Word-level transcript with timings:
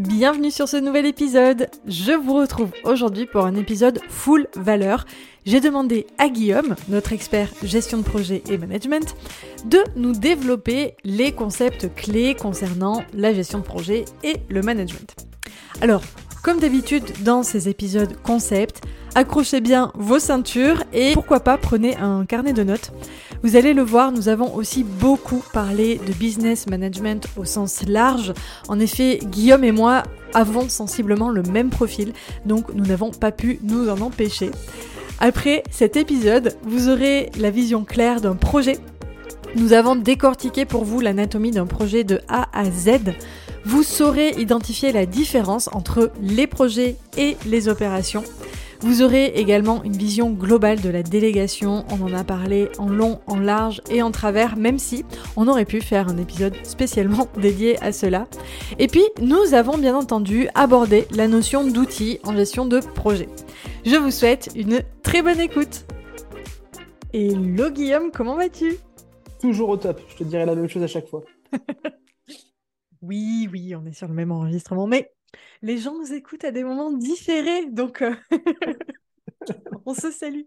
Bienvenue 0.00 0.50
sur 0.50 0.66
ce 0.66 0.78
nouvel 0.78 1.04
épisode. 1.04 1.68
Je 1.86 2.12
vous 2.12 2.32
retrouve 2.32 2.70
aujourd'hui 2.84 3.26
pour 3.26 3.44
un 3.44 3.54
épisode 3.54 4.00
full 4.08 4.48
valeur. 4.56 5.04
J'ai 5.44 5.60
demandé 5.60 6.06
à 6.16 6.30
Guillaume, 6.30 6.74
notre 6.88 7.12
expert 7.12 7.50
gestion 7.62 7.98
de 7.98 8.02
projet 8.02 8.42
et 8.48 8.56
management, 8.56 9.14
de 9.66 9.76
nous 9.96 10.12
développer 10.12 10.94
les 11.04 11.32
concepts 11.32 11.94
clés 11.94 12.34
concernant 12.34 13.02
la 13.12 13.34
gestion 13.34 13.58
de 13.58 13.64
projet 13.64 14.06
et 14.24 14.36
le 14.48 14.62
management. 14.62 15.14
Alors, 15.82 16.00
comme 16.42 16.58
d'habitude 16.60 17.04
dans 17.22 17.42
ces 17.42 17.68
épisodes 17.68 18.16
concept, 18.22 18.82
accrochez 19.14 19.60
bien 19.60 19.92
vos 19.94 20.18
ceintures 20.18 20.84
et 20.92 21.12
pourquoi 21.12 21.40
pas 21.40 21.58
prenez 21.58 21.96
un 21.96 22.24
carnet 22.24 22.52
de 22.52 22.62
notes. 22.62 22.92
Vous 23.42 23.56
allez 23.56 23.72
le 23.72 23.82
voir, 23.82 24.12
nous 24.12 24.28
avons 24.28 24.54
aussi 24.54 24.84
beaucoup 24.84 25.42
parlé 25.52 26.00
de 26.06 26.12
business 26.12 26.66
management 26.66 27.26
au 27.36 27.44
sens 27.44 27.82
large. 27.86 28.32
En 28.68 28.78
effet, 28.78 29.18
Guillaume 29.22 29.64
et 29.64 29.72
moi 29.72 30.02
avons 30.34 30.68
sensiblement 30.68 31.30
le 31.30 31.42
même 31.42 31.70
profil, 31.70 32.12
donc 32.46 32.72
nous 32.74 32.84
n'avons 32.84 33.10
pas 33.10 33.32
pu 33.32 33.58
nous 33.62 33.88
en 33.88 34.00
empêcher. 34.00 34.50
Après 35.18 35.62
cet 35.70 35.96
épisode, 35.96 36.56
vous 36.62 36.88
aurez 36.88 37.30
la 37.38 37.50
vision 37.50 37.84
claire 37.84 38.20
d'un 38.20 38.36
projet. 38.36 38.78
Nous 39.56 39.72
avons 39.72 39.96
décortiqué 39.96 40.64
pour 40.64 40.84
vous 40.84 41.00
l'anatomie 41.00 41.50
d'un 41.50 41.66
projet 41.66 42.04
de 42.04 42.20
A 42.28 42.48
à 42.56 42.70
Z. 42.70 43.14
Vous 43.64 43.82
saurez 43.82 44.30
identifier 44.38 44.92
la 44.92 45.06
différence 45.06 45.68
entre 45.72 46.12
les 46.22 46.46
projets 46.46 46.96
et 47.18 47.36
les 47.46 47.68
opérations. 47.68 48.22
Vous 48.80 49.02
aurez 49.02 49.26
également 49.26 49.82
une 49.82 49.96
vision 49.96 50.30
globale 50.30 50.80
de 50.80 50.88
la 50.88 51.02
délégation, 51.02 51.84
on 51.90 52.02
en 52.02 52.14
a 52.14 52.24
parlé 52.24 52.70
en 52.78 52.88
long, 52.88 53.20
en 53.26 53.38
large 53.38 53.82
et 53.90 54.02
en 54.02 54.10
travers, 54.10 54.56
même 54.56 54.78
si 54.78 55.04
on 55.36 55.48
aurait 55.48 55.66
pu 55.66 55.82
faire 55.82 56.08
un 56.08 56.16
épisode 56.16 56.54
spécialement 56.62 57.28
dédié 57.36 57.78
à 57.82 57.92
cela. 57.92 58.26
Et 58.78 58.86
puis, 58.86 59.04
nous 59.20 59.52
avons 59.52 59.76
bien 59.76 59.94
entendu 59.94 60.48
abordé 60.54 61.06
la 61.10 61.28
notion 61.28 61.64
d'outils 61.64 62.20
en 62.24 62.34
gestion 62.34 62.64
de 62.64 62.80
projet. 62.80 63.28
Je 63.84 63.96
vous 63.96 64.10
souhaite 64.10 64.48
une 64.54 64.80
très 65.02 65.20
bonne 65.20 65.40
écoute. 65.40 65.84
Hello 67.12 67.68
Guillaume, 67.70 68.10
comment 68.12 68.36
vas-tu? 68.36 68.78
Toujours 69.40 69.70
au 69.70 69.76
top, 69.78 70.00
je 70.08 70.16
te 70.16 70.24
dirais 70.24 70.44
la 70.44 70.54
même 70.54 70.68
chose 70.68 70.82
à 70.82 70.86
chaque 70.86 71.06
fois. 71.06 71.22
oui, 73.02 73.48
oui, 73.50 73.74
on 73.74 73.86
est 73.86 73.92
sur 73.92 74.06
le 74.06 74.12
même 74.12 74.30
enregistrement, 74.32 74.86
mais 74.86 75.10
les 75.62 75.78
gens 75.78 75.94
nous 75.94 76.12
écoutent 76.12 76.44
à 76.44 76.50
des 76.50 76.62
moments 76.62 76.92
différés, 76.92 77.66
donc 77.66 78.02
euh, 78.02 78.14
on 79.86 79.94
se 79.94 80.10
salue. 80.10 80.42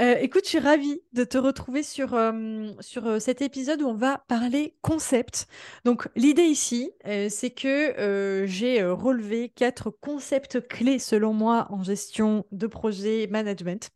Euh, 0.00 0.16
écoute, 0.20 0.42
je 0.42 0.48
suis 0.50 0.58
ravie 0.58 1.02
de 1.12 1.22
te 1.22 1.38
retrouver 1.38 1.84
sur, 1.84 2.14
euh, 2.14 2.72
sur 2.80 3.22
cet 3.22 3.42
épisode 3.42 3.80
où 3.80 3.86
on 3.86 3.94
va 3.94 4.24
parler 4.26 4.76
concept. 4.82 5.46
Donc, 5.84 6.08
l'idée 6.16 6.42
ici, 6.42 6.90
c'est 7.04 7.50
que 7.50 8.44
j'ai 8.48 8.82
relevé 8.82 9.50
quatre 9.50 9.90
concepts 9.90 10.66
clés, 10.66 10.98
selon 10.98 11.32
moi, 11.32 11.68
en 11.70 11.84
gestion 11.84 12.44
de 12.50 12.66
projet 12.66 13.28
management. 13.28 13.90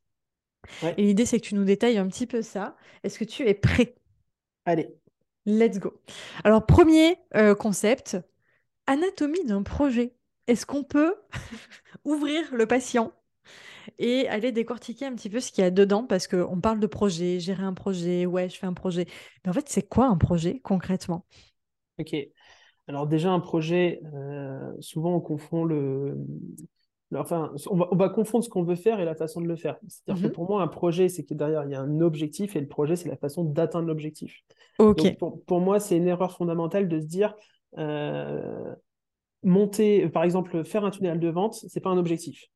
Et 0.97 1.03
l'idée, 1.03 1.27
c'est 1.27 1.41
que 1.41 1.47
tu 1.47 1.55
nous 1.55 1.65
détailles 1.65 1.99
un 1.99 2.07
petit 2.09 2.27
peu 2.27 2.43
ça. 2.43 2.77
Est-ce 3.03 3.19
que 3.19 3.25
tu 3.25 3.47
es 3.47 3.55
prêt? 3.55 3.95
Allez. 4.65 4.89
Let's 5.47 5.79
go. 5.79 6.01
Alors, 6.45 6.67
premier 6.67 7.17
concept, 7.59 8.17
anatomie 8.87 9.45
d'un 9.45 9.63
projet. 9.63 10.15
Est-ce 10.47 10.67
qu'on 10.67 10.83
peut 10.85 11.15
ouvrir 12.05 12.55
le 12.55 12.67
patient 12.67 13.13
et 13.99 14.29
aller 14.29 14.53
décortiquer 14.53 15.07
un 15.07 15.15
petit 15.15 15.31
peu 15.31 15.41
ce 15.41 15.53
qu'il 15.53 15.63
y 15.63 15.67
a 15.67 15.71
dedans? 15.71 16.05
Parce 16.05 16.27
qu'on 16.27 16.61
parle 16.61 16.81
de 16.81 16.87
projet, 16.87 17.41
gérer 17.41 17.63
un 17.63 17.75
projet, 17.75 18.27
ouais, 18.27 18.49
je 18.49 18.59
fais 18.59 18.67
un 18.67 18.75
projet. 18.75 19.07
Mais 19.45 19.51
en 19.51 19.53
fait, 19.53 19.69
c'est 19.69 19.89
quoi 19.89 20.07
un 20.07 20.17
projet 20.17 20.61
concrètement? 20.61 21.27
Ok. 21.99 22.15
Alors 22.87 23.07
déjà, 23.07 23.31
un 23.31 23.41
projet, 23.41 24.01
euh, 24.15 24.73
souvent 24.81 25.15
on 25.15 25.21
confond 25.21 25.65
le... 25.65 26.17
Enfin, 27.15 27.53
on 27.71 27.97
va, 27.97 28.09
confondre 28.11 28.45
ce 28.45 28.51
qu'on 28.51 28.65
veut 28.65 28.75
faire 28.75 29.01
et 29.01 29.07
la 29.07 29.15
façon 29.15 29.41
de 29.41 29.47
le 29.47 29.57
faire. 29.57 29.79
C'est-à-dire 29.89 30.25
que 30.25 30.29
mmh 30.29 30.33
pour 30.33 30.49
moi, 30.49 30.63
un 30.63 30.69
projet, 30.69 31.09
c'est 31.09 31.25
que 31.25 31.33
derrière, 31.33 31.65
il 31.65 31.71
y 31.71 31.75
a 31.75 31.81
un 31.81 32.01
objectif 32.01 32.55
et 32.55 32.61
le 32.61 32.69
projet, 32.69 32.97
c'est 32.97 33.09
la 33.09 33.17
façon 33.17 33.45
d'atteindre 33.45 33.89
l'objectif. 33.89 34.43
Ok. 34.79 35.17
pour, 35.17 35.43
pour, 35.45 35.61
moi, 35.61 35.81
c'est 35.81 35.97
une 35.97 36.07
erreur 36.07 36.33
fondamentale 36.37 36.87
de 36.87 37.01
se 37.01 37.07
dire, 37.07 37.35
euh, 37.79 38.75
monter, 39.43 40.09
par 40.11 40.25
exemple, 40.25 40.65
faire 40.65 40.85
un 40.85 40.91
tunnel 40.91 41.19
de 41.19 41.29
vente, 41.29 41.55
c'est 41.55 41.81
pas 41.81 41.91
un 41.91 41.99
objectif. 41.99 42.47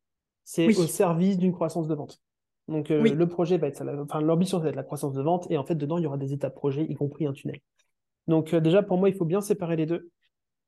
C'est 0.44 0.66
au 0.66 0.86
service 0.86 1.38
d'une 1.38 1.52
croissance 1.52 1.88
de 1.88 1.94
vente. 1.94 2.20
Donc 2.68 2.90
euh, 2.90 3.02
le 3.02 3.28
projet 3.28 3.58
va 3.58 3.66
être, 3.66 3.82
enfin 4.00 4.20
l'ambition 4.20 4.58
ça 4.58 4.64
va 4.64 4.70
être 4.70 4.76
la 4.76 4.84
croissance 4.84 5.12
de 5.12 5.22
vente 5.22 5.46
et 5.50 5.58
en 5.58 5.64
fait 5.64 5.74
dedans 5.74 5.98
il 5.98 6.04
y 6.04 6.06
aura 6.06 6.16
des 6.16 6.32
étapes 6.32 6.54
projet, 6.54 6.84
y 6.88 6.94
compris 6.94 7.26
un 7.26 7.32
tunnel. 7.32 7.60
Donc 8.28 8.54
euh, 8.54 8.60
déjà 8.60 8.82
pour 8.82 8.98
moi 8.98 9.08
il 9.08 9.16
faut 9.16 9.24
bien 9.24 9.40
séparer 9.40 9.76
les 9.76 9.86
deux. 9.86 10.10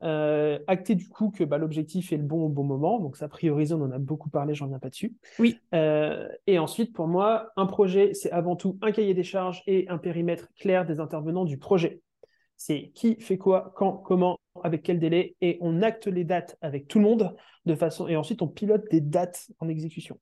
Acter 0.05 0.95
du 0.95 1.09
coup 1.09 1.31
que 1.31 1.45
bah, 1.45 1.59
l'objectif 1.59 2.13
est 2.13 2.17
le 2.17 2.23
bon 2.23 2.45
au 2.45 2.49
bon 2.49 2.65
moment, 2.65 3.01
donc 3.01 3.17
ça 3.17 3.29
prioriser, 3.29 3.75
on 3.75 3.83
en 3.83 3.91
a 3.91 3.99
beaucoup 3.99 4.31
parlé, 4.31 4.55
j'en 4.55 4.67
viens 4.67 4.79
pas 4.79 4.91
dessus. 4.91 5.15
Oui. 5.39 5.59
et 5.73 6.59
ensuite 6.59 6.93
pour 6.93 7.07
moi 7.07 7.51
un 7.57 7.67
projet 7.67 8.13
c'est 8.15 8.31
avant 8.31 8.57
tout 8.57 8.79
un 8.83 8.93
cahier 8.93 9.15
des 9.15 9.23
charges 9.23 9.63
et 9.67 9.89
un 9.89 9.99
périmètre 9.99 10.49
clair 10.59 10.85
des 10.85 11.01
intervenants 11.01 11.45
du 11.45 11.59
projet. 11.59 12.03
C'est 12.57 12.93
qui 12.95 13.21
fait 13.21 13.39
quoi, 13.39 13.73
quand, 13.77 13.93
comment, 13.93 14.39
avec 14.63 14.83
quel 14.83 14.99
délai, 15.01 15.37
et 15.41 15.59
on 15.61 15.83
acte 15.83 16.07
les 16.07 16.25
dates 16.25 16.57
avec 16.61 16.89
tout 16.89 16.99
le 16.99 17.05
monde 17.05 17.37
de 17.67 17.75
façon, 17.75 18.07
et 18.09 18.17
ensuite 18.17 18.43
on 18.43 18.49
pilote 18.49 18.85
des 18.91 19.01
dates 19.01 19.49
en 19.59 19.69
exécution. 19.69 20.19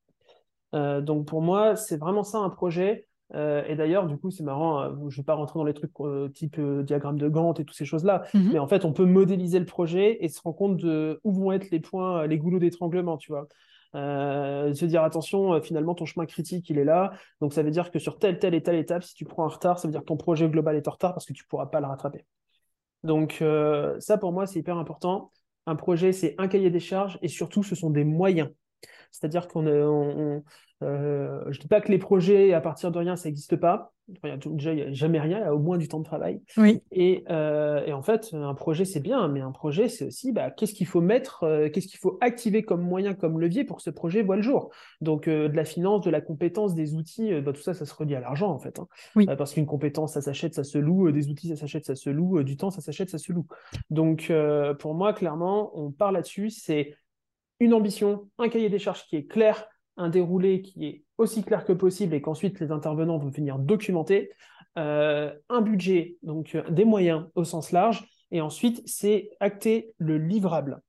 Euh, 0.75 1.01
donc 1.01 1.27
pour 1.27 1.43
moi, 1.43 1.77
c'est 1.77 1.97
vraiment 1.97 2.23
ça 2.23 2.39
un 2.39 2.51
projet. 2.51 3.07
Euh, 3.35 3.65
et 3.67 3.77
d'ailleurs, 3.77 4.07
du 4.07 4.17
coup, 4.17 4.31
c'est 4.31 4.43
marrant, 4.43 4.83
euh, 4.83 4.91
je 5.09 5.17
ne 5.17 5.23
vais 5.23 5.25
pas 5.25 5.35
rentrer 5.35 5.59
dans 5.59 5.65
les 5.65 5.75
trucs 5.75 5.93
type 6.35 6.61
diagramme 6.61 7.19
de 7.19 7.29
Gantt 7.29 7.59
et 7.61 7.65
toutes 7.65 7.77
ces 7.77 7.85
choses-là, 7.85 8.25
mhm. 8.35 8.51
mais 8.53 8.59
en 8.59 8.69
fait, 8.69 8.85
on 8.85 8.93
peut 8.93 9.07
modéliser 9.07 9.59
le 9.59 9.65
projet 9.65 10.19
et 10.25 10.29
se 10.29 10.41
rendre 10.43 10.57
compte 10.57 10.77
de 10.77 11.21
où 11.25 11.33
vont 11.33 11.53
être 11.53 11.71
les 11.71 11.81
points, 11.81 12.27
les 12.27 12.39
goulots 12.39 12.59
d'étranglement, 12.59 13.17
tu 13.17 13.33
vois. 13.33 13.49
se 13.95 14.85
dire 14.85 15.03
attention, 15.03 15.61
finalement 15.63 15.95
ton 15.95 16.05
chemin 16.05 16.27
critique 16.27 16.69
il 16.71 16.79
est 16.79 16.85
là, 16.85 17.13
donc 17.41 17.53
ça 17.53 17.63
veut 17.63 17.71
dire 17.71 17.91
que 17.91 17.99
sur 17.99 18.19
telle, 18.19 18.39
telle 18.39 18.55
et 18.55 18.63
telle 18.63 18.77
étape, 18.77 19.03
si 19.03 19.15
tu 19.15 19.25
prends 19.25 19.45
un 19.45 19.49
retard, 19.49 19.79
ça 19.79 19.89
veut 19.89 19.93
dire 19.93 20.01
que 20.01 20.07
ton 20.07 20.17
projet 20.17 20.49
global 20.49 20.77
est 20.77 20.89
en 20.89 20.93
retard 20.93 21.15
parce 21.15 21.27
que 21.27 21.33
tu 21.33 21.45
ne 21.45 21.49
pourras 21.49 21.67
pas 21.67 21.81
le 21.81 21.87
rattraper. 21.87 22.27
Donc 23.05 23.39
euh, 23.43 23.99
ça, 24.01 24.19
pour 24.19 24.33
moi, 24.33 24.47
c'est 24.47 24.61
hyper 24.61 24.79
important. 24.79 25.33
Un 25.67 25.77
projet, 25.77 26.13
c'est 26.13 26.35
un 26.39 26.49
cahier 26.49 26.71
des 26.71 26.81
charges 26.81 27.19
et 27.23 27.29
surtout, 27.29 27.63
ce 27.63 27.75
sont 27.75 27.91
des 27.91 28.05
moyens. 28.05 28.51
C'est-à-dire 29.13 29.47
qu'on 29.47 29.67
on, 29.67 30.43
euh, 30.83 31.43
je 31.51 31.59
ne 31.59 31.63
dis 31.63 31.69
pas 31.69 31.81
que 31.81 31.91
les 31.91 31.99
projets 31.99 32.53
à 32.53 32.61
partir 32.61 32.91
de 32.91 32.99
rien, 32.99 33.17
ça 33.17 33.29
n'existe 33.29 33.57
pas. 33.57 33.93
déjà, 34.47 34.73
il 34.73 34.77
n'y 34.77 34.83
a 34.83 34.93
jamais 34.93 35.21
rien, 35.21 35.39
il 35.39 35.43
y 35.43 35.45
a 35.45 35.55
au 35.55 35.59
moins 35.59 35.79
du 35.79 35.89
temps 35.89 36.01
de 36.01 36.05
travail. 36.05 36.43
Oui. 36.57 36.83
Et, 36.91 37.25
euh, 37.31 37.85
et 37.87 37.93
en 37.93 38.03
fait, 38.03 38.31
un 38.33 38.55
projet, 38.55 38.85
c'est 38.85 39.01
bien, 39.01 39.29
mais 39.29 39.41
un 39.41 39.53
projet, 39.53 39.89
c'est 39.89 40.07
aussi 40.07 40.33
bah, 40.33 40.51
qu'est-ce 40.51 40.75
qu'il 40.75 40.87
faut 40.87 41.01
mettre, 41.01 41.45
euh, 41.45 41.69
qu'est-ce 41.69 41.87
qu'il 41.87 41.99
faut 41.99 42.19
activer 42.21 42.63
comme 42.63 42.83
moyen, 42.83 43.15
comme 43.15 43.41
levier 43.41 43.65
pour 43.65 43.77
que 43.77 43.83
ce 43.83 43.91
projet 43.91 44.23
voit 44.23 44.37
le 44.37 44.43
jour? 44.43 44.71
Donc, 45.01 45.29
de 45.29 45.55
la 45.55 45.65
finance, 45.65 46.03
de 46.03 46.11
la 46.11 46.21
compétence, 46.21 46.75
des 46.75 46.95
outils, 46.95 47.33
bah, 47.41 47.53
tout 47.53 47.63
ça, 47.63 47.75
ça 47.75 47.87
se 47.87 47.95
relie 47.95 48.15
à 48.15 48.21
l'argent, 48.21 48.51
en 48.51 48.59
fait. 48.59 48.79
Hein. 48.79 48.89
Oui. 49.15 49.27
parce 49.27 49.55
qu'une 49.55 49.67
compétence, 49.67 50.15
ça 50.15 50.21
s'achète, 50.21 50.55
ça 50.55 50.65
se 50.65 50.79
loue, 50.79 51.13
des 51.13 51.29
outils, 51.29 51.49
ça 51.49 51.57
s'achète, 51.57 51.85
ça 51.85 51.95
se 51.95 52.11
loue, 52.11 52.43
du 52.43 52.57
temps, 52.57 52.71
ça 52.71 52.81
s'achète, 52.81 53.11
ça 53.11 53.19
se 53.19 53.33
loue. 53.33 53.47
Donc, 53.91 54.33
pour 54.81 54.95
moi, 54.95 55.13
clairement, 55.13 55.71
on 55.79 55.91
part 55.91 56.13
là-dessus, 56.13 56.51
c'est 56.51 56.97
une 57.63 57.75
ambition, 57.75 58.29
un 58.39 58.49
cahier 58.49 58.69
des 58.69 58.81
charges 58.81 59.07
qui 59.07 59.15
est 59.15 59.27
clair, 59.27 59.69
un 59.97 60.09
déroulé 60.09 60.63
qui 60.63 60.85
est 60.85 61.05
aussi 61.17 61.45
clair 61.45 61.65
que 61.65 61.73
possible 61.73 62.13
et 62.13 62.21
qu'ensuite 62.21 62.59
les 62.59 62.73
intervenants 62.73 63.19
vont 63.19 63.31
venir 63.31 63.61
documenter, 63.61 64.31
euh, 64.79 65.33
un 65.49 65.61
budget, 65.61 66.17
donc 66.25 66.57
euh, 66.57 66.69
des 66.71 66.85
moyens 66.85 67.27
au 67.37 67.45
sens 67.45 67.71
large, 67.71 68.05
et 68.33 68.41
ensuite 68.41 68.83
c'est 68.85 69.31
acter 69.39 69.95
le 69.99 70.19
livrable. 70.19 70.81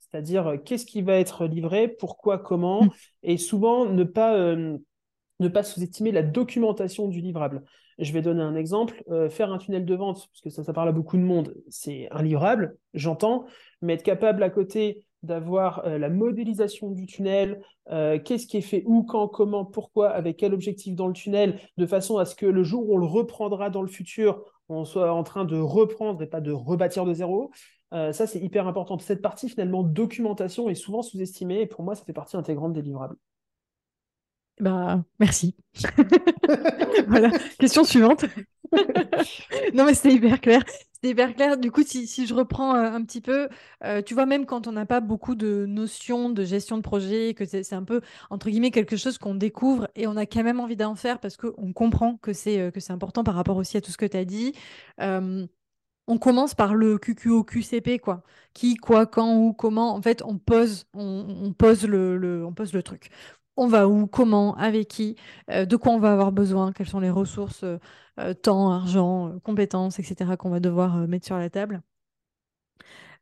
C'est-à-dire 0.00 0.48
euh, 0.48 0.56
qu'est-ce 0.58 0.84
qui 0.84 1.00
va 1.00 1.14
être 1.14 1.46
livré, 1.46 1.88
pourquoi, 1.88 2.38
comment, 2.38 2.84
mm. 2.84 2.90
et 3.22 3.38
souvent 3.38 3.86
ne 3.86 4.04
pas, 4.04 4.36
ne 4.36 5.48
pas 5.48 5.62
sous-estimer 5.62 6.12
la 6.12 6.22
documentation 6.22 7.08
du 7.08 7.22
livrable. 7.22 7.62
Je 7.98 8.12
vais 8.12 8.20
donner 8.20 8.42
un 8.42 8.54
exemple. 8.54 9.02
faire 9.30 9.50
un 9.50 9.58
tunnel 9.58 9.86
de 9.86 9.94
vente, 9.94 10.28
parce 10.30 10.40
que 10.42 10.50
ça, 10.50 10.62
ça 10.62 10.72
parle 10.74 10.90
à 10.90 10.92
beaucoup 10.92 11.16
de 11.16 11.22
monde, 11.22 11.54
c'est 11.68 12.06
un 12.12 12.22
livrable, 12.22 12.76
j'entends, 12.92 13.46
mais 13.80 13.94
être 13.94 14.04
capable 14.04 14.42
à 14.42 14.50
côté 14.50 15.04
d'avoir 15.22 15.84
euh, 15.86 15.98
la 15.98 16.08
modélisation 16.08 16.90
du 16.90 17.06
tunnel, 17.06 17.60
euh, 17.90 18.18
qu'est-ce 18.18 18.46
qui 18.46 18.56
est 18.56 18.62
fait 18.62 18.82
où, 18.86 19.02
quand, 19.02 19.28
comment, 19.28 19.64
pourquoi, 19.64 20.10
avec 20.10 20.36
quel 20.36 20.54
objectif 20.54 20.94
dans 20.94 21.08
le 21.08 21.12
tunnel, 21.12 21.60
de 21.76 21.86
façon 21.86 22.18
à 22.18 22.24
ce 22.24 22.34
que 22.34 22.46
le 22.46 22.62
jour 22.62 22.88
où 22.88 22.94
on 22.94 22.98
le 22.98 23.06
reprendra 23.06 23.70
dans 23.70 23.82
le 23.82 23.88
futur, 23.88 24.44
on 24.68 24.84
soit 24.84 25.12
en 25.12 25.22
train 25.22 25.44
de 25.44 25.58
reprendre 25.58 26.22
et 26.22 26.26
pas 26.26 26.40
de 26.40 26.52
rebâtir 26.52 27.04
de 27.04 27.14
zéro. 27.14 27.50
ça, 27.90 28.26
c'est 28.26 28.38
hyper 28.38 28.68
important. 28.68 28.98
Cette 28.98 29.22
partie, 29.22 29.48
finalement, 29.48 29.82
documentation 29.82 30.68
est 30.68 30.74
souvent 30.74 31.02
sous-estimée 31.02 31.62
et 31.62 31.66
pour 31.66 31.84
moi, 31.84 31.94
ça 31.94 32.04
fait 32.04 32.12
partie 32.12 32.36
intégrante 32.36 32.74
des 32.74 32.82
livrables. 32.82 33.16
Bah, 34.60 35.02
merci. 35.20 35.56
voilà, 37.08 37.30
question 37.58 37.84
suivante. 37.84 38.24
non, 39.74 39.84
mais 39.84 39.94
c'était 39.94 40.14
hyper 40.14 40.40
clair. 40.40 40.62
C'était 41.02 41.22
hyper. 41.30 41.56
Du 41.58 41.70
coup, 41.70 41.82
si, 41.84 42.08
si 42.08 42.26
je 42.26 42.34
reprends 42.34 42.74
euh, 42.74 42.90
un 42.90 43.04
petit 43.04 43.20
peu, 43.20 43.48
euh, 43.84 44.02
tu 44.02 44.14
vois, 44.14 44.26
même 44.26 44.46
quand 44.46 44.66
on 44.66 44.72
n'a 44.72 44.84
pas 44.84 45.00
beaucoup 45.00 45.36
de 45.36 45.64
notions 45.66 46.28
de 46.28 46.44
gestion 46.44 46.76
de 46.76 46.82
projet, 46.82 47.34
que 47.34 47.44
c'est 47.44 47.72
un 47.72 47.84
peu, 47.84 48.00
entre 48.30 48.50
guillemets, 48.50 48.72
quelque 48.72 48.96
chose 48.96 49.16
qu'on 49.16 49.36
découvre 49.36 49.88
et 49.94 50.08
on 50.08 50.16
a 50.16 50.26
quand 50.26 50.42
même 50.42 50.58
envie 50.58 50.76
d'en 50.76 50.96
faire 50.96 51.20
parce 51.20 51.36
qu'on 51.36 51.72
comprend 51.72 52.16
que 52.16 52.32
c'est 52.32 52.58
euh, 52.60 52.70
c'est 52.78 52.92
important 52.92 53.22
par 53.22 53.34
rapport 53.36 53.56
aussi 53.56 53.76
à 53.76 53.80
tout 53.80 53.92
ce 53.92 53.96
que 53.96 54.06
tu 54.06 54.16
as 54.16 54.24
dit. 54.24 54.54
on 56.10 56.18
commence 56.18 56.54
par 56.54 56.74
le 56.74 56.98
QQO, 56.98 57.44
QCP, 57.44 57.98
quoi. 57.98 58.22
Qui, 58.54 58.76
quoi, 58.76 59.06
quand, 59.06 59.36
où, 59.36 59.52
comment. 59.52 59.94
En 59.94 60.00
fait, 60.02 60.22
on 60.24 60.38
pose, 60.38 60.86
on, 60.94 61.52
pose 61.52 61.86
le, 61.86 62.44
on 62.46 62.52
pose 62.54 62.72
le 62.72 62.82
truc 62.82 63.10
on 63.58 63.66
va 63.66 63.88
où, 63.88 64.06
comment, 64.06 64.56
avec 64.56 64.88
qui, 64.88 65.16
euh, 65.50 65.66
de 65.66 65.76
quoi 65.76 65.92
on 65.92 65.98
va 65.98 66.12
avoir 66.12 66.30
besoin, 66.32 66.72
quelles 66.72 66.88
sont 66.88 67.00
les 67.00 67.10
ressources, 67.10 67.64
euh, 67.64 67.78
euh, 68.20 68.32
temps, 68.32 68.70
argent, 68.70 69.38
compétences, 69.42 69.98
etc., 69.98 70.36
qu'on 70.38 70.48
va 70.48 70.60
devoir 70.60 70.96
mettre 71.08 71.26
sur 71.26 71.36
la 71.36 71.50
table. 71.50 71.82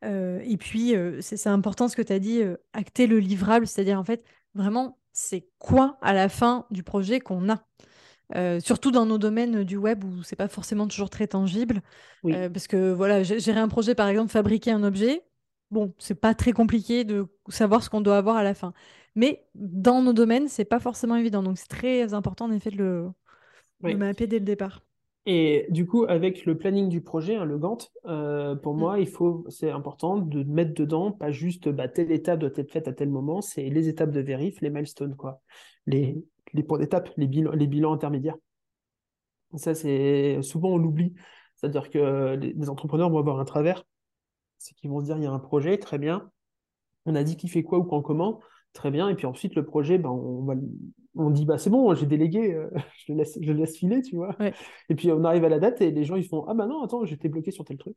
et 0.02 0.56
puis, 0.58 0.94
c'est 1.20 1.48
important 1.48 1.88
ce 1.88 1.96
que 1.96 2.02
tu 2.02 2.12
as 2.12 2.18
dit, 2.18 2.40
acter 2.72 3.06
le 3.06 3.18
livrable, 3.18 3.66
c'est-à-dire 3.66 3.98
en 3.98 4.04
fait, 4.04 4.24
vraiment, 4.54 4.98
c'est 5.12 5.48
quoi 5.58 5.98
à 6.02 6.12
la 6.12 6.28
fin 6.28 6.66
du 6.70 6.82
projet 6.82 7.18
qu'on 7.20 7.48
a? 7.50 8.60
Surtout 8.60 8.90
dans 8.90 9.06
nos 9.06 9.18
domaines 9.18 9.64
du 9.64 9.76
web 9.76 10.04
où 10.04 10.22
c'est 10.22 10.36
pas 10.36 10.48
forcément 10.48 10.86
toujours 10.86 11.10
très 11.10 11.26
tangible. 11.26 11.80
parce 12.22 12.68
que 12.68 12.92
voilà, 12.92 13.22
gérer 13.22 13.60
un 13.60 13.68
projet, 13.68 13.94
par 13.94 14.08
exemple, 14.08 14.30
fabriquer 14.30 14.70
un 14.70 14.84
objet, 14.84 15.22
bon, 15.70 15.94
c'est 15.98 16.20
pas 16.20 16.34
très 16.34 16.52
compliqué 16.52 17.04
de 17.04 17.26
savoir 17.48 17.82
ce 17.82 17.90
qu'on 17.90 18.00
doit 18.00 18.16
avoir 18.16 18.36
à 18.36 18.42
la 18.42 18.54
fin. 18.54 18.72
Mais 19.14 19.46
dans 19.54 20.02
nos 20.02 20.12
domaines, 20.12 20.48
c'est 20.48 20.64
pas 20.64 20.80
forcément 20.80 21.16
évident. 21.16 21.42
Donc 21.42 21.58
c'est 21.58 21.68
très 21.68 22.14
important 22.14 22.46
en 22.46 22.52
effet 22.52 22.70
de 22.70 22.76
le, 22.76 23.96
mapper 23.96 24.26
dès 24.26 24.38
le 24.38 24.44
départ. 24.44 24.82
Et 25.28 25.66
du 25.70 25.86
coup, 25.86 26.04
avec 26.08 26.44
le 26.46 26.56
planning 26.56 26.88
du 26.88 27.00
projet, 27.00 27.34
hein, 27.34 27.44
le 27.44 27.58
Gantt, 27.58 27.90
euh, 28.04 28.54
pour 28.54 28.74
mm. 28.74 28.78
moi, 28.78 29.00
il 29.00 29.08
faut, 29.08 29.44
c'est 29.48 29.70
important 29.70 30.18
de 30.18 30.44
mettre 30.44 30.74
dedans, 30.74 31.10
pas 31.10 31.32
juste 31.32 31.68
bah, 31.68 31.88
telle 31.88 32.12
étape 32.12 32.38
doit 32.38 32.50
être 32.54 32.70
faite 32.70 32.86
à 32.86 32.92
tel 32.92 33.08
moment, 33.08 33.40
c'est 33.40 33.68
les 33.68 33.88
étapes 33.88 34.12
de 34.12 34.20
vérif, 34.20 34.60
les 34.60 34.70
milestones, 34.70 35.16
quoi. 35.16 35.40
Les, 35.86 36.16
les 36.52 36.62
points 36.62 36.78
d'étape, 36.78 37.10
les 37.16 37.26
bilans, 37.26 37.52
les 37.52 37.66
bilans 37.66 37.92
intermédiaires. 37.92 38.36
Ça, 39.54 39.74
c'est 39.74 40.40
souvent 40.42 40.70
on 40.70 40.76
l'oublie. 40.76 41.14
C'est-à-dire 41.54 41.90
que 41.90 42.36
les, 42.36 42.68
entrepreneurs 42.68 43.10
vont 43.10 43.18
avoir 43.18 43.40
un 43.40 43.44
travers, 43.44 43.84
c'est 44.58 44.74
qu'ils 44.74 44.90
vont 44.90 45.00
se 45.00 45.06
dire 45.06 45.16
il 45.16 45.24
y 45.24 45.26
a 45.26 45.32
un 45.32 45.38
projet, 45.38 45.78
très 45.78 45.98
bien. 45.98 46.30
On 47.04 47.14
a 47.14 47.22
dit 47.22 47.36
qui 47.36 47.48
fait 47.48 47.62
quoi 47.62 47.78
ou 47.78 47.84
quand 47.84 48.02
comment. 48.02 48.40
Très 48.72 48.90
bien. 48.90 49.08
Et 49.08 49.14
puis 49.14 49.26
ensuite, 49.26 49.54
le 49.54 49.64
projet, 49.64 49.96
ben, 49.98 50.10
on, 50.10 50.44
on 51.16 51.30
dit 51.30 51.44
bah, 51.44 51.58
c'est 51.58 51.70
bon, 51.70 51.94
j'ai 51.94 52.06
délégué, 52.06 52.54
euh, 52.54 52.68
je, 53.06 53.12
le 53.12 53.18
laisse, 53.18 53.38
je 53.40 53.52
laisse 53.52 53.76
filer, 53.76 54.02
tu 54.02 54.16
vois. 54.16 54.36
Et 54.88 54.94
puis 54.94 55.10
on 55.10 55.24
arrive 55.24 55.44
à 55.44 55.48
la 55.48 55.58
date 55.58 55.80
et 55.80 55.90
les 55.90 56.04
gens 56.04 56.16
ils 56.16 56.26
font 56.26 56.44
Ah 56.46 56.54
bah 56.54 56.66
non, 56.66 56.82
attends, 56.82 57.04
j'étais 57.04 57.28
bloqué 57.28 57.50
sur 57.50 57.64
tel 57.64 57.78
truc. 57.78 57.96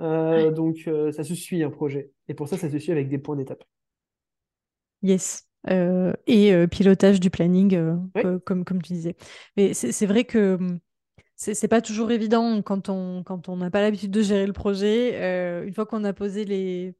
Euh, 0.00 0.50
donc 0.50 0.84
euh, 0.86 1.12
ça 1.12 1.24
se 1.24 1.34
suit 1.34 1.62
un 1.62 1.70
projet. 1.70 2.10
Et 2.28 2.34
pour 2.34 2.48
ça, 2.48 2.56
ça 2.56 2.70
se 2.70 2.78
suit 2.78 2.92
avec 2.92 3.08
des 3.08 3.18
points 3.18 3.36
d'étape. 3.36 3.64
Yes. 5.02 5.48
et 5.66 6.66
pilotage 6.70 7.20
du 7.20 7.30
planning, 7.30 7.78
comme, 8.44 8.64
comme 8.64 8.82
tu 8.82 8.92
disais. 8.92 9.16
Mais 9.56 9.72
c'est 9.74 10.06
vrai 10.06 10.24
que 10.24 10.56
hum, 10.56 10.78
c'est 11.54 11.68
pas 11.68 11.80
toujours 11.80 12.10
évident 12.10 12.60
quand 12.62 12.88
on 12.88 13.22
quand 13.22 13.48
on 13.48 13.56
n'a 13.56 13.70
pas 13.70 13.80
l'habitude 13.80 14.10
de 14.10 14.22
gérer 14.22 14.46
le 14.46 14.52
projet. 14.52 15.64
une 15.66 15.74
fois 15.74 15.86
qu'on 15.86 16.04
a 16.04 16.12
posé 16.12 16.44
les 16.44 16.94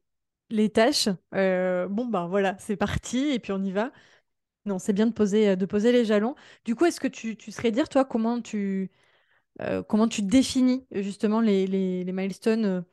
les 0.51 0.69
tâches. 0.69 1.09
Euh, 1.35 1.87
bon, 1.89 2.05
ben 2.07 2.27
voilà, 2.27 2.57
c'est 2.59 2.77
parti 2.77 3.19
et 3.31 3.39
puis 3.39 3.53
on 3.53 3.63
y 3.63 3.71
va. 3.71 3.91
Non, 4.65 4.79
c'est 4.79 4.93
bien 4.93 5.07
de 5.07 5.13
poser, 5.13 5.55
de 5.55 5.65
poser 5.65 5.91
les 5.91 6.05
jalons. 6.05 6.35
Du 6.65 6.75
coup, 6.75 6.85
est-ce 6.85 6.99
que 6.99 7.07
tu, 7.07 7.37
tu 7.37 7.51
serais 7.51 7.71
dire, 7.71 7.89
toi, 7.89 8.05
comment 8.05 8.41
tu, 8.41 8.91
euh, 9.61 9.83
comment 9.83 10.07
tu 10.07 10.21
définis 10.23 10.85
justement 10.91 11.41
les, 11.41 11.67
les, 11.67 12.03
les 12.03 12.11
milestones 12.13 12.85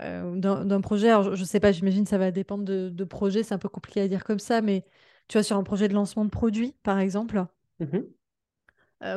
euh, 0.00 0.36
d'un 0.36 0.80
projet? 0.82 1.10
Alors, 1.10 1.36
je 1.36 1.40
ne 1.40 1.46
sais 1.46 1.60
pas, 1.60 1.72
j'imagine 1.72 2.06
ça 2.06 2.18
va 2.18 2.30
dépendre 2.30 2.64
de, 2.64 2.90
de 2.90 3.04
projet, 3.04 3.42
c'est 3.42 3.54
un 3.54 3.58
peu 3.58 3.68
compliqué 3.68 4.00
à 4.02 4.08
dire 4.08 4.24
comme 4.24 4.38
ça, 4.40 4.62
mais 4.62 4.84
tu 5.28 5.38
vois, 5.38 5.42
sur 5.44 5.56
un 5.56 5.64
projet 5.64 5.88
de 5.88 5.94
lancement 5.94 6.24
de 6.24 6.30
produit, 6.30 6.74
par 6.82 6.98
exemple, 7.00 7.44
mmh 7.78 8.16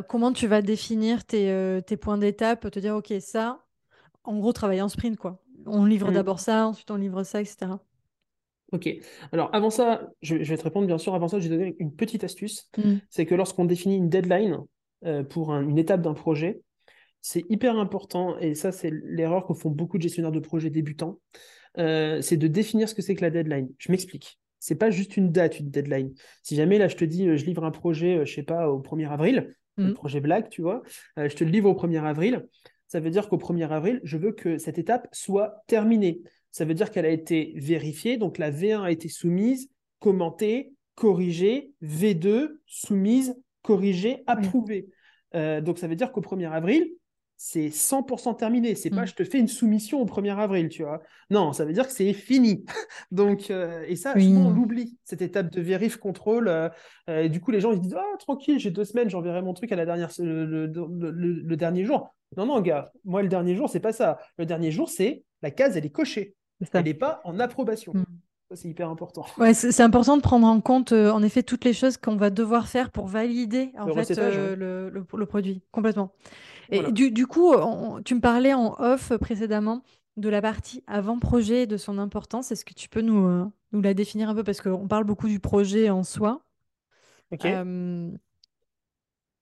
comment 0.07 0.33
tu 0.33 0.47
vas 0.47 0.61
définir 0.61 1.25
tes, 1.25 1.79
tes 1.85 1.97
points 1.97 2.17
d'étape, 2.17 2.69
te 2.69 2.79
dire, 2.79 2.95
OK, 2.95 3.13
ça, 3.19 3.65
en 4.23 4.37
gros, 4.39 4.53
travailler 4.53 4.81
en 4.81 4.89
sprint, 4.89 5.17
quoi. 5.17 5.41
On 5.65 5.85
livre 5.85 6.11
mmh. 6.11 6.13
d'abord 6.13 6.39
ça, 6.39 6.67
ensuite 6.67 6.89
on 6.91 6.95
livre 6.95 7.23
ça, 7.23 7.41
etc. 7.41 7.71
Ok. 8.71 8.89
Alors 9.31 9.49
avant 9.53 9.69
ça, 9.69 10.09
je, 10.21 10.35
vais 10.35 10.57
te 10.57 10.63
répondre 10.63 10.87
bien 10.87 10.97
sûr. 10.97 11.15
Avant 11.15 11.27
ça, 11.27 11.39
je 11.39 11.49
vais 11.49 11.57
donner 11.57 11.75
une 11.79 11.93
petite 11.93 12.23
astuce. 12.23 12.69
Mmh. 12.77 12.97
C'est 13.09 13.25
que 13.25 13.35
lorsqu'on 13.35 13.65
définit 13.65 13.97
une 13.97 14.09
deadline 14.09 14.59
euh, 15.05 15.23
pour 15.23 15.53
une 15.53 15.77
étape 15.77 16.01
d'un 16.01 16.13
projet, 16.13 16.61
c'est 17.21 17.45
hyper 17.49 17.77
important, 17.77 18.37
et 18.37 18.55
ça 18.55 18.71
c'est 18.71 18.91
l'erreur 19.03 19.45
que 19.45 19.53
font 19.53 19.69
beaucoup 19.69 19.97
de 19.97 20.03
gestionnaires 20.03 20.31
de 20.31 20.39
projets 20.39 20.69
débutants, 20.69 21.19
euh, 21.77 22.21
c'est 22.21 22.37
de 22.37 22.47
définir 22.47 22.87
ce 22.87 22.95
que 22.95 23.01
c'est 23.01 23.15
que 23.15 23.21
la 23.21 23.29
deadline. 23.29 23.69
Je 23.77 23.91
m'explique. 23.91 24.39
C'est 24.59 24.75
pas 24.75 24.91
juste 24.91 25.17
une 25.17 25.31
date, 25.31 25.59
une 25.59 25.69
deadline. 25.69 26.13
Si 26.43 26.55
jamais 26.55 26.77
là 26.77 26.87
je 26.87 26.95
te 26.95 27.05
dis, 27.05 27.27
euh, 27.27 27.35
je 27.35 27.45
livre 27.45 27.63
un 27.65 27.71
projet, 27.71 28.25
je 28.25 28.33
sais 28.33 28.43
pas, 28.43 28.69
au 28.69 28.79
1er 28.79 29.09
avril, 29.09 29.53
un 29.79 29.89
mmh. 29.89 29.93
projet 29.93 30.21
blague, 30.21 30.49
tu 30.49 30.61
vois, 30.61 30.81
je 31.17 31.33
te 31.35 31.43
le 31.43 31.49
livre 31.49 31.69
au 31.69 31.73
1er 31.73 32.03
avril, 32.03 32.45
ça 32.89 32.99
veut 32.99 33.11
dire 33.11 33.29
qu'au 33.29 33.37
1er 33.37 33.69
avril, 33.69 34.01
je 34.03 34.17
veux 34.17 34.31
que 34.31 34.57
cette 34.57 34.79
étape 34.79 35.07
soit 35.11 35.63
terminée. 35.67 36.21
Ça 36.49 36.65
veut 36.65 36.73
dire 36.73 36.89
qu'elle 36.89 37.05
a 37.05 37.11
été 37.11 37.53
vérifiée, 37.55 38.17
donc 38.17 38.39
la 38.39 38.51
V1 38.51 38.81
a 38.81 38.91
été 38.91 39.09
soumise, 39.09 39.69
commentée, 39.99 40.73
corrigée, 40.95 41.71
V2 41.83 42.57
soumise, 42.65 43.35
corrigée, 43.61 44.23
approuvée. 44.25 44.87
Euh, 45.35 45.61
donc 45.61 45.77
ça 45.77 45.87
veut 45.87 45.95
dire 45.95 46.11
qu'au 46.11 46.21
1er 46.21 46.49
avril, 46.49 46.91
c'est 47.41 47.69
100% 47.69 48.35
terminé. 48.35 48.75
C'est 48.75 48.89
pas 48.89 49.03
mm. 49.03 49.07
je 49.07 49.15
te 49.15 49.23
fais 49.23 49.39
une 49.39 49.47
soumission 49.47 50.01
au 50.01 50.05
1er 50.05 50.37
avril, 50.37 50.67
tu 50.67 50.83
vois. 50.83 51.01
Non, 51.29 51.53
ça 51.53 51.63
veut 51.63 51.71
dire 51.71 51.87
que 51.87 51.93
c'est 51.93 52.11
fini. 52.11 52.65
Donc, 53.11 53.49
euh, 53.49 53.85
et 53.87 53.95
ça, 53.95 54.13
on 54.17 54.49
l'oublie, 54.49 54.97
cette 55.05 55.21
étape 55.21 55.49
de 55.49 55.61
vérif, 55.61 55.95
contrôle. 55.95 56.49
Euh, 56.49 56.69
et 57.07 57.29
du 57.29 57.39
coup, 57.39 57.51
les 57.51 57.61
gens, 57.61 57.71
ils 57.71 57.79
disent 57.79 57.95
Ah, 57.97 58.17
tranquille, 58.19 58.59
j'ai 58.59 58.71
deux 58.71 58.83
semaines, 58.83 59.09
j'enverrai 59.09 59.41
mon 59.41 59.53
truc 59.53 59.71
à 59.71 59.77
la 59.77 59.85
dernière, 59.85 60.11
le 60.19 61.55
dernier 61.55 61.85
jour. 61.85 62.13
Non, 62.35 62.45
non, 62.45 62.59
gars, 62.59 62.91
moi, 63.05 63.21
le 63.21 63.29
dernier 63.29 63.55
jour, 63.55 63.69
c'est 63.69 63.79
pas 63.79 63.93
ça. 63.93 64.19
Le 64.37 64.45
dernier 64.45 64.69
jour, 64.69 64.89
c'est 64.89 65.23
la 65.41 65.49
case, 65.49 65.77
elle 65.77 65.85
est 65.85 65.91
cochée. 65.91 66.35
Elle 66.73 66.83
n'est 66.83 66.93
pas 66.93 67.21
en 67.23 67.39
approbation. 67.39 67.93
Ça, 68.49 68.55
c'est 68.55 68.67
hyper 68.67 68.89
important. 68.89 69.25
Ouais, 69.37 69.53
c'est 69.53 69.81
important 69.81 70.17
de 70.17 70.21
prendre 70.21 70.47
en 70.47 70.59
compte, 70.59 70.91
euh, 70.91 71.11
en 71.11 71.23
effet, 71.23 71.43
toutes 71.43 71.63
les 71.63 71.73
choses 71.73 71.97
qu'on 71.97 72.17
va 72.17 72.29
devoir 72.29 72.67
faire 72.67 72.91
pour 72.91 73.07
valider 73.07 73.71
en 73.77 73.85
le, 73.85 73.93
fait, 73.93 74.17
euh, 74.17 74.89
le, 74.89 75.25
produit, 75.25 75.61
complètement. 75.71 76.11
Et 76.71 76.91
du, 76.91 77.27
coup, 77.27 77.53
tu 78.05 78.15
me 78.15 78.21
parlais 78.21 78.53
en 78.53 78.75
off 78.79 79.13
précédemment 79.17 79.83
de 80.17 80.29
la 80.29 80.41
partie 80.41 80.83
avant-projet 80.87 81.63
et 81.63 81.67
de 81.67 81.77
son 81.77 81.97
importance. 81.97 82.51
Est-ce 82.51 82.65
que 82.65 82.73
tu 82.73 82.89
peux 82.89 83.01
nous, 83.01 83.25
euh, 83.25 83.45
nous 83.71 83.81
la 83.81 83.93
définir 83.93 84.29
un 84.29 84.35
peu? 84.35 84.43
Parce 84.43 84.61
qu'on 84.61 84.87
parle 84.87 85.05
beaucoup 85.05 85.27
du 85.27 85.39
projet 85.39 85.89
en 85.89 86.03
soi. 86.03 86.43
Ok. 87.31 87.47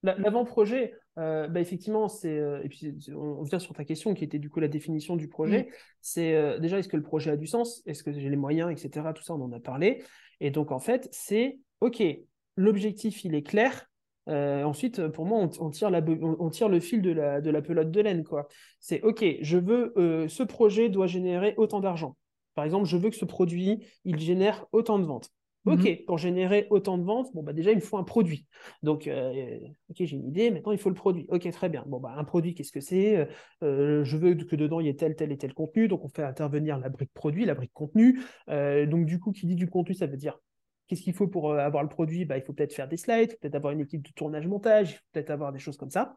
L'avant-projet, 0.04 0.94
euh, 1.18 1.48
bah, 1.48 1.60
effectivement, 1.60 2.08
c'est 2.08 2.38
euh, 2.38 2.62
et 2.62 2.68
puis 2.68 2.94
on, 3.14 3.42
vient 3.42 3.58
sur 3.58 3.74
ta 3.74 3.84
question 3.84 4.14
qui 4.14 4.22
était 4.22 4.38
du 4.38 4.48
coup 4.48 4.60
la 4.60 4.68
définition 4.68 5.16
du 5.16 5.28
projet. 5.28 5.62
Mm. 5.62 5.66
C'est 6.00 6.34
euh, 6.34 6.58
déjà 6.58 6.78
est-ce 6.78 6.88
que 6.88 6.96
le 6.96 7.02
projet 7.02 7.32
a 7.32 7.36
du 7.36 7.48
sens, 7.48 7.82
est-ce 7.86 8.04
que 8.04 8.12
j'ai 8.12 8.28
les 8.28 8.36
moyens, 8.36 8.70
etc. 8.70 9.06
Tout 9.12 9.22
ça, 9.22 9.34
on 9.34 9.42
en 9.42 9.52
a 9.52 9.58
parlé. 9.58 10.04
Et 10.40 10.50
donc 10.50 10.70
en 10.70 10.78
fait, 10.78 11.08
c'est 11.10 11.58
ok, 11.80 12.02
l'objectif 12.56 13.24
il 13.24 13.34
est 13.34 13.42
clair. 13.42 13.90
Ensuite, 14.28 15.08
pour 15.08 15.24
moi, 15.24 15.48
on, 15.60 15.70
tire 15.70 15.90
la, 15.90 16.02
on, 16.20 16.50
tire 16.50 16.68
le 16.68 16.80
fil 16.80 17.02
de 17.02 17.10
la, 17.10 17.40
de 17.40 17.50
la 17.50 17.62
pelote 17.62 17.90
de 17.90 18.00
laine 18.00 18.24
quoi. 18.24 18.48
C'est 18.80 19.00
ok, 19.02 19.24
je 19.40 19.58
veux 19.58 19.92
ce 20.28 20.42
projet 20.42 20.88
doit 20.88 21.06
générer 21.06 21.54
autant 21.56 21.80
d'argent. 21.80 22.16
Par 22.54 22.64
exemple, 22.64 22.86
je 22.86 22.96
veux 22.96 23.10
que 23.10 23.16
ce 23.16 23.24
produit 23.24 23.86
il 24.04 24.18
génère 24.18 24.66
autant 24.72 24.98
de 24.98 25.04
ventes. 25.04 25.30
Ok, 25.68 25.84
mhm. 25.84 25.96
pour 26.06 26.18
générer 26.18 26.66
autant 26.70 26.96
de 26.96 27.04
ventes, 27.04 27.28
bon 27.34 27.42
bah 27.42 27.52
déjà 27.52 27.72
il 27.72 27.76
me 27.76 27.80
faut 27.80 27.98
un 27.98 28.04
produit. 28.04 28.46
Donc 28.82 29.06
euh, 29.06 29.58
ok 29.90 29.96
j'ai 29.98 30.16
une 30.16 30.26
idée, 30.26 30.50
maintenant 30.50 30.72
il 30.72 30.78
faut 30.78 30.88
le 30.88 30.94
produit. 30.94 31.26
Ok 31.28 31.50
très 31.50 31.68
bien. 31.68 31.84
Bon 31.86 32.00
bah 32.00 32.14
un 32.16 32.24
produit 32.24 32.54
qu'est-ce 32.54 32.72
que 32.72 32.80
c'est? 32.80 33.28
Euh, 33.62 34.02
Je 34.04 34.16
veux 34.16 34.34
que 34.34 34.56
dedans 34.56 34.80
il 34.80 34.86
y 34.86 34.88
ait 34.88 34.94
tel 34.94 35.14
tel 35.14 35.30
et 35.30 35.36
tel 35.36 35.52
contenu, 35.52 35.88
donc 35.88 36.04
on 36.04 36.08
fait 36.08 36.22
intervenir 36.22 36.78
la 36.78 36.88
brique 36.88 37.12
produit, 37.12 37.44
la 37.44 37.54
brique 37.54 37.72
contenu. 37.74 38.20
Euh, 38.48 38.86
donc 38.86 39.04
du 39.04 39.18
coup 39.18 39.32
qui 39.32 39.46
dit 39.46 39.56
du 39.56 39.68
contenu 39.68 39.94
ça 39.94 40.06
veut 40.06 40.16
dire 40.16 40.38
qu'est-ce 40.88 41.02
qu'il 41.02 41.14
faut 41.14 41.28
pour 41.28 41.54
avoir 41.54 41.82
le 41.82 41.88
produit? 41.88 42.24
Bah, 42.24 42.36
il 42.36 42.42
faut 42.42 42.52
peut-être 42.52 42.74
faire 42.74 42.88
des 42.88 42.96
slides, 42.96 43.38
peut-être 43.38 43.54
avoir 43.54 43.72
une 43.72 43.80
équipe 43.80 44.02
de 44.02 44.12
tournage 44.12 44.46
montage, 44.46 44.90
il 44.90 44.94
faut 44.94 45.04
peut-être 45.12 45.30
avoir 45.30 45.52
des 45.52 45.58
choses 45.58 45.76
comme 45.76 45.90
ça. 45.90 46.16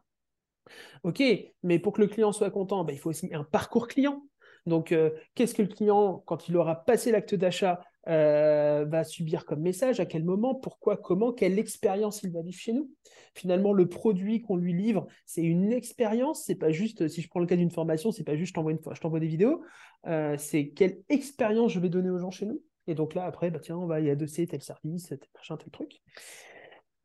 Ok, 1.04 1.22
mais 1.62 1.78
pour 1.78 1.92
que 1.92 2.00
le 2.00 2.08
client 2.08 2.32
soit 2.32 2.50
content, 2.50 2.84
bah, 2.84 2.92
il 2.92 2.98
faut 2.98 3.10
aussi 3.10 3.32
un 3.32 3.44
parcours 3.44 3.88
client. 3.88 4.22
Donc, 4.64 4.94
qu'est-ce 5.34 5.54
que 5.54 5.62
le 5.62 5.68
client, 5.68 6.22
quand 6.24 6.48
il 6.48 6.56
aura 6.56 6.84
passé 6.84 7.10
l'acte 7.10 7.34
d'achat, 7.34 7.80
euh, 8.08 8.84
va 8.88 9.04
subir 9.04 9.44
comme 9.44 9.60
message, 9.60 10.00
à 10.00 10.06
quel 10.06 10.24
moment, 10.24 10.54
pourquoi, 10.54 10.96
comment, 10.96 11.32
quelle 11.32 11.58
expérience 11.58 12.22
il 12.22 12.32
va 12.32 12.42
vivre 12.42 12.58
chez 12.58 12.72
nous? 12.72 12.90
Finalement, 13.34 13.72
le 13.72 13.88
produit 13.88 14.40
qu'on 14.40 14.56
lui 14.56 14.72
livre, 14.72 15.06
c'est 15.24 15.42
une 15.42 15.72
expérience, 15.72 16.44
c'est 16.44 16.56
pas 16.56 16.70
juste, 16.70 17.08
si 17.08 17.22
je 17.22 17.28
prends 17.28 17.40
le 17.40 17.46
cas 17.46 17.56
d'une 17.56 17.70
formation, 17.70 18.10
c'est 18.10 18.24
pas 18.24 18.36
juste 18.36 18.50
je 18.50 18.54
t'envoie, 18.54 18.72
une, 18.72 18.80
je 18.92 19.00
t'envoie 19.00 19.20
des 19.20 19.28
vidéos, 19.28 19.62
euh, 20.06 20.36
c'est 20.38 20.68
quelle 20.70 20.98
expérience 21.08 21.72
je 21.72 21.80
vais 21.80 21.88
donner 21.88 22.10
aux 22.10 22.18
gens 22.18 22.30
chez 22.30 22.46
nous? 22.46 22.60
Et 22.86 22.94
donc 22.94 23.14
là, 23.14 23.24
après, 23.24 23.50
bah, 23.50 23.60
tiens, 23.60 23.76
on 23.76 23.86
va 23.86 24.00
y 24.00 24.10
adosser 24.10 24.46
tel 24.46 24.62
service, 24.62 25.08
tel 25.08 25.18
machin, 25.34 25.56
tel 25.56 25.70
truc. 25.70 26.00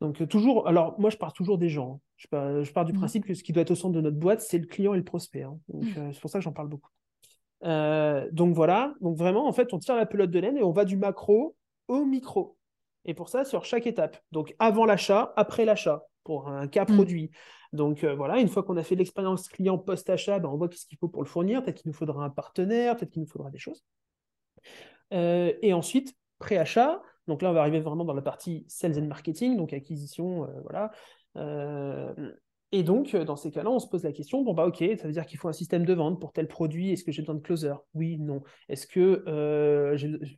Donc 0.00 0.20
euh, 0.20 0.26
toujours, 0.26 0.68
alors 0.68 0.98
moi 0.98 1.10
je 1.10 1.16
pars 1.16 1.32
toujours 1.32 1.58
des 1.58 1.68
gens. 1.68 2.00
Je 2.16 2.26
pars, 2.28 2.84
du 2.84 2.92
mmh. 2.92 2.96
principe 2.96 3.24
que 3.24 3.34
ce 3.34 3.42
qui 3.42 3.52
doit 3.52 3.62
être 3.62 3.70
au 3.70 3.76
centre 3.76 3.94
de 3.94 4.00
notre 4.00 4.16
boîte, 4.16 4.40
c'est 4.40 4.58
le 4.58 4.66
client 4.66 4.94
et 4.94 4.96
le 4.96 5.04
prospect. 5.04 5.42
Hein. 5.42 5.58
Donc 5.68 5.84
mmh. 5.84 5.98
euh, 5.98 6.12
c'est 6.12 6.20
pour 6.20 6.30
ça 6.30 6.38
que 6.38 6.44
j'en 6.44 6.52
parle 6.52 6.68
beaucoup. 6.68 6.90
Euh, 7.64 8.28
donc 8.30 8.54
voilà, 8.54 8.94
donc 9.00 9.16
vraiment 9.16 9.48
en 9.48 9.52
fait 9.52 9.72
on 9.72 9.78
tire 9.78 9.96
la 9.96 10.06
pelote 10.06 10.30
de 10.30 10.38
laine 10.38 10.56
et 10.56 10.62
on 10.62 10.70
va 10.70 10.84
du 10.84 10.96
macro 10.96 11.56
au 11.88 12.04
micro. 12.04 12.56
Et 13.04 13.14
pour 13.14 13.28
ça 13.28 13.44
sur 13.44 13.64
chaque 13.64 13.86
étape. 13.86 14.18
Donc 14.30 14.54
avant 14.58 14.84
l'achat, 14.84 15.32
après 15.36 15.64
l'achat 15.64 16.04
pour 16.22 16.48
un 16.48 16.68
cas 16.68 16.84
mmh. 16.84 16.94
produit. 16.94 17.30
Donc 17.72 18.04
voilà, 18.04 18.38
une 18.38 18.48
fois 18.48 18.62
qu'on 18.62 18.76
a 18.76 18.82
fait 18.82 18.94
l'expérience 18.94 19.48
client 19.48 19.78
post-achat, 19.78 20.38
ben, 20.38 20.48
on 20.48 20.56
voit 20.56 20.68
qu'est-ce 20.68 20.86
qu'il 20.86 20.98
faut 20.98 21.08
pour 21.08 21.22
le 21.22 21.28
fournir. 21.28 21.62
Peut-être 21.62 21.82
qu'il 21.82 21.90
nous 21.90 21.96
faudra 21.96 22.24
un 22.24 22.30
partenaire, 22.30 22.96
peut-être 22.96 23.10
qu'il 23.10 23.22
nous 23.22 23.28
faudra 23.28 23.50
des 23.50 23.58
choses. 23.58 23.84
Et 25.10 25.72
ensuite, 25.72 26.14
pré-achat, 26.38 27.02
donc 27.28 27.42
là, 27.42 27.50
on 27.50 27.52
va 27.52 27.60
arriver 27.60 27.80
vraiment 27.80 28.04
dans 28.06 28.14
la 28.14 28.22
partie 28.22 28.64
sales 28.68 28.98
and 28.98 29.06
marketing, 29.06 29.56
donc 29.56 29.72
acquisition, 29.72 30.44
euh, 30.44 30.60
voilà. 30.62 30.90
Euh, 31.36 32.32
et 32.72 32.82
donc, 32.82 33.14
euh, 33.14 33.24
dans 33.24 33.36
ces 33.36 33.50
cas-là, 33.50 33.70
on 33.70 33.78
se 33.78 33.86
pose 33.86 34.02
la 34.02 34.12
question, 34.12 34.42
bon, 34.42 34.54
bah 34.54 34.66
ok, 34.66 34.82
ça 34.98 35.06
veut 35.06 35.12
dire 35.12 35.26
qu'il 35.26 35.38
faut 35.38 35.48
un 35.48 35.52
système 35.52 35.84
de 35.84 35.92
vente 35.92 36.20
pour 36.20 36.32
tel 36.32 36.48
produit, 36.48 36.90
est-ce 36.90 37.04
que 37.04 37.12
j'ai 37.12 37.22
besoin 37.22 37.34
de 37.34 37.40
closer? 37.40 37.74
Oui, 37.94 38.18
non. 38.18 38.42
Est-ce 38.68 38.86
que 38.86 39.22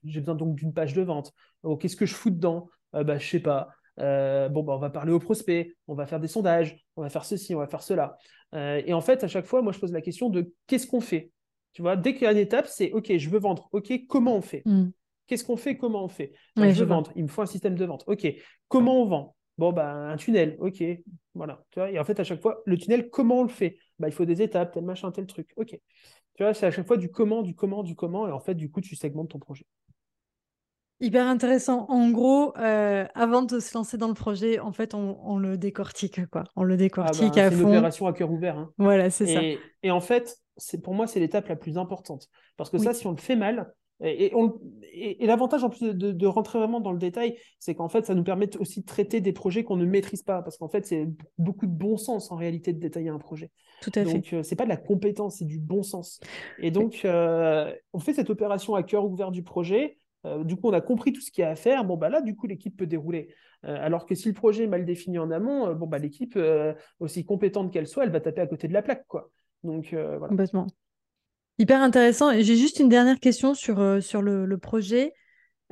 j'ai 0.05 0.21
besoin 0.21 0.35
donc 0.35 0.57
d'une 0.57 0.75
page 0.75 0.93
de 0.93 1.03
vente? 1.03 1.33
Oh, 1.63 1.77
Qu'est-ce 1.77 1.97
que 1.97 2.07
je 2.07 2.15
fous 2.15 2.31
dedans? 2.31 2.69
Bah, 2.93 3.19
Je 3.19 3.27
sais 3.27 3.41
pas. 3.41 3.69
bon, 3.97 4.63
bah, 4.65 4.75
on 4.75 4.79
va 4.79 4.91
parler 4.91 5.13
au 5.13 5.21
prospect, 5.21 5.77
on 5.87 5.95
va 5.95 6.07
faire 6.07 6.21
des 6.21 6.29
sondages, 6.29 6.85
on 6.97 7.03
va 7.03 7.09
faire 7.09 7.25
ceci, 7.25 7.55
on 7.55 7.59
va 7.59 7.69
faire 7.69 7.83
cela. 7.83 8.17
et 8.53 8.93
en 8.93 9.01
fait, 9.01 9.23
à 9.25 9.29
chaque 9.29 9.47
fois, 9.47 9.63
moi, 9.63 9.73
je 9.73 9.79
pose 9.79 9.93
la 9.93 10.01
question 10.01 10.29
de 10.29 10.53
qu'est-ce 10.67 10.89
qu'on 10.89 11.01
fait? 11.01 11.31
Tu 11.73 11.83
vois, 11.83 11.97
dès 11.97 12.15
qu'il 12.15 12.23
y 12.23 12.27
a 12.27 12.33
une 12.33 12.39
étape, 12.39 12.67
c'est 12.67 12.93
OK, 12.93 13.17
je 13.17 13.31
veux 13.31 13.39
vendre. 13.39 13.69
OK, 13.73 13.93
comment 14.09 14.37
on 14.37 14.41
fait? 14.41 14.63
Mmh. 14.65 14.89
Qu'est-ce 15.31 15.45
qu'on 15.45 15.57
fait? 15.57 15.77
Comment 15.77 16.05
on 16.05 16.09
fait? 16.09 16.33
Je 16.57 16.63
veux 16.63 16.87
vendre. 16.87 17.13
Il 17.15 17.23
me 17.23 17.29
faut 17.29 17.43
un 17.43 17.47
système 17.47 17.77
de 17.77 17.85
vente. 17.85 18.03
OK. 18.09 18.27
Comment 18.67 19.01
on 19.01 19.07
vend? 19.07 19.37
Bon, 19.59 19.73
bah, 19.73 19.93
un 19.93 20.17
tunnel. 20.17 20.57
OK. 20.59 20.83
Voilà. 21.35 21.63
Tu 21.71 21.79
vois 21.79 21.91
et 21.91 22.01
en 22.01 22.05
fait, 22.05 22.19
à 22.19 22.25
chaque 22.25 22.41
fois, 22.41 22.63
le 22.67 22.77
tunnel, 22.77 23.11
comment 23.11 23.39
on 23.39 23.43
le 23.45 23.49
fait? 23.49 23.79
Bah, 24.01 24.09
Il 24.09 24.13
faut 24.13 24.25
des 24.25 24.43
étapes, 24.43 24.73
tel 24.73 24.85
machin, 24.85 25.13
tel 25.13 25.27
truc. 25.27 25.53
OK. 25.55 25.79
Tu 26.35 26.43
vois, 26.43 26.53
c'est 26.53 26.67
à 26.67 26.73
chaque 26.73 26.87
fois 26.87 26.97
du 26.97 27.11
comment, 27.11 27.43
du 27.43 27.55
comment, 27.55 27.85
du 27.85 27.95
comment. 27.95 28.27
Et 28.27 28.33
en 28.33 28.41
fait, 28.41 28.57
du 28.57 28.73
coup, 28.73 28.81
tu 28.81 28.97
segmentes 28.97 29.31
ton 29.31 29.39
projet. 29.39 29.67
Hyper 30.99 31.27
intéressant. 31.27 31.87
En 31.89 32.11
gros, 32.11 32.57
euh, 32.59 33.07
avant 33.15 33.43
de 33.43 33.61
se 33.61 33.73
lancer 33.79 33.97
dans 33.97 34.09
le 34.09 34.15
projet, 34.15 34.59
en 34.59 34.73
fait, 34.73 34.95
on, 34.95 35.39
le 35.39 35.57
décortique, 35.57 36.27
quoi. 36.27 36.43
On 36.57 36.65
le 36.65 36.77
décortique 36.77 37.23
ah 37.23 37.35
bah, 37.37 37.47
à 37.47 37.51
fond. 37.51 37.57
C'est 37.57 37.63
une 37.63 37.69
opération 37.69 38.07
à 38.09 38.13
cœur 38.13 38.33
ouvert. 38.33 38.59
Hein. 38.59 38.73
Voilà, 38.79 39.11
c'est 39.11 39.27
ça. 39.27 39.41
Et 39.83 39.91
en 39.93 40.01
fait, 40.01 40.37
c'est 40.61 40.83
pour 40.83 40.95
moi, 40.95 41.07
c'est 41.07 41.21
l'étape 41.21 41.49
la 41.49 41.57
plus 41.57 41.79
importante. 41.79 42.29
Parce 42.57 42.71
que 42.71 42.79
ça, 42.79 42.95
si 42.95 43.07
on 43.07 43.13
le 43.13 43.17
fait 43.17 43.37
mal, 43.37 43.73
et, 44.03 44.33
et, 44.93 45.27
l'avantage 45.27 45.63
en 45.63 45.69
plus 45.69 45.83
de, 45.83 46.27
rentrer 46.27 46.59
vraiment 46.59 46.81
dans 46.81 46.93
le 46.93 46.99
détail, 46.99 47.37
c'est 47.59 47.75
qu'en 47.75 47.89
fait, 47.89 48.07
ça 48.07 48.15
nous 48.15 48.25
permet 48.25 48.57
aussi 48.57 48.81
de 48.81 48.87
traiter 48.87 49.21
des 49.21 49.33
projets 49.33 49.63
qu'on 49.63 49.77
ne 49.77 49.85
maîtrise 49.85 50.23
pas, 50.23 50.41
parce 50.41 50.57
qu'en 50.57 50.69
fait, 50.69 50.87
c'est 50.87 51.07
beaucoup 51.37 51.67
de 51.67 51.73
bon 51.73 51.99
sens 51.99 52.33
en 52.33 52.37
réalité 52.37 52.73
de 52.73 52.79
détailler 52.79 53.11
un 53.11 53.19
projet. 53.19 53.51
Tout 53.83 53.91
à 53.95 54.05
donc, 54.05 54.13
fait. 54.13 54.19
Donc, 54.19 54.33
euh, 54.33 54.43
c'est 54.43 54.57
pas 54.57 54.65
de 54.65 54.71
la 54.71 54.79
compétence, 54.79 55.37
c'est 55.39 55.45
du 55.45 55.59
bon 55.59 55.83
sens. 55.83 56.21
Et 56.59 56.71
donc, 56.71 57.03
euh, 57.05 57.73
on 57.93 57.99
fait 57.99 58.15
cette 58.15 58.31
opération 58.31 58.75
à 58.75 58.83
cœur 58.83 59.05
ouvert 59.05 59.31
du 59.31 59.43
projet. 59.43 59.99
Euh, 60.25 60.45
du 60.45 60.57
coup, 60.57 60.69
on 60.69 60.73
a 60.73 60.81
compris 60.81 61.13
tout 61.13 61.21
ce 61.21 61.31
qu'il 61.31 61.43
y 61.43 61.45
a 61.45 61.51
à 61.51 61.57
faire. 61.57 61.85
Bon, 61.85 61.99
bah 61.99 62.09
là, 62.09 62.23
du 62.23 62.35
coup, 62.35 62.47
l'équipe 62.47 62.77
peut 62.77 62.87
dérouler. 62.87 63.35
alors 63.63 64.07
que 64.07 64.15
si 64.15 64.29
le 64.29 64.35
projet 64.35 64.65
est 64.65 64.69
mal 64.69 64.87
défini 64.87 65.19
en 65.19 65.31
amont, 65.31 65.75
bon, 65.75 65.87
bah, 65.87 65.99
l'équipe, 65.99 66.39
aussi 67.01 67.27
compétente 67.27 67.71
qu'elle 67.71 67.87
soit, 67.87 68.05
elle 68.05 68.11
va 68.11 68.21
taper 68.21 68.41
à 68.41 68.47
côté 68.47 68.67
de 68.67 68.73
la 68.73 68.81
plaque, 68.81 69.07
quoi. 69.07 69.31
Donc, 69.63 69.89
voilà. 69.93 70.29
Complètement. 70.29 70.67
Hyper 71.61 71.83
intéressant. 71.83 72.33
J'ai 72.33 72.57
juste 72.57 72.79
une 72.81 72.89
dernière 72.89 73.21
question 73.21 73.53
sur, 73.53 73.81
euh, 73.81 74.01
sur 74.01 74.23
le, 74.23 74.57
projet, 74.57 75.13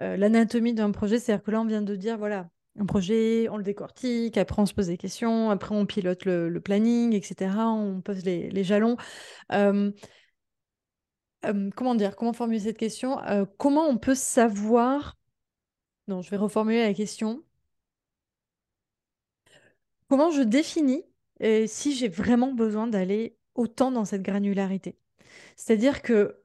euh, 0.01 0.19
l'anatomie 0.19 0.75
d'un 0.75 0.91
projet. 0.91 1.19
C'est-à-dire 1.19 1.43
que 1.43 1.51
là, 1.51 1.63
on 1.63 1.65
vient 1.65 1.81
de 1.81 1.97
dire, 1.97 2.19
voilà, 2.19 2.51
un 2.79 2.85
projet, 2.85 3.49
on 3.49 3.57
le 3.57 3.63
décortique, 3.63 4.37
après 4.37 4.61
on 4.61 4.67
se 4.67 4.75
pose 4.75 4.89
des 4.89 4.99
questions, 4.99 5.49
après 5.49 5.75
on 5.75 5.87
pilote 5.87 6.27
le, 6.27 6.61
planning, 6.61 7.15
etc. 7.15 7.55
On 7.57 8.03
pose 8.03 8.23
les, 8.23 8.65
jalons. 8.65 8.99
Euh, 9.53 9.91
comment 11.75 11.95
dire, 11.95 12.17
comment 12.17 12.35
formuler 12.35 12.61
cette 12.61 12.77
question? 12.77 13.17
Comment 13.57 13.89
on 13.89 13.97
peut 13.97 14.15
savoir... 14.15 15.17
Non, 16.07 16.21
je 16.21 16.29
vais 16.29 16.37
reformuler 16.37 16.83
la 16.83 16.93
question. 16.93 17.43
Comment 20.11 20.31
je 20.31 20.43
définis 20.43 21.03
si 21.67 21.95
j'ai 21.95 22.09
vraiment 22.09 22.53
besoin 22.53 22.89
d'aller 22.89 23.38
autant 23.59 23.91
dans 23.91 24.05
cette 24.05 24.23
granularité 24.23 24.97
c'est-à-dire 25.57 26.03
que 26.03 26.37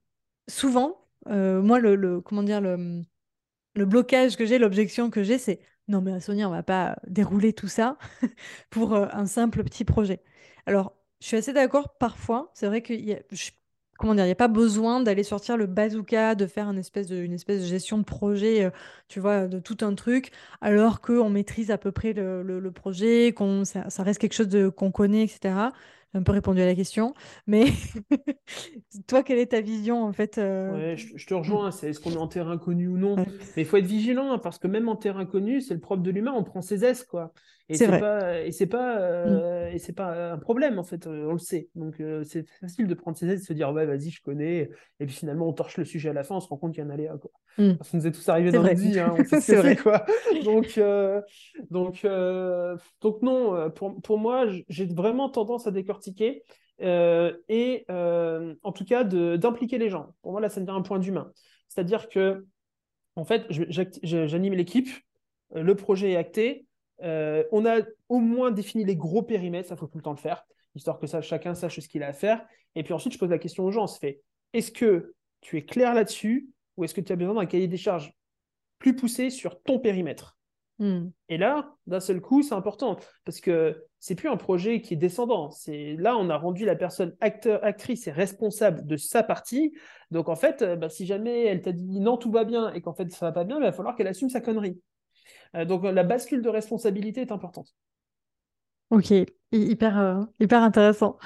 souvent, 0.47 1.07
euh, 1.29 1.61
moi, 1.61 1.79
le, 1.79 2.21
comment 2.21 2.43
dire, 2.43 2.61
le, 2.61 3.03
blocage 3.75 4.35
que 4.37 4.45
j'ai, 4.45 4.57
l'objection 4.59 5.09
que 5.09 5.23
j'ai, 5.23 5.37
c'est 5.37 5.59
non, 5.89 6.01
mais 6.01 6.19
Sonia, 6.21 6.47
on 6.47 6.51
va 6.51 6.63
pas 6.63 6.95
dérouler 7.07 7.51
tout 7.53 7.67
ça 7.67 7.97
pour 8.69 8.93
euh, 8.93 9.07
un 9.11 9.25
simple 9.25 9.63
petit 9.63 9.83
projet. 9.83 10.21
Alors, 10.65 10.93
je 11.19 11.27
suis 11.27 11.37
assez 11.37 11.53
d'accord 11.53 11.97
parfois. 11.97 12.51
C'est 12.53 12.67
vrai 12.67 12.81
il 12.89 13.05
n'y 13.05 14.31
a 14.31 14.35
pas 14.35 14.47
besoin 14.47 15.01
d'aller 15.01 15.23
sortir 15.23 15.55
le 15.55 15.65
bazooka, 15.65 16.35
de 16.35 16.47
faire 16.47 16.69
une 16.69 16.79
espèce 16.79 17.07
de, 17.07 17.25
gestion 17.65 17.97
de 17.97 18.03
projet, 18.03 18.63
euh, 18.65 18.69
tu 19.07 19.19
vois, 19.19 19.47
de 19.47 19.59
tout 19.59 19.77
un 19.81 19.93
truc, 19.93 20.31
alors 20.61 21.01
qu'on 21.01 21.29
maîtrise 21.29 21.69
à 21.71 21.77
peu 21.77 21.91
près 21.91 22.13
le, 22.13 22.71
projet, 22.71 23.33
qu'on 23.33 23.65
ça, 23.65 23.85
reste 23.99 24.19
quelque 24.19 24.33
chose 24.33 24.49
qu'on 24.75 24.91
connaît, 24.91 25.23
etc 25.23 25.69
un 26.13 26.23
peu 26.23 26.31
répondu 26.31 26.61
à 26.61 26.65
la 26.65 26.75
question. 26.75 27.13
Mais 27.47 27.65
toi, 29.07 29.23
quelle 29.23 29.39
est 29.39 29.47
ta 29.47 29.61
vision 29.61 30.03
en 30.03 30.13
fait 30.13 30.37
euh, 30.37 30.91
ouais, 30.91 30.97
je, 30.97 31.25
te 31.25 31.33
rejoins. 31.33 31.71
C'est 31.71 31.89
est-ce 31.89 31.99
qu'on 31.99 32.11
est 32.11 32.17
en 32.17 32.27
terrain 32.27 32.57
connu 32.57 32.87
ou 32.87 32.97
non? 32.97 33.15
Mais 33.15 33.63
il 33.63 33.65
faut 33.65 33.77
être 33.77 33.85
vigilant 33.85 34.31
hein, 34.31 34.37
parce 34.37 34.59
que 34.59 34.67
même 34.67 34.89
en 34.89 34.95
terrain 34.95 35.25
connu, 35.25 35.61
c'est 35.61 35.73
le 35.73 35.79
propre 35.79 36.03
de 36.03 36.11
l'humain. 36.11 36.33
On 36.35 36.43
prend 36.43 36.61
ses 36.61 36.85
aises 36.85 37.03
quoi. 37.03 37.33
Et 37.69 37.75
c'est 37.75 37.87
pas 37.87 38.41
et 38.41 38.51
c'est 38.51 38.67
pas 38.67 38.97
euh, 38.99 39.69
mm. 39.69 39.75
et 39.75 39.79
c'est 39.79 39.93
pas 39.93 40.33
un 40.33 40.37
problème 40.37 40.79
en 40.79 40.83
fait. 40.83 41.07
Euh, 41.07 41.27
on 41.29 41.33
le 41.33 41.39
sait. 41.39 41.69
Donc 41.75 42.01
c'est 42.23 42.47
facile 42.59 42.87
de 42.87 42.93
prendre 42.93 43.17
ses 43.17 43.27
aises 43.27 43.39
et 43.39 43.41
de 43.41 43.45
se 43.45 43.53
dire 43.53 43.71
ouais 43.71 43.85
vas-y 43.85 44.09
je 44.09 44.21
connais. 44.21 44.69
Et 44.99 45.05
puis 45.05 45.15
finalement 45.15 45.47
on 45.47 45.53
torche 45.53 45.77
le 45.77 45.85
sujet 45.85 46.09
à 46.09 46.13
la 46.13 46.23
fin, 46.23 46.35
on 46.35 46.39
se 46.39 46.47
rend 46.47 46.57
compte 46.57 46.73
qu'il 46.73 46.83
y 46.83 46.87
a 46.87 46.89
un 46.89 46.93
aléa 46.93 47.17
quoi. 47.17 47.31
Ça 47.57 47.97
nous 47.97 48.07
est 48.07 48.11
tous 48.11 48.27
arrivé 48.29 48.51
dans 48.51 48.63
notre 48.63 48.79
vie. 48.79 48.99
Hein, 48.99 49.15
on 49.17 49.23
sait 49.23 49.41
c'est 49.41 49.55
vrai 49.55 49.75
quoi. 49.75 50.05
Donc 50.43 50.79
donc 51.69 52.05
donc 53.01 53.21
non. 53.21 53.71
Pour 53.71 54.01
pour 54.01 54.17
moi, 54.17 54.45
j'ai 54.67 54.85
vraiment 54.85 55.29
tendance 55.29 55.67
à 55.67 55.71
décortiquer 55.71 56.43
euh, 56.81 57.33
et 57.49 57.85
euh, 57.89 58.55
en 58.63 58.71
tout 58.71 58.85
cas 58.85 59.03
d'impliquer 59.03 59.77
les 59.77 59.89
gens. 59.89 60.13
Pour 60.21 60.31
moi, 60.31 60.41
là, 60.41 60.49
ça 60.49 60.59
devient 60.59 60.71
un 60.71 60.81
point 60.81 60.99
d'humain. 60.99 61.31
C'est-à-dire 61.69 62.09
que, 62.09 62.45
en 63.15 63.25
fait, 63.25 63.45
j'anime 63.49 64.53
l'équipe, 64.53 64.89
euh, 65.55 65.63
le 65.63 65.75
projet 65.75 66.11
est 66.11 66.15
acté, 66.15 66.65
on 67.03 67.65
a 67.65 67.81
au 68.09 68.19
moins 68.19 68.51
défini 68.51 68.83
les 68.83 68.95
gros 68.95 69.23
périmètres, 69.23 69.69
ça 69.69 69.75
faut 69.75 69.87
tout 69.87 69.97
le 69.97 70.03
temps 70.03 70.11
le 70.11 70.17
faire, 70.17 70.45
histoire 70.75 70.99
que 70.99 71.07
ça, 71.07 71.21
chacun 71.21 71.53
sache 71.53 71.79
ce 71.79 71.87
qu'il 71.87 72.03
a 72.03 72.07
à 72.07 72.13
faire. 72.13 72.45
Et 72.75 72.83
puis 72.83 72.93
ensuite, 72.93 73.13
je 73.13 73.19
pose 73.19 73.29
la 73.29 73.39
question 73.39 73.65
aux 73.65 73.71
gens, 73.71 73.87
se 73.87 73.99
fait, 73.99 74.21
est-ce 74.53 74.71
que 74.71 75.13
tu 75.41 75.57
es 75.57 75.65
clair 75.65 75.93
là-dessus 75.93 76.49
ou 76.77 76.83
est-ce 76.83 76.93
que 76.93 77.01
tu 77.01 77.11
as 77.11 77.15
besoin 77.15 77.35
d'un 77.35 77.45
cahier 77.45 77.67
des 77.67 77.77
charges 77.77 78.13
plus 78.79 78.95
poussé 78.95 79.29
sur 79.29 79.61
ton 79.61 79.79
périmètre? 79.79 80.37
Hmm. 80.79 81.09
Et 81.29 81.37
là, 81.37 81.75
d'un 81.85 81.99
seul 81.99 82.19
coup, 82.19 82.41
c'est 82.41 82.55
important 82.55 82.97
parce 83.25 83.39
que 83.39 83.85
c'est 83.99 84.15
plus 84.15 84.27
un 84.27 84.37
projet 84.37 84.81
qui 84.81 84.95
est 84.95 84.97
descendant. 84.97 85.51
C'est 85.51 85.95
là, 85.99 86.17
on 86.17 86.29
a 86.29 86.37
rendu 86.37 86.65
la 86.65 86.75
personne 86.75 87.15
acteur, 87.21 87.63
actrice 87.63 88.07
et 88.07 88.11
responsable 88.11 88.85
de 88.85 88.97
sa 88.97 89.21
partie. 89.21 89.73
Donc 90.09 90.29
en 90.29 90.35
fait, 90.35 90.61
euh, 90.61 90.75
bah, 90.75 90.89
si 90.89 91.05
jamais 91.05 91.45
elle 91.45 91.61
t'a 91.61 91.71
dit 91.71 91.99
non, 91.99 92.17
tout 92.17 92.31
va 92.31 92.43
bien 92.43 92.73
et 92.73 92.81
qu'en 92.81 92.93
fait 92.93 93.09
ça 93.11 93.27
va 93.27 93.31
pas 93.31 93.43
bien, 93.43 93.57
il 93.57 93.63
va 93.63 93.71
falloir 93.71 93.95
qu'elle 93.95 94.07
assume 94.07 94.29
sa 94.29 94.41
connerie. 94.41 94.79
Euh, 95.55 95.65
donc 95.65 95.83
la 95.83 96.03
bascule 96.03 96.41
de 96.41 96.49
responsabilité 96.49 97.21
est 97.21 97.31
importante. 97.31 97.75
Ok, 98.89 99.11
hyper, 99.51 99.99
euh, 99.99 100.21
hyper 100.39 100.61
intéressant. 100.61 101.17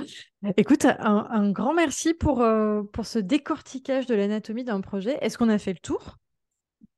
Écoute, 0.55 0.85
un, 0.85 1.51
grand 1.51 1.73
merci 1.73 2.13
pour, 2.13 2.45
pour 2.93 3.05
ce 3.05 3.19
décortiquage 3.19 4.05
de 4.05 4.15
l'anatomie 4.15 4.63
d'un 4.63 4.79
projet. 4.79 5.17
Est-ce 5.21 5.37
qu'on 5.37 5.49
a 5.49 5.57
fait 5.57 5.73
le 5.73 5.79
tour? 5.79 6.17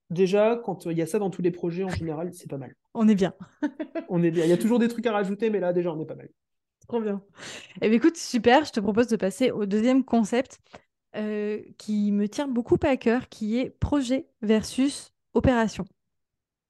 Déjà, 0.10 0.60
quand 0.64 0.86
il 0.86 0.98
y 0.98 1.02
a 1.02 1.06
ça 1.06 1.20
dans 1.20 1.30
tous 1.30 1.42
les 1.42 1.52
projets, 1.52 1.84
en 1.84 1.90
général, 1.90 2.34
c'est 2.34 2.50
pas 2.50 2.58
mal. 2.58 2.76
On 2.94 3.08
est 3.08 3.16
bien. 3.16 3.34
on 4.10 4.24
est 4.24 4.32
bien. 4.32 4.44
Il 4.44 4.50
y 4.50 4.54
a 4.54 4.58
toujours 4.58 4.80
des 4.80 4.88
trucs 4.88 5.06
à 5.06 5.12
rajouter, 5.12 5.50
mais 5.50 5.60
là, 5.60 5.72
déjà, 5.72 5.94
on 5.94 6.00
est 6.00 6.06
pas 6.06 6.16
mal. 6.16 6.30
Trop 6.88 7.00
bien. 7.00 7.22
Eh 7.82 7.90
bien, 7.90 7.98
écoute, 7.98 8.18
super. 8.18 8.66
Je 8.66 8.72
te 8.72 8.80
propose 8.80 9.08
de 9.08 9.16
passer 9.16 9.52
au 9.52 9.68
deuxième 9.68 10.04
concept 10.04 10.60
euh, 11.16 11.62
qui 11.78 12.12
me 12.12 12.28
tient 12.28 12.48
beaucoup 12.48 12.78
à 12.82 12.98
cœur, 12.98 13.30
qui 13.30 13.60
est 13.60 13.70
projet 13.70 14.28
versus 14.42 15.14
opération. 15.34 15.86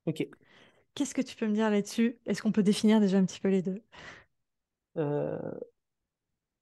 Ok. 0.06 0.28
Qu'est-ce 1.00 1.16
que 1.16 1.22
tu 1.22 1.38
peux 1.38 1.48
me 1.48 1.54
dire 1.54 1.70
là-dessus? 1.70 2.18
Est-ce 2.26 2.42
qu'on 2.42 2.52
peut 2.52 2.62
définir 2.62 3.00
déjà 3.00 3.20
un 3.20 3.24
petit 3.24 3.40
peu 3.40 3.48
les 3.48 3.62
deux? 3.62 3.82
Euh, 4.98 5.40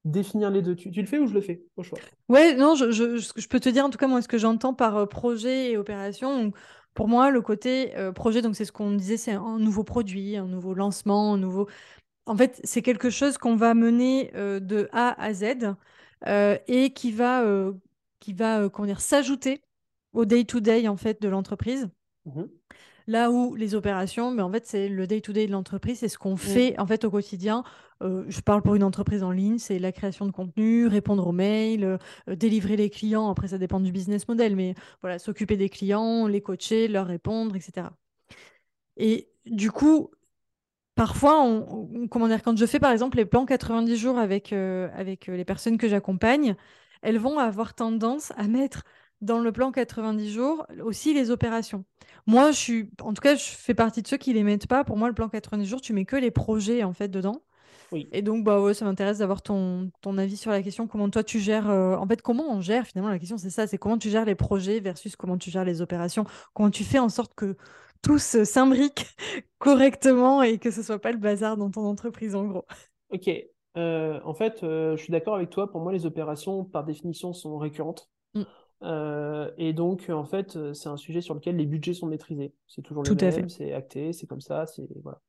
définir 0.06 0.51
les 0.51 0.62
deux. 0.62 0.75
Tu, 0.75 0.91
le 0.91 1.08
fais 1.08 1.17
ou 1.17 1.25
je 1.25 1.34
le 1.34 1.41
fais 1.41 1.63
au 1.75 1.82
choix? 1.82 1.98
Ouais, 2.29 2.53
non, 2.53 2.75
je, 2.75 2.91
je, 2.91 3.48
peux 3.48 3.60
te 3.60 3.67
dire 3.67 3.84
en 3.84 3.89
tout 3.89 3.98
cas 3.98 4.06
moi 4.06 4.22
ce 4.22 4.27
que 4.27 4.38
j'entends 4.38 4.75
par 4.75 5.10
projet 5.10 5.72
et 5.72 5.77
opération. 5.77 6.51
pour 6.94 7.08
moi, 7.08 7.32
le 7.32 7.41
côté 7.41 7.94
projet, 8.13 8.44
donc 8.44 8.56
c'est 8.56 8.65
ce 8.65 8.72
qu'on 8.72 8.91
disait, 8.91 9.17
c'est 9.17 9.32
un 9.32 9.58
nouveau 9.58 9.84
produit, 9.84 10.38
un 10.38 10.46
nouveau 10.46 10.75
lancement, 10.75 11.34
un 11.34 11.39
nouveau. 11.39 11.67
En 12.27 12.38
fait, 12.38 12.62
c'est 12.63 12.84
quelque 12.84 13.10
chose 13.10 13.39
qu'on 13.39 13.56
va 13.56 13.74
mener 13.74 14.29
de 14.36 14.88
A 14.91 15.20
à 15.20 15.34
Z 15.34 15.74
et 16.27 16.94
qui 16.94 17.12
va, 17.12 17.44
qui 18.20 18.34
va 18.34 18.70
s'ajouter 19.00 19.63
au 20.13 20.25
day-to-day 20.25 20.88
en 20.88 20.96
fait 20.96 21.24
de 21.24 21.27
l'entreprise. 21.27 21.89
Mmh 22.25 22.44
Là 23.08 23.32
où 23.32 23.56
les 23.56 23.74
opérations, 23.74 24.32
mais 24.32 24.42
en 24.42 24.52
fait, 24.52 24.66
c'est 24.66 24.90
le 24.90 25.08
day-to-day 25.08 25.48
de 25.48 25.52
l'entreprise, 25.52 26.00
c'est 26.00 26.10
ce 26.10 26.18
qu'on 26.18 26.34
mmh. 26.34 26.38
fait 26.38 26.80
en 26.80 26.86
fait 26.86 27.06
au 27.06 27.10
quotidien. 27.10 27.64
Euh, 28.04 28.26
je 28.28 28.42
parle 28.42 28.62
pour 28.62 28.76
une 28.76 28.84
entreprise 28.84 29.24
en 29.24 29.32
ligne, 29.32 29.58
c'est 29.60 29.80
la 29.80 29.94
création 29.94 30.26
de 30.26 30.32
contenu, 30.32 30.88
répondre 30.88 31.26
aux 31.26 31.32
mails, 31.32 31.86
euh, 31.86 32.36
délivrer 32.36 32.76
les 32.76 32.90
clients. 32.90 33.30
Après, 33.30 33.48
ça 33.48 33.58
dépend 33.58 33.80
du 33.80 33.94
business 33.94 34.28
model, 34.28 34.58
mais 34.58 34.76
voilà, 35.02 35.20
s'occuper 35.20 35.56
des 35.56 35.70
clients, 35.70 36.28
les 36.28 36.42
coacher, 36.42 36.90
leur 36.90 37.08
répondre, 37.08 37.56
etc. 37.56 37.88
Et 38.98 39.30
du 39.46 39.72
coup, 39.72 40.12
parfois, 40.96 41.42
on, 41.42 42.08
comment 42.10 42.28
dire, 42.28 42.44
quand 42.44 42.58
je 42.58 42.66
fais 42.66 42.80
par 42.80 42.92
exemple 42.92 43.18
les 43.18 43.26
plans 43.26 43.46
90 43.46 43.96
jours 43.96 44.18
avec, 44.18 44.52
euh, 44.54 44.90
avec 44.94 45.28
les 45.28 45.46
personnes 45.46 45.78
que 45.78 45.88
j'accompagne, 45.88 46.56
elles 47.02 47.20
vont 47.20 47.40
avoir 47.40 47.74
tendance 47.74 48.34
à 48.38 48.48
mettre 48.48 48.84
dans 49.21 49.39
le 49.39 49.51
plan 49.51 49.71
90 49.71 50.31
jours 50.31 50.65
aussi 50.83 51.13
les 51.13 51.31
opérations. 51.31 51.86
Moi, 52.25 52.51
je 52.51 52.57
suis, 52.57 52.89
en 53.01 53.13
tout 53.13 53.21
cas, 53.21 53.36
je 53.36 53.43
fais 53.43 53.74
partie 53.74 54.01
de 54.01 54.07
ceux 54.07 54.17
qui 54.17 54.33
les 54.33 54.43
mettent 54.43 54.67
pas. 54.67 54.83
Pour 54.83 54.97
moi, 54.97 55.07
le 55.07 55.13
plan 55.13 55.29
90 55.29 55.65
jours, 55.65 55.81
tu 55.81 55.93
mets 55.93 56.05
que 56.05 56.15
les 56.15 56.31
projets 56.31 56.83
en 56.83 56.93
fait 56.93 57.07
dedans. 57.07 57.41
Oui. 57.91 58.09
Et 58.12 58.21
donc, 58.21 58.43
bah 58.43 58.59
ouais, 58.62 58.74
ça 58.74 58.83
m'intéresse 58.86 59.19
d'avoir 59.19 59.41
ton, 59.41 59.91
ton 60.01 60.17
avis 60.17 60.36
sur 60.36 60.51
la 60.51 60.62
question. 60.62 60.88
Comment 60.88 61.09
toi 61.09 61.24
tu 61.24 61.39
gères, 61.39 61.69
euh, 61.69 61.95
en 61.95 62.05
fait, 62.05 62.21
comment 62.21 62.43
on 62.50 62.59
gère 62.59 62.86
finalement 62.86 63.09
la 63.09 63.19
question, 63.19 63.38
c'est 63.38 63.50
ça, 63.50 63.65
c'est 63.65 63.77
comment 63.77 63.97
tu 63.97 64.09
gères 64.09 64.25
les 64.25 64.36
projets 64.36 64.79
versus 64.81 65.15
comment 65.15 65.38
tu 65.38 65.50
gères 65.50 65.63
les 65.63 65.81
opérations. 65.81 66.25
Comment 66.53 66.69
tu 66.69 66.83
fais 66.83 67.00
en 67.00 67.09
sorte 67.09 67.33
que 67.33 67.55
tout 68.01 68.19
s'imbrique 68.19 69.05
correctement 69.57 70.43
et 70.43 70.57
que 70.57 70.69
ce 70.69 70.83
soit 70.83 71.00
pas 71.00 71.12
le 71.12 71.17
bazar 71.17 71.55
dans 71.55 71.71
ton 71.71 71.86
entreprise 71.86 72.36
en 72.36 72.45
gros? 72.45 72.65
Ok. 73.09 73.29
Euh, 73.77 74.19
en 74.24 74.33
fait, 74.33 74.63
euh, 74.63 74.97
je 74.97 75.03
suis 75.03 75.12
d'accord 75.12 75.36
avec 75.36 75.50
toi. 75.50 75.71
Pour 75.71 75.81
moi, 75.81 75.93
les 75.93 76.05
opérations, 76.05 76.65
par 76.65 76.83
définition, 76.83 77.31
sont 77.31 77.57
récurrentes. 77.57 78.09
Euh, 78.84 79.50
et 79.57 79.74
donc, 79.74 80.10
en 80.10 80.25
fait, 80.25 80.55
euh, 80.55 80.74
c'est 80.74 80.89
un 80.89 80.98
sujet 80.98 81.22
sur 81.22 81.34
lequel 81.34 81.55
les 81.55 81.65
budgets 81.65 81.93
sont 81.93 82.07
maîtrisés. 82.07 82.53
C'est 82.67 82.81
toujours 82.81 83.03
le 83.03 83.15
même, 83.15 83.50
c'est 83.50 83.74
acté, 83.74 84.13
c'est 84.13 84.27
comme 84.27 84.41
ça. 84.41 84.65
C'est 84.67 84.88
voilà. 85.03 85.19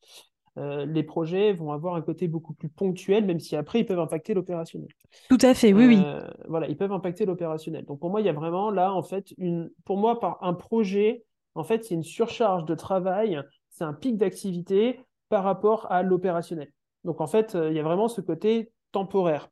Euh, 0.59 0.85
les 0.87 1.05
projets 1.05 1.53
vont 1.53 1.71
avoir 1.71 1.95
un 1.95 2.03
côté 2.03 2.27
beaucoup 2.27 2.53
plus 2.53 2.69
ponctuel, 2.69 3.25
même 3.25 3.39
si 3.39 3.55
après 3.55 3.81
ils 3.81 3.87
peuvent 3.87 4.01
impacter 4.01 4.35
l'opérationnel. 4.35 4.89
Tout 5.29 5.39
à 5.41 5.55
fait, 5.55 5.73
oui, 5.73 5.87
oui. 5.87 6.03
Voilà, 6.49 6.69
ils 6.69 6.77
peuvent 6.77 6.93
impacter 6.93 7.27
l'opérationnel. 7.27 7.85
Donc 7.85 8.01
pour 8.01 8.11
moi, 8.11 8.21
il 8.21 8.27
y 8.27 8.29
a 8.29 8.33
vraiment 8.33 8.71
là, 8.71 8.93
en 8.93 9.03
fait, 9.03 9.33
une, 9.39 9.71
pour 9.85 9.99
moi, 9.99 10.19
par 10.19 10.43
un 10.43 10.55
projet, 10.55 11.25
en 11.55 11.63
fait, 11.63 11.85
c'est 11.85 11.95
une 11.95 12.03
surcharge 12.03 12.65
de 12.65 12.75
travail, 12.75 13.41
c'est 13.71 13.85
un 13.85 13.95
pic 13.95 14.17
d'activité 14.17 15.01
par 15.29 15.45
rapport 15.45 15.91
à 15.93 16.03
l'opérationnel. 16.03 16.73
Donc 17.05 17.21
en 17.21 17.29
fait, 17.29 17.57
il 17.57 17.75
y 17.75 17.79
a 17.79 17.85
vraiment 17.85 18.09
ce 18.09 18.21
côté 18.21 18.73
temporaire. 18.91 19.49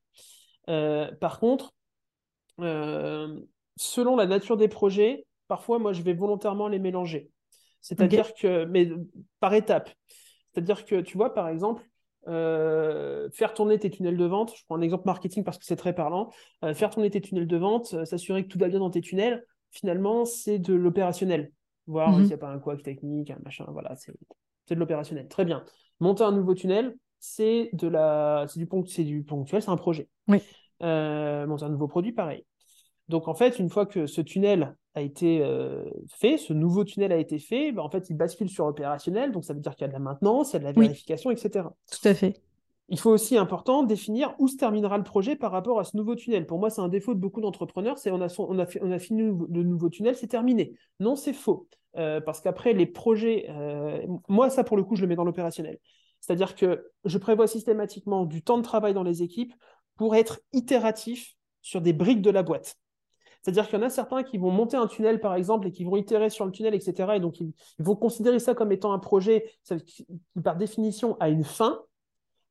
par 0.67 1.39
contre, 1.39 1.73
selon 3.77 4.17
la 4.17 4.27
nature 4.27 4.57
des 4.57 4.69
projets, 4.69 5.27
parfois, 5.49 5.79
moi, 5.79 5.93
je 5.93 6.03
vais 6.03 6.15
volontairement 6.15 6.69
les 6.69 6.79
mélanger. 6.79 7.31
C'est-à-dire 7.81 8.35
que, 8.35 8.65
mais 8.65 8.91
par 9.41 9.55
étapes. 9.55 9.91
C'est-à-dire 10.53 10.85
que, 10.85 11.01
tu 11.01 11.17
vois, 11.17 11.35
par 11.35 11.49
exemple, 11.49 11.83
euh, 12.29 13.29
faire 13.31 13.55
tourner 13.55 13.79
tes 13.79 13.91
tunnels 13.91 14.17
de 14.17 14.25
vente, 14.25 14.53
je 14.57 14.65
prends 14.65 14.77
un 14.77 14.81
exemple 14.81 15.05
marketing 15.07 15.45
parce 15.45 15.59
que 15.59 15.65
c'est 15.65 15.77
très 15.77 15.95
parlant, 15.95 16.31
euh, 16.65 16.75
faire 16.75 16.91
tourner 16.91 17.11
tes 17.11 17.21
tunnels 17.21 17.47
de 17.47 17.57
vente, 17.57 17.95
euh, 17.95 18.05
s'assurer 18.05 18.43
que 18.43 18.49
tout 18.49 18.59
va 18.59 18.69
bien 18.69 18.81
dans 18.81 18.91
tes 18.91 19.01
tunnels, 19.01 19.45
finalement, 19.71 20.25
c'est 20.25 20.59
de 20.59 20.75
l'opérationnel. 20.75 21.53
Voir 21.87 22.11
mhm. 22.11 22.19
s'il 22.19 22.27
n'y 22.27 22.35
a 22.35 22.39
pas 22.39 22.49
un 22.49 22.59
couac 22.59 22.83
technique, 22.83 23.31
un 23.31 23.39
machin, 23.45 23.65
voilà, 23.69 23.95
c'est 23.95 24.13
de 24.71 24.75
l'opérationnel. 24.75 25.29
Très 25.29 25.45
bien. 25.45 25.65
Monter 26.01 26.25
un 26.25 26.33
nouveau 26.33 26.55
tunnel, 26.55 26.97
c'est 27.21 27.71
de 27.73 27.87
la, 27.87 28.47
du, 28.53 28.59
du 29.05 29.23
ponctuel, 29.23 29.63
c'est 29.63 29.71
un 29.71 29.77
projet. 29.77 30.09
Oui. 30.27 30.39
monter 30.81 31.65
un 31.65 31.69
nouveau 31.69 31.87
produit, 31.87 32.13
pareil. 32.13 32.45
Donc 33.09 33.29
en 33.29 33.35
fait, 33.35 33.59
une 33.59 33.71
fois 33.71 33.87
que 33.87 34.07
ce 34.07 34.21
tunnel 34.21 34.77
a 34.95 35.01
été 35.01 35.43
euh, 35.43 35.85
fait, 36.09 36.39
ce 36.39 36.53
nouveau 36.53 36.85
tunnel 36.85 37.13
a 37.13 37.17
été 37.17 37.39
fait, 37.39 37.73
ben, 37.73 37.83
en 37.83 37.91
fait, 37.91 38.11
il 38.11 38.17
bascule 38.17 38.49
sur 38.49 38.67
opérationnel, 38.67 39.33
donc 39.33 39.45
ça 39.45 39.55
veut 39.55 39.61
dire 39.61 39.75
qu'il 39.75 39.83
y 39.83 39.85
a 39.85 39.89
de 39.89 39.93
la 39.93 39.99
maintenance, 39.99 40.51
il 40.51 40.55
y 40.55 40.57
a 40.57 40.59
de 40.61 40.65
la 40.65 40.73
vérification, 40.73 41.31
etc. 41.31 41.69
Tout 41.91 42.09
à 42.09 42.15
fait. 42.15 42.41
Il 42.89 42.99
faut 42.99 43.11
aussi, 43.11 43.37
important, 43.37 43.83
définir 43.83 44.35
où 44.39 44.47
se 44.47 44.57
terminera 44.57 44.97
le 44.97 45.03
projet 45.03 45.35
par 45.35 45.51
rapport 45.51 45.81
à 45.81 45.85
ce 45.85 45.97
nouveau 45.97 46.15
tunnel. 46.15 46.47
Pour 46.47 46.61
moi, 46.61 46.71
c'est 46.71 46.81
un 46.81 46.89
défaut 46.89 47.15
de 47.15 47.19
beaucoup 47.19 47.41
d'entrepreneurs, 47.41 47.99
c'est 47.99 48.11
on 48.11 48.21
a, 48.21 48.33
on, 48.39 48.59
a 48.61 48.67
on 48.81 48.91
a 48.93 48.99
fini 48.99 49.23
le 49.23 49.63
nouveau 49.65 49.89
tunnel, 49.89 50.15
c'est 50.15 50.29
terminé. 50.29 50.73
Non, 51.01 51.17
c'est 51.17 51.33
faux. 51.33 51.69
Euh, 51.97 52.21
parce 52.21 52.41
qu'après, 52.41 52.75
les 52.75 52.87
projets, 52.87 53.47
euh, 53.51 54.07
moi, 54.29 54.51
ça, 54.51 54.63
pour 54.63 54.77
le 54.77 54.85
coup, 54.85 54.97
je 54.97 55.01
le 55.01 55.09
mets 55.09 55.17
dans 55.17 55.25
l'opérationnel. 55.25 55.79
C'est-à-dire 56.21 56.55
que 56.55 56.91
je 57.05 57.19
prévois 57.19 57.47
systématiquement 57.47 58.25
du 58.25 58.43
temps 58.43 58.59
de 58.59 58.63
travail 58.63 58.95
dans 58.95 59.03
les 59.03 59.23
équipes 59.23 59.53
pour 59.97 60.15
être 60.15 60.41
itératif 60.53 61.35
sur 61.63 61.81
des 61.81 61.93
briques 61.93 62.23
de 62.23 62.31
la 62.31 62.43
boîte. 62.43 62.77
C'est-à-dire 63.47 63.69
qu'il 63.69 63.79
y 63.79 63.83
en 63.85 63.87
a 63.87 63.91
certains 63.91 64.25
qui 64.25 64.39
vont 64.39 64.51
monter 64.51 64.77
un 64.77 64.89
tunnel, 64.89 65.21
par 65.21 65.37
exemple, 65.37 65.69
et 65.69 65.71
qui 65.71 65.85
vont 65.85 65.95
itérer 65.95 66.31
sur 66.31 66.47
le 66.47 66.51
tunnel, 66.51 66.75
etc. 66.75 67.13
Et 67.15 67.21
donc, 67.21 67.39
ils, 67.39 67.55
vont 67.79 67.95
considérer 67.95 68.41
ça 68.41 68.57
comme 68.57 68.73
étant 68.73 68.93
un 68.93 68.99
projet 68.99 69.49
qui, 69.87 70.05
par 70.43 70.57
définition, 70.57 71.17
a 71.21 71.29
une 71.29 71.45
fin, 71.45 71.81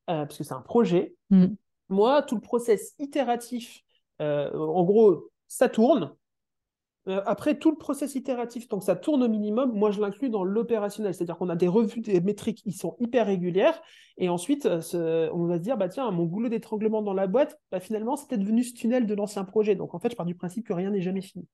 euh, 0.09 0.23
parce 0.23 0.37
que 0.37 0.45
c'est 0.45 0.53
un 0.53 0.61
projet. 0.61 1.13
Mm. 1.31 1.47
Moi, 1.89 2.21
tout 2.21 2.35
le 2.35 2.41
process 2.41 2.95
itératif, 2.97 3.81
euh, 4.21 4.49
en 4.57 4.85
gros, 4.85 5.27
ça 5.49 5.67
tourne. 5.67 6.15
Euh, 7.07 7.21
après, 7.25 7.59
tout 7.59 7.69
le 7.69 7.77
process 7.77 8.15
itératif, 8.15 8.67
tant 8.67 8.79
que 8.79 8.85
ça 8.85 8.95
tourne 8.95 9.21
au 9.21 9.27
minimum, 9.27 9.71
moi 9.73 9.91
je 9.91 10.01
l'inclus 10.01 10.29
dans 10.29 10.43
l'opérationnel. 10.43 11.13
C'est-à-dire 11.13 11.37
qu'on 11.37 11.49
a 11.49 11.55
des 11.55 11.67
revues 11.67 12.01
des 12.01 12.19
métriques 12.19 12.63
qui 12.63 12.71
sont 12.71 12.95
hyper 12.99 13.27
régulières. 13.27 13.79
Et 14.17 14.29
ensuite, 14.29 14.65
euh, 14.65 15.29
on 15.33 15.45
va 15.45 15.57
se 15.57 15.61
dire, 15.61 15.77
bah 15.77 15.89
tiens, 15.89 16.09
mon 16.11 16.25
goulot 16.25 16.49
d'étranglement 16.49 17.01
dans 17.01 17.13
la 17.13 17.27
boîte, 17.27 17.59
bah, 17.71 17.79
finalement, 17.79 18.15
c'était 18.15 18.37
devenu 18.37 18.63
ce 18.63 18.73
tunnel 18.73 19.05
de 19.05 19.13
l'ancien 19.13 19.43
projet. 19.43 19.75
Donc 19.75 19.93
en 19.93 19.99
fait, 19.99 20.11
je 20.11 20.15
pars 20.15 20.25
du 20.25 20.35
principe 20.35 20.67
que 20.67 20.73
rien 20.73 20.89
n'est 20.89 21.01
jamais 21.01 21.21
fini. 21.21 21.47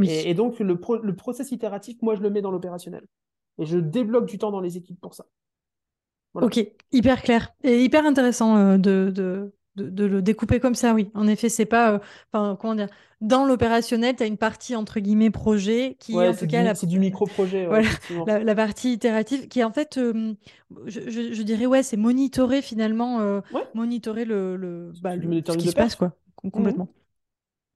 Et, 0.00 0.34
donc, 0.34 0.58
le, 0.58 0.80
le 1.02 1.16
process 1.16 1.52
itératif, 1.52 2.00
moi, 2.02 2.16
je 2.16 2.22
le 2.22 2.30
mets 2.30 2.40
dans 2.40 2.50
l'opérationnel. 2.50 3.06
Et 3.58 3.66
je 3.66 3.78
débloque 3.78 4.26
du 4.26 4.38
temps 4.38 4.50
dans 4.50 4.60
les 4.60 4.76
équipes 4.76 5.00
pour 5.00 5.14
ça. 5.14 5.26
Ok, 6.34 6.58
hyper 6.92 7.22
clair 7.22 7.54
et 7.62 7.84
hyper 7.84 8.06
intéressant 8.06 8.56
euh, 8.56 8.78
de, 8.78 9.12
de, 9.14 9.52
le 9.76 10.20
découper 10.20 10.60
comme 10.60 10.74
ça, 10.74 10.94
oui. 10.94 11.10
En 11.14 11.26
effet, 11.26 11.48
c'est 11.48 11.64
pas. 11.66 11.92
Euh, 11.92 11.98
enfin, 12.32 12.56
comment 12.60 12.74
dire 12.74 12.88
Dans 13.20 13.44
l'opérationnel, 13.44 14.16
tu 14.16 14.22
as 14.22 14.26
une 14.26 14.36
partie 14.36 14.76
entre 14.76 15.00
guillemets 15.00 15.30
projet 15.30 15.96
qui 15.98 16.14
en 16.14 16.34
tout 16.34 16.46
cas. 16.46 16.74
C'est 16.74 16.86
du 16.86 16.98
micro-projet. 16.98 17.68
la, 18.26 18.54
partie 18.54 18.92
itérative 18.92 19.48
qui 19.48 19.64
en 19.64 19.72
fait, 19.72 19.96
euh, 19.98 20.34
je, 20.86 21.42
dirais, 21.42 21.66
ouais, 21.66 21.82
c'est 21.82 21.96
monitorer 21.96 22.62
finalement, 22.62 23.20
euh, 23.20 23.40
monitorer 23.74 24.24
le, 24.24 24.56
le, 24.56 24.92
bah, 25.02 25.12
ce 25.14 25.56
qui 25.56 25.68
se 25.68 25.74
passe, 25.74 25.96
quoi, 25.96 26.12
complètement. 26.36 26.88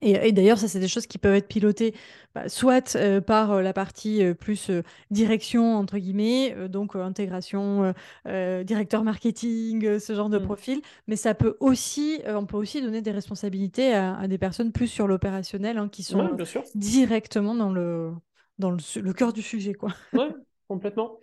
Et, 0.03 0.33
d'ailleurs, 0.33 0.59
ça, 0.59 0.69
c'est 0.69 0.79
des 0.79 0.89
choses 0.89 1.07
qui 1.07 1.17
peuvent 1.17 1.35
être 1.35 1.49
pilotées 1.49 1.95
bah, 2.35 2.51
soit 2.51 2.97
euh, 2.97 3.23
par 3.23 3.53
euh, 3.53 3.63
la 3.63 3.73
partie 3.73 4.23
euh, 4.23 4.35
plus 4.35 4.71
direction, 5.11 5.75
entre 5.77 5.97
guillemets, 5.97 6.69
donc 6.69 6.97
intégration, 6.97 7.95
directeur 8.27 9.05
marketing, 9.05 9.99
ce 9.99 10.15
genre 10.15 10.29
de 10.29 10.39
mmh. 10.39 10.43
profil, 10.43 10.83
mais 11.07 11.17
ça 11.17 11.35
peut 11.35 11.57
aussi, 11.61 12.21
on 12.27 12.45
peut 12.45 12.59
aussi 12.59 12.83
donner 12.83 13.01
des 13.01 13.11
responsabilités 13.11 13.95
à, 13.95 14.29
des 14.29 14.39
personnes 14.39 14.71
plus 14.71 14.89
sur 14.89 15.07
l'opérationnel, 15.07 15.79
hein, 15.79 15.89
qui 15.89 16.03
sont 16.03 16.37
directement 16.75 17.55
dans 17.55 17.73
le, 17.73 18.13
dans 18.59 18.71
le, 18.71 19.13
cœur 19.13 19.33
du 19.33 19.43
sujet. 19.43 19.73
Quoi. 19.73 19.91
Oui, 20.13 20.27
complètement. 20.69 21.19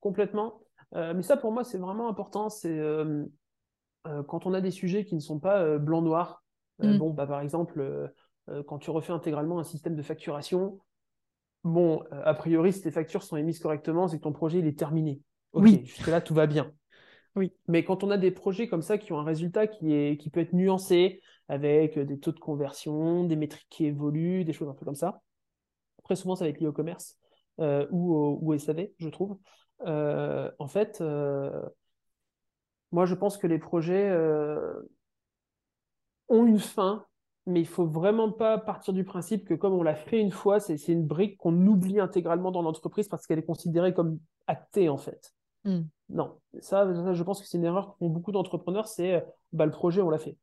complètement. 0.00 0.60
mais 0.94 1.22
ça, 1.22 1.36
pour 1.36 1.52
moi, 1.52 1.64
c'est 1.64 1.78
vraiment 1.78 2.08
important. 2.08 2.50
C'est 2.50 2.78
quand 4.04 4.46
on 4.46 4.52
a 4.52 4.60
des 4.60 4.70
sujets 4.70 5.04
qui 5.04 5.14
ne 5.14 5.20
sont 5.20 5.38
pas 5.38 5.78
blanc-noir, 5.78 6.42
mm. 6.88 6.98
Bon, 6.98 7.10
bah, 7.10 7.26
par 7.26 7.40
exemple, 7.40 7.80
euh, 7.80 8.08
euh, 8.48 8.62
quand 8.62 8.78
tu 8.78 8.90
refais 8.90 9.12
intégralement 9.12 9.58
un 9.58 9.64
système 9.64 9.94
de 9.94 10.02
facturation, 10.02 10.80
bon, 11.64 12.04
a 12.10 12.34
priori, 12.34 12.72
si 12.72 12.82
tes 12.82 12.90
factures 12.90 13.22
sont 13.22 13.36
émises 13.36 13.58
correctement, 13.58 14.08
c'est 14.08 14.18
que 14.18 14.22
ton 14.22 14.32
projet 14.32 14.58
il 14.58 14.66
est 14.66 14.78
terminé. 14.78 15.20
Ok, 15.52 15.66
jusque-là, 15.84 16.20
tout 16.20 16.34
va 16.34 16.46
bien. 16.46 16.72
Oui. 17.36 17.52
Mais 17.68 17.84
quand 17.84 18.02
on 18.02 18.10
a 18.10 18.18
des 18.18 18.30
projets 18.30 18.66
comme 18.68 18.82
ça 18.82 18.98
qui 18.98 19.12
ont 19.12 19.18
un 19.18 19.24
résultat 19.24 19.66
qui, 19.66 19.92
est, 19.92 20.16
qui 20.16 20.30
peut 20.30 20.40
être 20.40 20.52
nuancé, 20.52 21.20
avec 21.48 21.98
des 21.98 22.18
taux 22.18 22.32
de 22.32 22.38
conversion, 22.38 23.24
des 23.24 23.36
métriques 23.36 23.66
qui 23.70 23.86
évoluent, 23.86 24.44
des 24.44 24.52
choses 24.52 24.68
un 24.68 24.74
peu 24.74 24.84
comme 24.84 24.94
ça, 24.94 25.20
très 26.04 26.16
souvent 26.16 26.36
ça 26.36 26.44
va 26.44 26.50
être 26.50 26.60
lié 26.60 26.66
au 26.66 26.72
commerce 26.72 27.18
ou 27.58 28.14
au 28.14 28.54
SAV, 28.54 28.88
je 28.98 29.08
trouve. 29.08 29.36
en 29.84 30.68
fait, 30.68 31.02
moi 32.92 33.06
je 33.06 33.14
pense 33.14 33.36
que 33.36 33.46
les 33.46 33.58
projets, 33.58 34.16
ont 36.30 36.46
une 36.46 36.58
fin, 36.58 37.04
mais 37.46 37.60
il 37.60 37.66
faut 37.66 37.86
vraiment 37.86 38.30
pas 38.30 38.58
partir 38.58 38.94
du 38.94 39.04
principe 39.04 39.44
que 39.46 39.54
comme 39.54 39.74
on 39.74 39.82
l'a 39.82 39.94
fait 39.94 40.20
une 40.20 40.30
fois, 40.30 40.60
c'est 40.60 40.76
une 40.88 41.06
brique 41.06 41.36
qu'on 41.36 41.66
oublie 41.66 42.00
intégralement 42.00 42.50
dans 42.50 42.62
l'entreprise 42.62 43.08
parce 43.08 43.26
qu'elle 43.26 43.38
est 43.38 43.44
considérée 43.44 43.92
comme 43.92 44.18
actée 44.46 44.88
en 44.88 44.96
fait. 44.96 45.34
Hmm. 45.64 45.82
Non, 46.08 46.38
ça, 46.60 47.12
je 47.12 47.22
pense 47.22 47.40
que 47.40 47.46
c'est 47.46 47.58
une 47.58 47.64
erreur 47.64 47.96
qu'ont 47.98 48.08
beaucoup 48.08 48.32
d'entrepreneurs, 48.32 48.88
c'est 48.88 49.24
bah, 49.52 49.66
le 49.66 49.72
projet, 49.72 50.00
on 50.00 50.10
l'a 50.10 50.18
fait. 50.18 50.36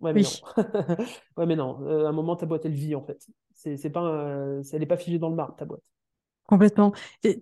Ouais, 0.00 0.12
mais 0.12 0.22
non. 0.22 0.64
ouais, 1.36 1.46
mais 1.46 1.56
non. 1.56 2.04
à 2.04 2.08
un 2.08 2.12
moment, 2.12 2.36
ta 2.36 2.46
boîte, 2.46 2.64
elle 2.64 2.72
vit, 2.72 2.94
en 2.94 3.02
fait. 3.02 3.26
C'est 3.52 3.90
pas 3.90 4.60
Elle 4.72 4.80
n'est 4.80 4.86
pas 4.86 4.96
figée 4.96 5.18
dans 5.18 5.30
le 5.30 5.36
marbre, 5.36 5.56
ta 5.56 5.64
boîte. 5.64 5.82
Complètement. 6.46 6.92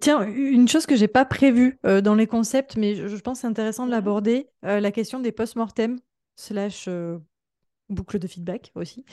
tiens, 0.00 0.22
une 0.22 0.68
chose 0.68 0.86
que 0.86 0.94
j'ai 0.94 1.08
pas 1.08 1.24
prévue 1.24 1.80
dans 1.82 2.14
les 2.14 2.26
concepts, 2.26 2.76
mais 2.76 2.94
je, 2.94 3.20
pense 3.20 3.38
que 3.38 3.40
c'est 3.42 3.46
intéressant 3.48 3.84
de 3.84 3.90
mmh 3.90 3.92
l'aborder, 3.92 4.48
la 4.62 4.92
question 4.92 5.18
des 5.20 5.32
post-mortem 5.32 5.98
slash 6.36 6.88
boucle 7.92 8.18
de 8.18 8.26
feedback 8.26 8.72
aussi. 8.74 9.04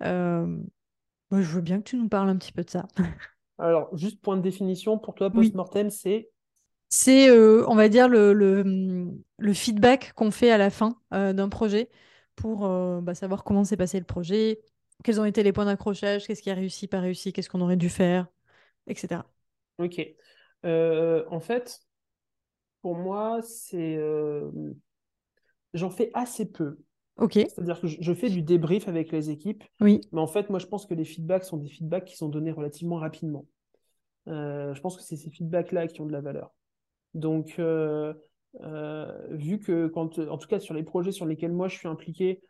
je 0.00 0.56
veux 1.30 1.60
bien 1.60 1.78
que 1.78 1.88
tu 1.88 1.96
nous 1.96 2.08
parles 2.08 2.28
un 2.28 2.36
petit 2.36 2.52
peu 2.52 2.64
de 2.64 2.70
ça. 2.70 2.86
Alors, 3.58 3.94
juste 3.96 4.20
point 4.20 4.36
de 4.36 4.42
définition, 4.42 4.98
pour 4.98 5.14
toi, 5.14 5.30
post-mortem, 5.30 5.90
c'est 5.90 6.30
C'est, 6.88 7.30
on 7.30 7.74
va 7.74 7.88
dire, 7.88 8.08
le, 8.08 8.32
le, 8.32 9.52
feedback 9.52 10.12
qu'on 10.12 10.30
fait 10.30 10.50
à 10.50 10.58
la 10.58 10.70
fin 10.70 10.96
d'un 11.10 11.48
projet 11.48 11.90
pour 12.36 12.68
bah, 13.02 13.14
savoir 13.14 13.42
comment 13.42 13.64
s'est 13.64 13.76
passé 13.76 13.98
le 13.98 14.04
projet, 14.04 14.60
quels 15.02 15.20
ont 15.20 15.24
été 15.24 15.42
les 15.42 15.52
points 15.52 15.64
d'accrochage, 15.64 16.26
qu'est-ce 16.26 16.42
qui 16.42 16.50
a 16.50 16.54
réussi, 16.54 16.86
pas 16.86 17.00
réussi, 17.00 17.32
qu'est-ce 17.32 17.50
qu'on 17.50 17.60
aurait 17.60 17.76
dû 17.76 17.88
faire, 17.88 18.28
etc. 18.86 19.22
Ok. 19.78 20.00
en 20.64 21.40
fait, 21.40 21.80
pour 22.80 22.96
moi, 22.96 23.40
c'est... 23.42 23.98
J'en 25.74 25.90
fais 25.90 26.10
assez 26.14 26.50
peu. 26.50 26.78
Ok. 27.18 27.32
C'est-à-dire 27.34 27.80
que 27.80 27.88
je 27.88 28.12
fais 28.14 28.30
du 28.30 28.42
débrief 28.42 28.88
avec 28.88 29.10
les 29.12 29.30
équipes. 29.30 29.64
Oui. 29.80 30.00
Mais 30.12 30.20
en 30.20 30.26
fait, 30.26 30.50
moi, 30.50 30.58
je 30.58 30.66
pense 30.66 30.86
que 30.86 30.94
les 30.94 31.04
feedbacks 31.04 31.44
sont 31.44 31.56
des 31.56 31.68
feedbacks 31.68 32.04
qui 32.04 32.16
sont 32.16 32.28
donnés 32.28 32.52
relativement 32.52 32.96
rapidement. 32.96 33.44
Euh, 34.28 34.74
je 34.74 34.80
pense 34.80 34.96
que 34.96 35.02
c'est 35.02 35.16
ces 35.16 35.30
feedbacks-là 35.30 35.86
qui 35.88 36.00
ont 36.00 36.06
de 36.06 36.12
la 36.12 36.20
valeur. 36.20 36.52
Donc, 37.14 37.56
euh, 37.58 38.14
euh, 38.62 39.12
vu 39.30 39.58
que, 39.58 39.88
quand, 39.88 40.18
en 40.18 40.38
tout 40.38 40.48
cas, 40.48 40.60
sur 40.60 40.74
les 40.74 40.82
projets 40.82 41.12
sur 41.12 41.26
lesquels 41.26 41.52
moi 41.52 41.68
je 41.68 41.76
suis 41.76 41.88
impliqué, 41.88 42.40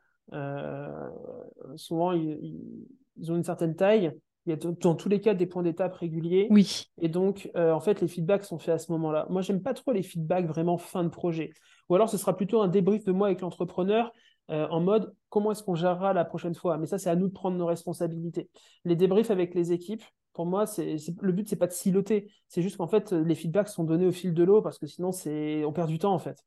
souvent 1.77 2.13
ils, 2.13 3.31
ont 3.31 3.37
une 3.37 3.45
certaine 3.45 3.75
taille. 3.75 4.13
Il 4.47 4.51
y 4.51 4.53
a 4.53 4.57
dans 4.57 4.95
tous 4.95 5.11
les 5.11 5.21
cas 5.21 5.35
des 5.35 5.47
points 5.47 5.63
d'étape 5.63 5.95
réguliers. 5.95 6.47
Oui. 6.51 6.91
Et 7.01 7.09
donc, 7.09 7.51
en 7.55 7.81
fait, 7.81 8.01
les 8.01 8.09
feedbacks 8.09 8.45
sont 8.45 8.59
faits 8.59 8.75
à 8.75 8.79
ce 8.79 8.93
moment-là. 8.93 9.27
Moi, 9.31 9.41
j'aime 9.43 9.63
pas 9.63 9.75
trop 9.75 9.93
les 9.93 10.03
feedbacks 10.03 10.47
vraiment 10.47 10.79
fin 10.79 11.05
de 11.05 11.09
projet. 11.09 11.53
Ou 11.89 11.95
alors, 11.95 12.11
ce 12.11 12.19
sera 12.19 12.37
plutôt 12.37 12.61
un 12.61 12.69
débrief 12.69 13.05
de 13.05 13.13
moi 13.13 13.29
avec 13.29 13.41
l'entrepreneur 13.41 14.13
euh, 14.51 14.67
en 14.69 14.81
mode 14.81 15.15
comment 15.29 15.53
est-ce 15.53 15.63
qu'on 15.63 15.75
gérera 15.75 16.13
la 16.13 16.25
prochaine 16.25 16.55
fois? 16.55 16.79
Mais 16.79 16.87
ça, 16.87 16.99
c'est 16.99 17.11
à 17.11 17.17
nous 17.17 17.29
de 17.29 17.33
prendre 17.33 17.57
nos 17.57 17.67
responsabilités. 17.67 18.49
Les 18.85 18.97
débriefs 18.97 19.31
avec 19.31 19.55
les 19.55 19.73
équipes, 19.73 20.03
pour 20.33 20.47
moi, 20.47 20.67
c'est, 20.67 20.97
le 21.21 21.33
but, 21.33 21.49
c'est 21.49 21.57
pas 21.57 21.67
de 21.67 21.73
siloter. 21.73 22.31
C'est 22.49 22.63
juste 22.63 22.77
qu'en 22.77 22.87
fait, 22.87 23.13
les 23.13 23.35
feedbacks 23.35 23.69
sont 23.69 23.85
donnés 23.85 24.07
au 24.07 24.13
fil 24.13 24.35
de 24.35 24.45
l'eau 24.45 24.63
parce 24.63 24.79
que 24.79 24.87
sinon, 24.87 25.11
on 25.11 25.73
perd 25.73 25.89
du 25.89 25.99
temps 25.99 26.15
en 26.15 26.19
fait. 26.19 26.45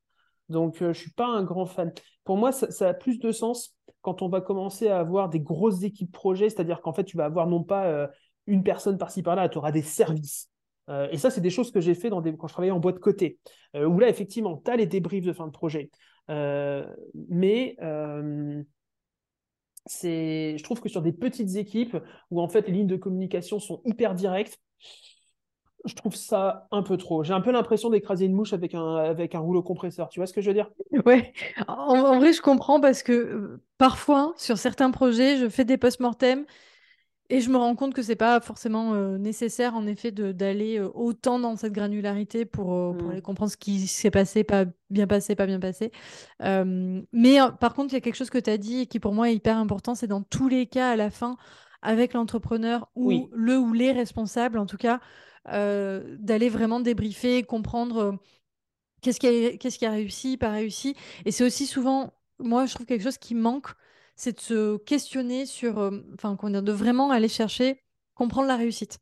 Donc, 0.50 0.82
euh, 0.82 0.94
je 0.94 1.00
suis 1.00 1.12
pas 1.12 1.28
un 1.28 1.44
grand 1.44 1.66
fan. 1.66 1.94
Pour 2.24 2.38
moi, 2.38 2.52
ça, 2.52 2.88
a 2.88 2.94
plus 2.94 3.20
de 3.20 3.32
sens 3.32 3.76
quand 4.02 4.22
on 4.22 4.30
va 4.30 4.42
commencer 4.42 4.88
à 4.88 5.00
avoir 5.00 5.30
des 5.30 5.40
grosses 5.40 5.84
équipes 5.84 6.12
projets, 6.12 6.50
c'est-à-dire 6.50 6.82
qu'en 6.82 6.94
fait, 6.94 7.04
tu 7.04 7.18
vas 7.18 7.26
avoir 7.26 7.48
non 7.48 7.64
pas 7.64 7.86
euh, 7.86 8.08
une 8.48 8.64
personne 8.64 8.98
par-ci 8.98 9.24
par-là, 9.24 9.48
tu 9.50 9.58
auras 9.58 9.72
des 9.72 9.84
services. 9.84 10.50
et 11.12 11.18
ça, 11.18 11.30
c'est 11.30 11.42
des 11.42 11.52
choses 11.52 11.72
que 11.72 11.80
j'ai 11.80 11.94
fait 11.94 12.10
dans 12.10 12.20
des... 12.20 12.36
quand 12.36 12.48
je 12.48 12.54
travaillais 12.54 12.72
en 12.72 12.80
boîte 12.80 13.00
côté, 13.00 13.40
où 13.76 14.00
là, 14.00 14.10
effectivement, 14.10 14.62
tu 14.66 14.72
as 14.72 14.76
les 14.76 14.88
débriefs 14.88 15.24
de 15.24 15.32
fin 15.32 15.46
de 15.46 15.52
projet. 15.52 15.90
Euh, 16.32 16.86
mais 17.30 17.76
euh, 17.82 18.64
je 19.88 20.64
trouve 20.64 20.82
que 20.82 20.90
sur 20.90 21.02
des 21.02 21.12
petites 21.12 21.56
équipes 21.56 21.98
où 22.30 22.42
en 22.42 22.48
fait 22.48 22.68
les 22.68 22.74
lignes 22.74 22.88
de 22.88 22.96
communication 22.96 23.60
sont 23.60 23.82
hyper 23.86 24.16
directes, 24.16 24.58
je 25.86 25.96
trouve 25.96 26.16
ça 26.16 26.68
un 26.72 26.84
peu 26.84 26.96
trop. 26.98 27.24
J'ai 27.24 27.34
un 27.34 27.42
peu 27.42 27.52
l'impression 27.52 27.90
d'écraser 27.90 28.26
une 28.26 28.34
mouche 28.34 28.54
avec 28.54 28.76
un, 28.76 28.96
avec 28.98 29.36
un 29.36 29.40
rouleau 29.40 29.64
compresseur. 29.64 30.10
Tu 30.10 30.20
vois 30.20 30.28
ce 30.28 30.34
que 30.34 30.42
je 30.42 30.50
veux 30.50 30.54
dire? 30.54 30.70
Ouais. 31.06 31.34
En, 31.68 32.20
vrai, 32.20 32.34
je 32.34 32.42
comprends 32.42 32.80
parce 32.80 33.02
que 33.02 33.12
euh, 33.12 33.64
parfois, 33.78 34.34
sur 34.38 34.58
certains 34.58 34.92
projets, 34.92 35.38
je 35.38 35.50
fais 35.50 35.66
des 35.66 35.78
post-mortem 35.78 36.46
et 37.32 37.40
je 37.40 37.50
me 37.50 37.56
rends 37.56 37.76
compte 37.76 37.94
que 37.94 38.02
c'est 38.02 38.18
pas 38.18 38.42
forcément 38.42 38.94
euh, 38.94 39.18
nécessaire, 39.18 39.74
en 39.74 39.88
effet, 39.88 40.12
d'aller 40.12 40.78
euh, 40.78 40.92
autant 40.94 41.40
dans 41.40 41.56
cette 41.56 41.72
granularité 41.72 42.44
pour, 42.44 42.74
euh, 42.74 42.92
pour 42.92 43.08
mm. 43.08 43.12
aller 43.12 43.22
comprendre 43.22 43.50
ce 43.50 43.56
qui 43.56 43.88
s'est 43.88 44.12
passé, 44.12 44.44
pas 44.44 44.66
bien 44.90 45.08
passé, 45.08 45.34
pas 45.36 45.46
bien 45.46 45.62
passé. 45.62 45.94
mais 46.42 47.38
par 47.62 47.74
contre, 47.74 47.94
il 47.94 47.96
y 47.96 47.98
a 47.98 48.02
quelque 48.02 48.18
chose 48.18 48.30
que 48.30 48.38
tu 48.38 48.50
as 48.50 48.58
dit 48.58 48.82
et 48.82 48.86
qui 48.86 49.00
pour 49.00 49.14
moi 49.14 49.30
est 49.30 49.36
hyper 49.36 49.58
important, 49.58 49.96
c'est 49.96 50.08
dans 50.08 50.22
tous 50.22 50.50
les 50.50 50.66
cas, 50.66 50.92
à 50.92 50.96
la 50.98 51.10
fin, 51.10 51.38
avec 51.82 52.12
l'entrepreneur 52.12 52.90
ou 52.96 53.30
le 53.32 53.58
ou 53.58 53.72
les 53.72 53.94
responsables, 53.94 54.60
en 54.60 54.66
tout 54.66 54.78
cas, 54.78 55.00
d'aller 55.46 56.50
vraiment 56.50 56.82
débriefer, 56.82 57.44
comprendre 57.44 58.20
qu'est-ce 59.02 59.22
qui, 59.22 59.28
a, 59.28 59.58
qu'est-ce 59.58 59.80
qui 59.80 59.86
a 59.86 59.92
réussi, 59.92 60.36
pas 60.36 60.52
réussi. 60.52 60.98
Et 61.24 61.32
c'est 61.32 61.46
aussi 61.46 61.66
souvent, 61.66 62.12
moi, 62.40 62.66
je 62.66 62.76
trouve 62.76 62.86
quelque 62.86 63.04
chose 63.04 63.18
qui 63.18 63.36
manque 63.36 63.70
c'est 64.22 64.34
de 64.38 64.40
se 64.40 64.78
questionner 64.78 65.48
sur, 65.48 65.80
euh, 65.80 65.90
enfin, 66.14 66.38
de 66.62 66.72
vraiment 66.72 67.10
aller 67.10 67.28
chercher, 67.28 67.82
comprendre 68.14 68.48
la 68.48 68.56
réussite. 68.56 69.00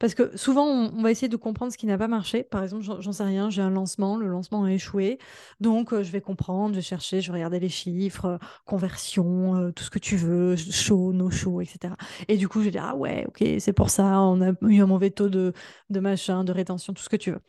Parce 0.00 0.14
que 0.14 0.34
souvent, 0.38 0.64
on, 0.64 1.02
va 1.02 1.10
essayer 1.10 1.28
de 1.28 1.36
comprendre 1.36 1.70
ce 1.70 1.76
qui 1.76 1.84
n'a 1.84 1.98
pas 1.98 2.08
marché. 2.08 2.44
Par 2.44 2.62
exemple, 2.62 2.82
j'en 2.82 3.12
sais 3.12 3.24
rien, 3.24 3.50
j'ai 3.50 3.60
un 3.60 3.68
lancement, 3.68 4.16
le 4.16 4.26
lancement 4.26 4.64
a 4.64 4.72
échoué. 4.72 5.18
Donc, 5.60 5.92
euh, 5.92 6.02
je 6.02 6.10
vais 6.10 6.22
comprendre, 6.22 6.70
je 6.70 6.76
vais 6.76 6.82
chercher, 6.82 7.20
je 7.20 7.30
vais 7.30 7.34
regarder 7.34 7.60
les 7.60 7.68
chiffres, 7.68 8.24
euh, 8.24 8.38
conversion, 8.64 9.70
tout 9.76 9.84
ce 9.84 9.90
que 9.90 9.98
tu 9.98 10.16
veux, 10.16 10.56
show, 10.56 11.12
no 11.12 11.30
show, 11.30 11.60
etc. 11.60 11.92
Et 12.28 12.38
du 12.38 12.48
coup, 12.48 12.60
je 12.60 12.64
vais 12.64 12.70
dire, 12.70 12.86
ah 12.86 12.96
ouais, 12.96 13.26
ok, 13.28 13.44
c'est 13.58 13.74
pour 13.74 13.90
ça, 13.90 14.18
on 14.22 14.40
a 14.40 14.52
eu 14.62 14.80
un 14.80 14.86
mauvais 14.86 15.10
taux 15.10 15.28
de, 15.28 15.52
de 15.90 16.00
machin, 16.00 16.42
de 16.42 16.52
rétention, 16.52 16.94
tout 16.94 17.02
ce 17.02 17.10
que 17.10 17.16
tu 17.16 17.32
veux. 17.32 17.40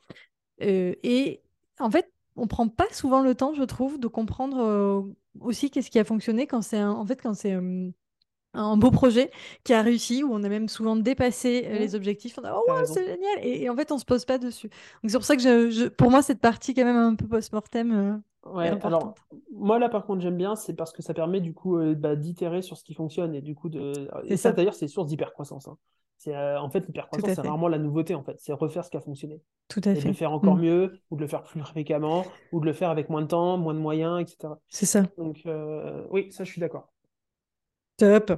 et 0.59 1.41
en 1.79 1.89
fait, 1.89 2.11
on 2.35 2.47
prend 2.47 2.67
pas 2.67 2.87
souvent 2.91 3.21
le 3.21 3.35
temps, 3.35 3.53
je 3.53 3.63
trouve, 3.63 3.99
de 3.99 4.07
comprendre 4.07 5.05
aussi 5.39 5.69
qu'est-ce 5.69 5.89
qui 5.89 5.99
a 5.99 6.03
fonctionné 6.03 6.47
quand 6.47 6.61
c'est 6.61 6.83
en 6.83 7.05
fait 7.05 7.21
quand 7.21 7.33
c'est 7.33 7.55
un 8.55 8.77
beau 8.77 8.91
projet 8.91 9.31
qui 9.63 9.73
a 9.73 9.81
réussi 9.81 10.23
où 10.23 10.33
on 10.33 10.43
a 10.43 10.49
même 10.49 10.69
souvent 10.69 10.95
dépassé 10.95 11.67
mmh. 11.67 11.73
les 11.73 11.95
objectifs. 11.95 12.37
On 12.41 12.45
a 12.45 12.55
oh 12.55 12.85
c'est 12.85 13.05
génial 13.05 13.39
et, 13.43 13.69
en 13.69 13.75
fait 13.75 13.91
on 13.91 13.97
se 13.97 14.05
pose 14.05 14.25
pas 14.25 14.37
dessus. 14.37 14.69
Donc 15.03 15.11
c'est 15.11 15.17
pour 15.17 15.25
ça 15.25 15.35
que 15.35 15.41
je, 15.41 15.87
pour 15.87 16.09
moi 16.09 16.21
cette 16.21 16.39
partie 16.39 16.73
quand 16.73 16.85
même 16.85 16.95
un 16.95 17.15
peu 17.15 17.27
post-mortem. 17.27 17.91
Euh, 18.45 18.49
ouais, 18.51 18.71
alors 18.83 19.15
moi 19.51 19.79
là 19.79 19.89
par 19.89 20.05
contre 20.05 20.21
j'aime 20.21 20.37
bien, 20.37 20.55
c'est 20.55 20.73
parce 20.73 20.93
que 20.93 21.01
ça 21.01 21.13
permet 21.13 21.41
du 21.41 21.53
coup 21.53 21.77
euh, 21.77 21.95
bah, 21.95 22.15
d'itérer 22.15 22.61
sur 22.61 22.77
ce 22.77 22.83
qui 22.83 22.93
fonctionne 22.93 23.35
et 23.35 23.41
du 23.41 23.55
coup 23.55 23.69
de. 23.69 24.09
Et 24.25 24.37
ça, 24.37 24.51
d'ailleurs 24.51 24.75
c'est 24.75 24.87
source 24.87 25.07
d'hypercroissance. 25.07 25.67
Hein. 25.67 25.77
C'est 26.17 26.35
euh, 26.35 26.59
en 26.59 26.69
fait 26.69 26.79
l'hypercroissance 26.87 27.35
c'est 27.35 27.41
rarement 27.41 27.67
la 27.67 27.77
nouveauté 27.77 28.15
en 28.15 28.23
fait, 28.23 28.35
c'est 28.39 28.53
refaire 28.53 28.85
ce 28.85 28.89
qui 28.89 28.97
a 28.97 29.01
fonctionné. 29.01 29.41
Tout 29.67 29.81
à 29.85 29.91
et 29.91 29.95
fait. 29.95 30.03
De 30.03 30.07
le 30.07 30.13
faire 30.13 30.31
encore 30.31 30.55
mmh. 30.55 30.61
mieux 30.61 30.99
ou 31.11 31.15
de 31.17 31.21
le 31.21 31.27
faire 31.27 31.43
plus 31.43 31.59
fréquemment 31.61 32.25
ou 32.51 32.59
de 32.59 32.65
le 32.65 32.73
faire 32.73 32.89
avec 32.89 33.09
moins 33.09 33.21
de 33.21 33.27
temps, 33.27 33.57
moins 33.57 33.73
de 33.73 33.79
moyens, 33.79 34.21
etc. 34.21 34.53
C'est 34.69 34.85
ça. 34.85 35.03
Donc 35.17 35.43
oui, 36.09 36.31
ça 36.31 36.43
je 36.43 36.51
suis 36.51 36.61
d'accord. 36.61 36.91
Top. 37.97 38.33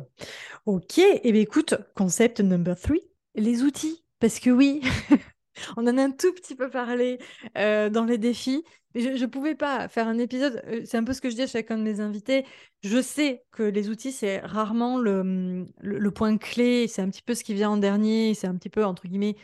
Ok, 0.68 1.00
et 1.00 1.22
eh 1.24 1.32
bien 1.32 1.42
écoute, 1.42 1.74
concept 1.96 2.42
number 2.42 2.80
three, 2.80 3.02
les 3.34 3.64
outils. 3.64 4.04
Parce 4.20 4.40
que 4.40 4.50
oui, 4.50 4.82
on 5.78 5.88
en 5.88 5.98
a 5.98 6.04
un 6.04 6.12
tout 6.12 6.34
petit 6.34 6.56
peu 6.56 6.70
parlé 6.70 7.20
euh, 7.58 7.90
dans 7.90 8.06
les 8.06 8.18
défis. 8.18 8.64
Je 8.98 9.22
ne 9.22 9.26
pouvais 9.28 9.56
pas 9.56 9.88
faire 9.88 10.08
un 10.08 10.18
épisode, 10.18 10.62
euh, 10.68 10.82
c'est 10.86 10.98
un 10.98 11.04
peu 11.04 11.14
ce 11.14 11.22
que 11.22 11.30
je 11.30 11.36
dis 11.36 11.44
à 11.44 11.48
chacun 11.48 11.78
de 11.78 11.84
mes 11.84 12.00
invités. 12.00 12.46
Je 12.84 13.02
sais 13.02 13.46
que 13.52 13.64
les 13.64 13.90
outils, 13.90 14.12
c'est 14.12 14.40
rarement 14.40 14.98
le, 14.98 15.66
le, 15.82 16.12
point 16.12 16.38
clé, 16.38 16.88
c'est 16.88 17.02
un 17.02 17.10
petit 17.10 17.22
peu 17.22 17.36
ce 17.36 17.44
qui 17.44 17.54
vient 17.54 17.70
en 17.72 17.78
dernier, 17.78 18.34
c'est 18.34 18.48
un 18.48 18.56
petit 18.56 18.70
peu, 18.70 18.84
entre 18.84 19.08
guillemets, 19.08 19.36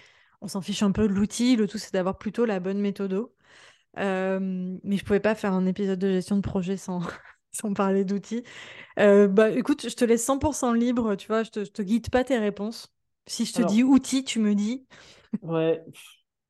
on 0.42 0.48
s'en 0.48 0.62
fiche 0.62 0.84
un 0.84 0.92
peu 0.92 1.08
de 1.08 1.14
l'outil. 1.14 1.56
Le 1.56 1.68
tout, 1.68 1.78
c'est 1.78 1.94
d'avoir 1.94 2.18
plutôt 2.18 2.46
la 2.46 2.60
bonne 2.60 2.80
méthode. 2.80 3.28
Euh, 4.00 4.40
mais 4.84 4.98
je 4.98 5.04
ne 5.04 5.06
pouvais 5.06 5.20
pas 5.20 5.36
faire 5.36 5.54
un 5.54 5.66
épisode 5.66 6.00
de 6.00 6.10
gestion 6.10 6.36
de 6.36 6.42
projet 6.42 6.78
sans, 6.78 7.02
sans 7.52 7.74
parler 7.74 8.06
d'outils. 8.06 8.44
Euh, 9.00 9.28
bah, 9.28 9.50
écoute, 9.52 9.88
je 9.88 9.96
te 9.96 10.06
laisse 10.06 10.26
100% 10.26 10.74
libre, 10.74 11.16
tu 11.16 11.28
vois, 11.28 11.44
je 11.44 11.52
te, 11.52 11.60
te 11.60 11.82
guide 11.82 12.10
pas 12.10 12.24
tes 12.24 12.38
réponses. 12.38 12.94
Si 13.28 13.46
je 13.46 13.54
te 13.54 13.62
dis 13.62 13.84
outils, 13.84 14.24
tu 14.24 14.40
me 14.40 14.54
dis. 14.54 14.86
ouais, 15.44 15.82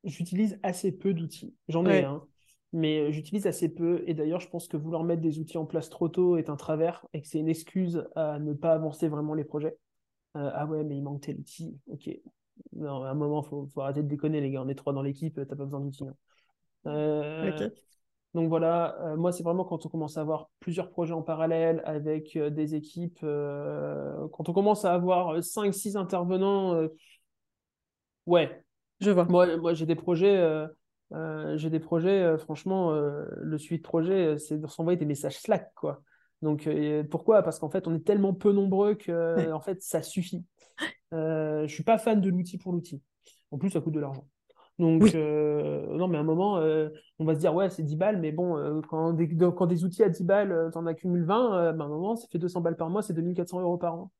j'utilise 0.02 0.58
assez 0.62 0.90
peu 0.90 1.14
d'outils. 1.14 1.54
J'en 1.68 1.86
ai 1.86 2.02
un, 2.02 2.26
mais 2.74 3.10
j'utilise 3.12 3.46
assez 3.46 3.72
peu. 3.72 4.04
Et 4.06 4.12
d'ailleurs, 4.12 4.40
je 4.40 4.48
pense 4.48 4.68
que 4.68 4.76
vouloir 4.76 5.02
mettre 5.02 5.22
des 5.22 5.38
outils 5.38 5.56
en 5.56 5.64
place 5.64 5.88
trop 5.88 6.08
tôt 6.08 6.36
est 6.36 6.50
un 6.50 6.56
travers 6.56 7.06
et 7.14 7.22
que 7.22 7.28
c'est 7.28 7.38
une 7.38 7.48
excuse 7.48 8.06
à 8.14 8.38
ne 8.38 8.52
pas 8.52 8.72
avancer 8.74 9.08
vraiment 9.08 9.32
les 9.32 9.44
projets. 9.44 9.78
Euh, 10.36 10.50
ah 10.52 10.66
ouais, 10.66 10.84
mais 10.84 10.96
il 10.96 11.02
manque 11.02 11.22
tel 11.22 11.38
outil. 11.38 11.78
Ok. 11.86 12.10
Non, 12.74 13.02
à 13.02 13.10
un 13.10 13.14
moment, 13.14 13.42
il 13.42 13.48
faut, 13.48 13.66
faut, 13.72 13.80
arrêter 13.80 14.02
de 14.02 14.08
déconner, 14.08 14.40
les 14.40 14.50
gars. 14.50 14.62
On 14.62 14.68
est 14.68 14.74
trois 14.74 14.92
dans 14.92 15.02
l'équipe, 15.02 15.34
t'as 15.34 15.56
pas 15.56 15.64
besoin 15.64 15.80
d'outils. 15.80 16.04
Hein. 16.06 16.14
Euh, 16.86 17.70
donc 18.34 18.48
voilà, 18.48 18.96
euh, 19.00 19.16
moi, 19.16 19.30
c'est 19.30 19.44
vraiment 19.44 19.64
quand 19.64 19.86
on 19.86 19.88
commence 19.88 20.18
à 20.18 20.20
avoir 20.20 20.50
plusieurs 20.58 20.90
projets 20.90 21.14
en 21.14 21.22
parallèle 21.22 21.82
avec 21.84 22.34
euh, 22.34 22.50
des 22.50 22.74
équipes, 22.74 23.20
euh, 23.22 24.26
quand 24.32 24.48
on 24.48 24.52
commence 24.52 24.84
à 24.84 24.92
avoir 24.92 25.40
5-6 25.40 25.96
intervenants, 25.96 26.88
ouais. 28.26 28.60
Je 29.00 29.12
vois. 29.12 29.24
Moi, 29.26 29.56
moi 29.56 29.74
j'ai 29.74 29.86
des 29.86 29.94
projets, 29.94 30.66
j'ai 31.10 31.70
des 31.70 31.80
projets, 31.80 32.36
franchement, 32.38 32.92
le 32.92 33.58
suivi 33.58 33.78
de 33.78 33.86
projet, 33.86 34.38
c'est 34.38 34.58
de 34.60 34.66
s'envoyer 34.66 34.96
des 34.98 35.06
messages 35.06 35.38
Slack, 35.38 35.72
quoi. 35.74 36.02
Donc 36.42 36.68
pourquoi? 37.10 37.42
Parce 37.42 37.58
qu'en 37.58 37.70
fait, 37.70 37.86
on 37.86 37.94
est 37.94 38.04
tellement 38.04 38.34
peu 38.34 38.52
nombreux 38.52 38.94
que 38.94 39.52
en 39.52 39.60
fait, 39.60 39.82
ça 39.82 40.02
suffit. 40.02 40.44
je 41.12 41.66
suis 41.68 41.84
pas 41.84 41.98
fan 41.98 42.20
de 42.20 42.28
l'outil 42.28 42.58
pour 42.58 42.72
l'outil. 42.72 43.02
En 43.50 43.58
plus, 43.58 43.70
ça 43.70 43.80
coûte 43.80 43.94
de 43.94 44.00
l'argent. 44.00 44.26
Donc, 44.78 45.14
non, 45.14 46.08
mais 46.08 46.16
à 46.18 46.20
un 46.20 46.24
moment, 46.24 46.54
on 47.18 47.24
va 47.24 47.34
se 47.34 47.40
dire, 47.40 47.54
ouais, 47.54 47.70
c'est 47.70 47.82
10 47.82 47.96
balles, 47.96 48.20
mais 48.20 48.32
bon, 48.32 48.82
quand, 48.88 49.12
des, 49.12 49.28
quand 49.28 49.66
des 49.66 49.84
outils 49.84 50.02
à 50.02 50.08
10 50.08 50.24
balles, 50.24 50.70
tu 50.72 50.78
en 50.78 50.86
accumules 50.86 51.24
20, 51.24 51.72
ben, 51.72 51.80
à 51.80 51.84
un 51.84 51.88
moment, 51.88 52.16
ça 52.16 52.26
fait 52.30 52.38
200 52.38 52.60
balles 52.60 52.76
par 52.76 52.90
mois, 52.90 53.02
c'est 53.02 53.12
2400 53.12 53.60
euros 53.60 53.78
par 53.78 53.94
an. 53.94 54.10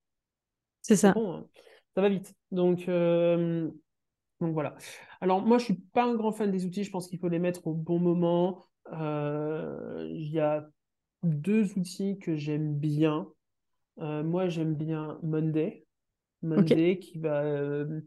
C'est 0.81 0.97
ça. 0.97 1.13
Bon, 1.13 1.35
hein. 1.35 1.47
ça 1.95 2.03
va 2.03 2.09
vite. 2.09 2.35
Donc, 2.53 2.89
donc 4.45 4.55
voilà. 4.55 4.75
Alors 5.21 5.41
moi, 5.43 5.59
je 5.59 5.65
suis 5.65 5.75
pas 5.93 6.05
un 6.05 6.15
grand 6.15 6.33
fan 6.33 6.51
des 6.51 6.67
outils. 6.67 6.85
Je 6.85 6.91
pense 6.91 7.09
qu'il 7.09 7.19
faut 7.19 7.29
les 7.29 7.39
mettre 7.39 7.67
au 7.67 7.73
bon 7.73 7.99
moment. 7.99 8.67
Euh, 8.93 10.07
il 10.11 10.31
y 10.31 10.41
a 10.41 10.69
deux 11.23 11.73
outils 11.79 12.19
que 12.19 12.37
j'aime 12.37 12.75
bien. 12.75 13.27
Euh, 14.01 14.23
moi, 14.23 14.49
j'aime 14.49 14.75
bien 14.75 15.19
Monday. 15.23 15.87
Monday 16.43 16.99
qui 16.99 17.19
va 17.19 17.43
euh, 17.43 18.03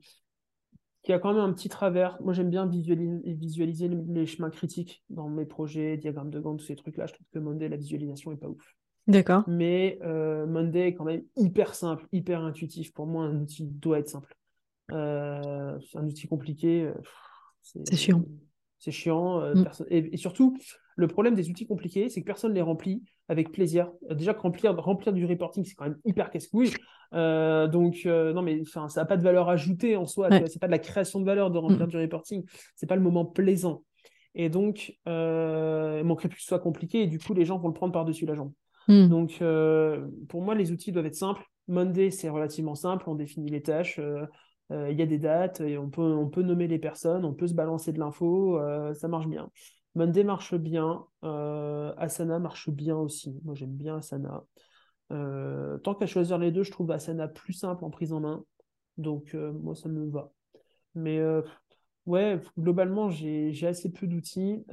qui 1.01 1.11
a 1.11 1.17
quand 1.17 1.33
même 1.33 1.41
un 1.41 1.53
petit 1.53 1.69
travers. 1.69 2.21
Moi, 2.21 2.33
j'aime 2.33 2.51
bien 2.51 2.67
visualiser, 2.67 3.33
visualiser 3.33 3.87
les 3.87 4.25
chemins 4.27 4.51
critiques 4.51 5.03
dans 5.09 5.27
mes 5.27 5.45
projets, 5.45 5.97
diagrammes 5.97 6.29
de 6.29 6.39
Gantt, 6.39 6.59
tous 6.59 6.65
ces 6.65 6.75
trucs-là. 6.75 7.07
Je 7.07 7.13
trouve 7.13 7.27
que 7.33 7.39
Monday, 7.39 7.67
la 7.67 7.77
visualisation 7.77 8.31
est 8.31 8.37
pas 8.37 8.49
ouf. 8.49 8.75
D'accord. 9.07 9.43
Mais 9.47 9.97
Monday 10.03 10.89
est 10.89 10.93
quand 10.93 11.05
même 11.05 11.23
hyper 11.35 11.73
simple, 11.73 12.05
hyper 12.11 12.43
intuitif. 12.43 12.93
Pour 12.93 13.07
moi, 13.07 13.23
un 13.23 13.41
outil 13.41 13.65
doit 13.65 13.99
être 13.99 14.09
simple. 14.09 14.37
Euh, 14.91 15.77
c'est 15.89 15.97
un 15.97 16.05
outil 16.05 16.27
compliqué. 16.27 16.83
Euh, 16.83 16.93
c'est 17.61 17.95
chiant. 17.95 18.23
C'est 18.79 18.91
chiant. 18.91 19.41
Euh, 19.41 19.55
mm. 19.55 19.67
et, 19.89 20.17
surtout, 20.17 20.57
le 20.95 21.07
problème 21.07 21.35
des 21.35 21.49
outils 21.49 21.67
compliqués, 21.67 22.09
c'est 22.09 22.21
que 22.21 22.25
personne 22.25 22.51
ne 22.51 22.55
les 22.55 22.61
remplit 22.61 23.03
avec 23.27 23.51
plaisir. 23.51 23.91
déjà 24.11 24.33
que 24.33 24.41
remplir, 24.41 24.75
remplir 24.77 25.13
du 25.13 25.25
reporting, 25.25 25.65
c'est 25.65 25.75
quand 25.75 25.85
même 25.85 25.99
hyper 26.05 26.29
casse-couille. 26.29 26.71
donc, 27.11 28.05
non, 28.05 28.41
mais 28.41 28.63
ça 28.65 28.87
n'a 28.95 29.05
pas 29.05 29.17
de 29.17 29.23
valeur 29.23 29.49
ajoutée 29.49 29.95
en 29.95 30.05
soi. 30.05 30.29
C'est 30.47 30.59
pas 30.59 30.67
de 30.67 30.71
la 30.71 30.79
création 30.79 31.19
de 31.19 31.25
valeur 31.25 31.51
de 31.51 31.57
remplir 31.57 31.87
mm. 31.87 31.89
du 31.89 31.97
reporting. 31.97 32.43
C'est 32.75 32.87
pas 32.87 32.95
le 32.95 33.01
moment 33.01 33.25
plaisant. 33.25 33.83
Et 34.35 34.49
donc, 34.49 34.95
il 35.05 36.03
manquerait 36.05 36.29
plus 36.29 36.37
que 36.37 36.43
ce 36.43 36.47
soit 36.47 36.59
compliqué. 36.59 37.03
Et 37.03 37.07
du 37.07 37.19
coup, 37.19 37.33
les 37.33 37.45
gens 37.45 37.57
vont 37.57 37.67
le 37.67 37.73
prendre 37.73 37.91
par-dessus 37.91 38.25
la 38.25 38.35
jambe. 38.35 38.53
Mm. 38.87 39.09
Donc, 39.09 39.43
pour 40.29 40.41
moi, 40.41 40.55
les 40.55 40.71
outils 40.71 40.91
doivent 40.91 41.07
être 41.07 41.15
simples. 41.15 41.43
Monday, 41.67 42.11
c'est 42.11 42.29
relativement 42.29 42.75
simple. 42.75 43.09
On 43.09 43.15
définit 43.15 43.49
les 43.49 43.61
tâches. 43.61 43.99
Euh, 44.71 44.91
il 44.91 44.97
y 44.97 45.01
a 45.01 45.05
des 45.05 45.17
dates, 45.17 45.61
et 45.61 45.77
on 45.77 45.89
peut, 45.89 46.01
on 46.01 46.27
peut 46.27 46.41
nommer 46.41 46.67
les 46.67 46.79
personnes, 46.79 47.23
on 47.23 47.33
peut 47.33 47.47
se 47.47 47.53
balancer 47.53 47.93
de 47.93 47.99
l'info, 47.99 48.59
euh, 48.59 48.93
ça 48.93 49.07
marche 49.07 49.27
bien. 49.27 49.49
Monday 49.95 50.23
marche 50.23 50.55
bien, 50.55 51.05
euh, 51.23 51.93
Asana 51.97 52.39
marche 52.39 52.69
bien 52.69 52.97
aussi. 52.97 53.39
Moi 53.43 53.55
j'aime 53.55 53.73
bien 53.73 53.97
Asana. 53.97 54.43
tant 55.09 55.95
qu'à 55.95 56.05
choisir 56.05 56.37
les 56.37 56.51
deux, 56.51 56.63
je 56.63 56.71
trouve 56.71 56.91
Asana 56.91 57.27
plus 57.27 57.53
simple 57.53 57.83
en 57.83 57.89
prise 57.89 58.13
en 58.13 58.19
main. 58.19 58.43
Donc 58.97 59.33
moi 59.33 59.73
ça 59.73 59.89
me 59.89 60.07
va. 60.09 60.31
Mais 60.93 61.19
ouais, 62.05 62.39
globalement 62.59 63.09
j'ai 63.09 63.65
assez 63.65 63.91
peu 63.91 64.05
d'outils. 64.05 64.63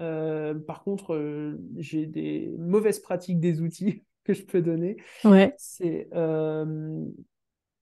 par 0.66 0.83
contre, 0.83 1.57
j'ai 1.76 2.04
des 2.04 2.54
mauvaises 2.59 3.00
pratiques 3.00 3.40
des 3.40 3.62
outils 3.62 4.02
que 4.24 4.35
je 4.35 4.44
peux 4.44 4.61
donner. 4.61 4.96
Ouais. 5.24 5.54
C'est 5.57 6.11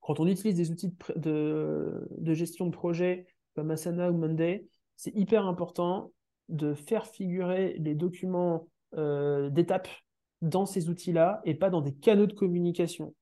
quand 0.03 0.21
on 0.21 0.27
utilise 0.27 0.57
des 0.57 0.71
outils 0.71 0.93
de, 1.17 2.35
gestion 2.35 2.67
de 2.67 2.73
projet 2.73 3.27
comme 3.55 3.71
Asana 3.71 4.11
ou 4.11 4.17
Monday, 4.17 4.67
c'est 4.97 5.15
hyper 5.15 5.47
important 5.47 6.13
de 6.49 6.75
faire 6.75 7.07
figurer 7.07 7.77
les 7.79 7.95
documents 7.95 8.69
euh, 8.99 9.49
d'étapes 9.49 9.89
dans 10.43 10.67
ces 10.67 10.91
outils-là 10.91 11.41
et 11.45 11.55
pas 11.55 11.71
dans 11.71 11.81
des 11.81 11.95
canaux 11.95 12.27
de 12.27 12.35
communication. 12.35 13.15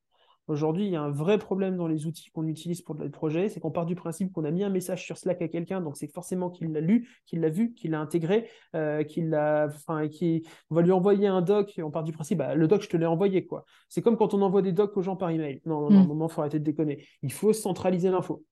Aujourd'hui, 0.51 0.85
il 0.85 0.91
y 0.91 0.97
a 0.97 1.01
un 1.01 1.09
vrai 1.09 1.37
problème 1.37 1.77
dans 1.77 1.87
les 1.87 2.05
outils 2.07 2.29
qu'on 2.29 2.45
utilise 2.45 2.81
pour 2.81 2.95
le 2.95 3.09
projet, 3.09 3.47
c'est 3.47 3.61
qu'on 3.61 3.71
part 3.71 3.85
du 3.85 3.95
principe 3.95 4.33
qu'on 4.33 4.43
a 4.43 4.51
mis 4.51 4.65
un 4.65 4.69
message 4.69 5.05
sur 5.05 5.17
Slack 5.17 5.41
à 5.41 5.47
quelqu'un, 5.47 5.79
donc 5.79 5.95
c'est 5.95 6.11
forcément 6.11 6.49
qu'il 6.49 6.73
l'a 6.73 6.81
lu, 6.81 7.07
qu'il 7.25 7.39
l'a 7.39 7.47
vu, 7.47 7.73
qu'il 7.73 7.91
l'a 7.91 8.01
intégré, 8.01 8.49
euh, 8.75 9.05
qu'il 9.05 9.29
l'a, 9.29 9.67
enfin, 9.67 10.09
qui, 10.09 10.43
on 10.69 10.75
va 10.75 10.81
lui 10.81 10.91
envoyer 10.91 11.27
un 11.27 11.41
doc 11.41 11.77
et 11.77 11.83
on 11.83 11.89
part 11.89 12.03
du 12.03 12.11
principe, 12.11 12.39
bah, 12.39 12.53
le 12.53 12.67
doc, 12.67 12.81
je 12.81 12.89
te 12.89 12.97
l'ai 12.97 13.05
envoyé, 13.05 13.45
quoi. 13.45 13.63
C'est 13.87 14.01
comme 14.01 14.17
quand 14.17 14.33
on 14.33 14.41
envoie 14.41 14.61
des 14.61 14.73
docs 14.73 14.97
aux 14.97 15.01
gens 15.01 15.15
par 15.15 15.29
email. 15.29 15.61
Non, 15.65 15.83
non, 15.83 15.89
non, 15.89 16.03
mm. 16.03 16.07
moment, 16.07 16.27
il 16.27 16.33
faut 16.33 16.41
arrêter 16.41 16.59
de 16.59 16.65
déconner. 16.65 17.05
Il 17.21 17.31
faut 17.31 17.53
centraliser 17.53 18.09
l'info. 18.09 18.43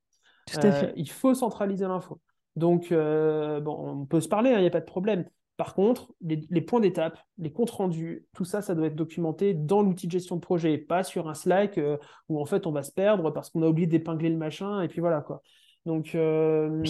Tout 0.47 0.57
à 0.59 0.71
fait. 0.71 0.87
Euh, 0.87 0.93
il 0.95 1.09
faut 1.09 1.33
centraliser 1.33 1.85
l'info. 1.85 2.21
Donc, 2.55 2.93
euh, 2.93 3.59
bon, 3.59 3.75
on 3.77 4.05
peut 4.05 4.21
se 4.21 4.29
parler, 4.29 4.51
il 4.51 4.55
hein, 4.55 4.61
n'y 4.61 4.67
a 4.67 4.71
pas 4.71 4.79
de 4.79 4.85
problème. 4.85 5.25
Par 5.59 5.73
contre, 5.73 6.13
les, 6.21 6.61
points 6.61 6.79
d'étape, 6.79 7.19
les 7.37 7.51
comptes 7.51 7.71
rendus, 7.71 8.25
tout 8.33 8.45
ça, 8.45 8.61
ça 8.61 8.75
doit 8.75 8.87
être 8.87 8.95
documenté 8.95 9.53
dans 9.53 9.81
l'outil 9.81 10.07
de 10.07 10.11
gestion 10.13 10.37
de 10.37 10.39
projet, 10.39 10.77
pas 10.77 11.03
sur 11.03 11.27
un 11.27 11.33
Slack 11.33 11.77
euh, 11.77 11.97
où 12.29 12.39
en 12.39 12.45
fait 12.45 12.65
on 12.65 12.71
va 12.71 12.81
se 12.81 12.93
perdre 12.93 13.29
parce 13.31 13.49
qu'on 13.49 13.61
a 13.63 13.67
oublié 13.67 13.85
d'épingler 13.85 14.29
le 14.29 14.37
machin 14.37 14.81
et 14.81 14.87
puis 14.87 15.01
voilà 15.01 15.19
quoi. 15.19 15.41
Donc, 15.85 16.15
euh, 16.15 16.81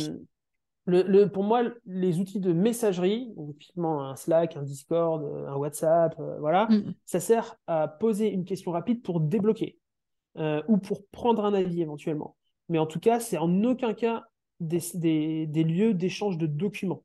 le, 0.86 1.26
pour 1.26 1.44
moi, 1.44 1.64
les 1.88 2.20
outils 2.20 2.40
de 2.40 2.54
messagerie, 2.54 3.34
typiquement 3.58 4.08
un 4.08 4.16
Slack, 4.16 4.56
un 4.56 4.62
Discord, 4.62 5.26
un 5.48 5.56
WhatsApp, 5.56 6.14
euh, 6.20 6.38
voilà, 6.40 6.68
mm. 6.68 6.94
ça 7.08 7.20
sert 7.20 7.56
à 7.66 7.88
poser 7.88 8.32
une 8.32 8.46
question 8.46 8.70
rapide 8.70 9.02
pour 9.02 9.20
débloquer 9.20 9.80
ou 10.68 10.78
pour 10.78 11.08
prendre 11.08 11.44
un 11.44 11.56
avis 11.56 11.82
éventuellement. 11.82 12.38
Mais 12.70 12.78
en 12.78 12.86
tout 12.86 13.00
cas, 13.00 13.20
c'est 13.20 13.40
en 13.40 13.64
aucun 13.64 13.96
cas 13.96 14.26
des 14.60 15.64
lieux 15.64 15.96
d'échange 15.96 16.38
de 16.38 16.46
documents 16.46 17.04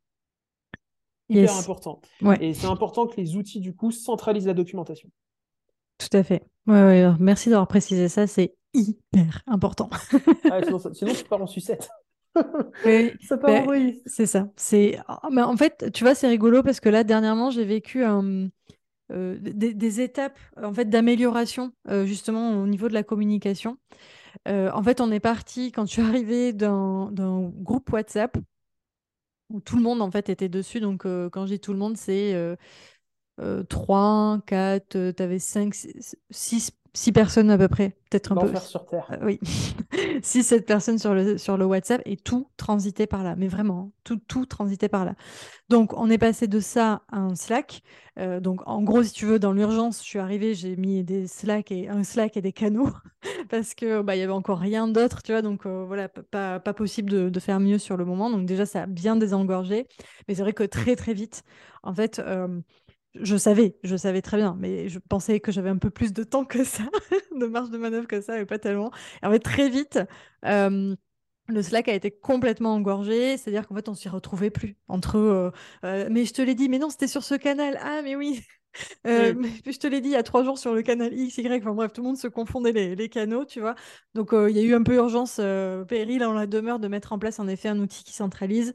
hyper 1.29 1.57
important. 1.57 2.01
Et 2.41 2.55
c'est 2.55 2.67
important 2.67 3.07
que 3.07 3.17
les 3.17 3.37
outils, 3.37 3.61
du 3.61 3.75
coup, 3.75 3.91
centralisent 3.91 4.47
la 4.47 4.55
documentation. 4.55 5.09
Tout 5.99 6.17
à 6.17 6.23
fait. 6.23 6.43
Ouais, 6.67 7.11
Merci 7.21 7.51
d'avoir 7.51 7.69
précisé 7.69 8.09
ça, 8.09 8.27
c'est 8.27 8.55
hyper 8.75 9.43
important. 9.47 9.89
Ah, 10.51 10.61
sinon, 10.63 11.13
tu 11.15 11.25
pars 11.25 11.41
en 11.41 11.47
sucette. 11.47 11.89
ça 12.35 13.39
part 13.39 13.51
en 13.51 13.67
ben, 13.67 13.95
C'est 14.07 14.27
ça. 14.27 14.49
C'est... 14.57 14.99
Ah, 15.09 15.29
mais 15.31 15.43
en 15.43 15.57
fait, 15.57 15.91
tu 15.93 16.05
vois, 16.05 16.15
c'est 16.15 16.29
rigolo 16.29 16.63
parce 16.63 16.81
que 16.81 16.89
là, 16.89 17.05
dernièrement, 17.05 17.51
j'ai 17.51 17.65
vécu 17.65 18.05
euh, 18.05 19.37
des, 19.41 20.01
étapes 20.01 20.39
en 20.63 20.73
fait, 20.73 20.87
d'amélioration, 20.87 21.73
euh, 21.89 22.05
justement, 22.05 22.61
au 22.63 22.67
niveau 22.67 22.89
de 22.89 22.95
la 22.95 23.03
communication. 23.03 23.79
Euh, 24.49 24.71
en 24.73 24.83
fait, 24.83 25.01
on 25.01 25.11
est 25.11 25.21
parti, 25.21 25.73
quand 25.73 25.87
je 25.87 25.93
suis 25.93 26.03
arrivée 26.03 26.53
d'un 26.53 27.11
groupe 27.57 27.91
WhatsApp, 27.93 28.37
où 29.51 29.61
tout 29.61 29.77
le 29.77 29.83
monde 29.83 30.03
en 30.03 30.11
fait 30.11 30.29
était 30.29 30.49
dessus. 30.49 30.81
Donc 30.81 31.07
euh, 31.07 31.31
quand 31.31 31.47
je 31.47 31.53
dis 31.55 31.61
tout 31.61 31.73
le 31.73 31.79
monde, 31.79 31.97
c'est 31.97 32.35
euh, 32.35 32.57
3, 33.65 34.41
4, 34.47 35.13
tu 35.13 35.23
avais 35.23 35.39
5, 35.39 35.75
6, 36.31 36.73
personnes 37.13 37.51
à 37.51 37.59
peu 37.59 37.69
près, 37.69 37.97
peut-être 38.09 38.33
un 38.33 38.37
peu. 38.37 38.57
sur 38.61 38.87
Terre. 38.87 39.07
Euh, 39.11 39.25
oui, 39.25 39.41
6, 40.23 40.45
7 40.45 40.67
personnes 40.67 40.99
sur 40.99 41.13
le, 41.13 41.39
sur 41.39 41.57
le 41.57 41.65
WhatsApp 41.65 42.01
et 42.05 42.17
tout 42.17 42.49
transitait 42.57 43.07
par 43.07 43.25
là. 43.25 43.35
Mais 43.37 43.49
vraiment, 43.49 43.91
tout, 44.05 44.17
tout 44.17 44.47
transitait 44.47 44.89
par 44.89 45.05
là. 45.05 45.15
Donc 45.69 45.93
on 45.95 46.09
est 46.09 46.19
passé 46.19 46.47
de 46.47 46.61
ça 46.61 47.03
à 47.11 47.19
un 47.19 47.35
Slack. 47.35 47.83
Euh, 48.19 48.39
donc 48.39 48.61
en 48.67 48.83
gros, 48.83 49.03
si 49.03 49.13
tu 49.13 49.27
veux, 49.27 49.41
dans 49.41 49.53
l'urgence, 49.53 49.99
je 49.99 50.05
suis 50.05 50.19
arrivée, 50.21 50.55
j'ai 50.55 50.77
mis 50.77 51.03
des 51.03 51.27
Slack 51.27 51.73
et 51.73 51.89
un 51.89 52.05
Slack 52.05 52.37
et 52.37 52.43
des 52.43 52.53
canaux 52.53 52.91
parce 53.51 53.75
que 53.75 54.01
bah 54.03 54.15
il 54.15 54.21
y 54.21 54.23
avait 54.23 54.33
encore 54.33 54.59
rien 54.59 54.87
d'autre, 54.87 55.23
tu 55.23 55.33
vois. 55.33 55.43
Donc 55.43 55.67
euh, 55.67 55.85
voilà, 55.87 56.09
pas, 56.09 56.61
pas 56.61 56.75
possible 56.75 57.11
de, 57.11 57.29
de, 57.29 57.41
faire 57.41 57.59
mieux 57.59 57.79
sur 57.79 57.97
le 57.97 58.05
moment. 58.05 58.31
Donc 58.31 58.47
déjà 58.47 58.67
ça 58.67 58.83
a 58.83 58.87
bien 58.87 59.17
désengorgé, 59.17 59.89
mais 60.29 60.35
c'est 60.37 60.43
vrai 60.43 60.53
que 60.53 60.65
très 60.65 60.95
très 60.95 61.15
vite, 61.15 61.43
en 61.83 61.93
fait. 61.93 62.21
Euh, 63.17 63.21
je 63.25 63.37
savais, 63.37 63.77
je 63.85 63.97
savais 63.97 64.23
très 64.23 64.37
bien, 64.37 64.57
mais 64.59 64.89
je 64.89 64.99
pensais 64.99 65.41
que 65.41 65.53
j'avais 65.53 65.71
un 65.71 65.79
peu 65.79 65.91
plus 65.91 66.13
de 66.13 66.25
temps 66.25 66.45
que 66.45 66.65
ça, 66.65 66.85
de 67.39 67.47
marge 67.47 67.71
de 67.71 67.79
manœuvre 67.79 68.07
que 68.07 68.21
ça, 68.21 68.35
mais 68.37 68.47
pas 68.47 68.59
tellement. 68.59 68.91
En 69.23 69.31
fait, 69.31 69.39
très 69.41 69.69
vite, 69.71 69.99
le 71.49 71.63
Slack 71.63 71.89
a 71.89 71.95
été 71.95 72.11
complètement 72.11 72.75
engorgé, 72.75 73.37
c'est-à-dire 73.37 73.67
qu'en 73.67 73.75
fait, 73.75 73.89
on 73.89 73.95
s'y 73.95 74.09
retrouvait 74.09 74.51
plus 74.51 74.77
entre 74.89 75.17
euh, 75.19 75.51
euh, 75.85 76.09
mais 76.11 76.25
je 76.25 76.33
te 76.33 76.41
l'ai 76.43 76.55
dit, 76.55 76.69
mais 76.69 76.79
non, 76.79 76.89
c'était 76.91 77.07
sur 77.09 77.23
ce 77.25 77.35
canal. 77.35 77.79
Ah, 77.83 78.01
mais 78.03 78.17
oui. 78.17 78.43
Euh, 79.07 79.35
je 79.67 79.79
te 79.79 79.87
l'ai 79.87 80.01
dit 80.01 80.09
il 80.09 80.13
y 80.13 80.17
a 80.17 80.23
trois 80.23 80.45
jours 80.45 80.59
sur 80.59 80.73
le 80.73 80.83
canal 80.83 81.13
X, 81.13 81.37
Y. 81.37 81.63
Enfin 81.63 81.75
bref, 81.75 81.93
tout 81.93 82.01
le 82.01 82.07
monde 82.07 82.17
se 82.17 82.27
confondait 82.27 82.73
les, 82.73 83.09
canaux, 83.09 83.45
tu 83.45 83.61
vois. 83.61 83.75
Donc 84.15 84.31
il 84.33 84.57
y 84.57 84.61
a 84.61 84.63
eu 84.63 84.75
un 84.75 84.83
peu 84.83 84.95
urgence 84.95 85.41
péril 85.89 86.25
en 86.25 86.33
la 86.33 86.47
demeure 86.47 86.79
de 86.79 86.89
mettre 86.89 87.13
en 87.13 87.19
place 87.19 87.39
en 87.39 87.47
effet 87.47 87.69
un 87.69 87.79
outil 87.79 88.03
qui 88.03 88.15
centralise. 88.15 88.75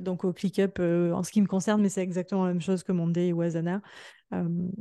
Donc 0.00 0.24
au 0.24 0.32
ClickUp 0.32 0.80
en 0.80 1.22
ce 1.22 1.30
qui 1.30 1.42
me 1.42 1.46
concerne, 1.46 1.82
mais 1.82 1.90
c'est 1.90 2.02
exactement 2.02 2.46
la 2.46 2.52
même 2.52 2.62
chose 2.62 2.82
que 2.82 2.92
Monday 2.92 3.32
ou 3.32 3.42
Asana. 3.42 3.82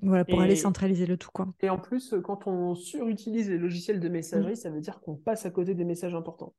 voilà, 0.01 0.23
pour 0.23 0.41
aller 0.41 0.55
centraliser 0.55 1.05
le 1.05 1.17
tout. 1.17 1.31
Quoi. 1.33 1.47
Et 1.61 1.69
en 1.69 1.77
plus, 1.77 2.15
quand 2.23 2.47
on 2.47 2.73
surutilise 2.75 3.49
les 3.49 3.57
logiciels 3.57 3.99
de 3.99 4.09
messagerie, 4.09 4.53
mmh. 4.53 4.55
ça 4.55 4.69
veut 4.69 4.81
dire 4.81 5.01
qu'on 5.01 5.15
passe 5.15 5.45
à 5.45 5.51
côté 5.51 5.75
des 5.75 5.85
messages 5.85 6.15
importants. 6.15 6.53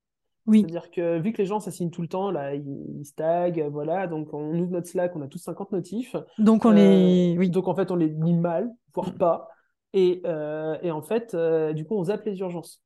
C'est-à-dire 0.51 0.91
que 0.91 1.21
vu 1.21 1.33
que 1.33 1.39
les 1.39 1.47
gens 1.47 1.61
s'assignent 1.61 1.91
tout 1.91 2.03
le 2.03 2.09
temps, 2.09 2.31
là, 2.31 2.55
ils, 2.55 3.05
stagnent, 3.05 3.69
voilà, 3.69 4.07
donc 4.07 4.35
on 4.35 4.59
ouvre 4.59 4.73
notre 4.73 4.89
Slack, 4.89 5.15
on 5.15 5.23
a 5.23 5.29
tous 5.29 5.39
50 5.39 5.73
notifs. 5.73 6.17
Donc 6.39 6.65
on 6.65 6.71
les. 6.71 7.35
Euh, 7.35 7.39
oui. 7.39 7.51
Donc 7.51 7.69
en 7.69 7.75
fait, 7.75 7.91
on 7.91 7.97
les 7.97 8.09
lit 8.09 8.35
mal, 8.35 8.71
voire 8.95 9.11
mm. 9.11 9.19
pas. 9.19 9.49
Et, 9.93 10.23
euh, 10.25 10.77
et, 10.83 10.91
en 10.91 11.03
fait, 11.03 11.35
euh, 11.35 11.73
du 11.73 11.85
coup, 11.85 11.97
on 11.97 12.05
zappe 12.05 12.25
les 12.25 12.39
urgences. 12.41 12.83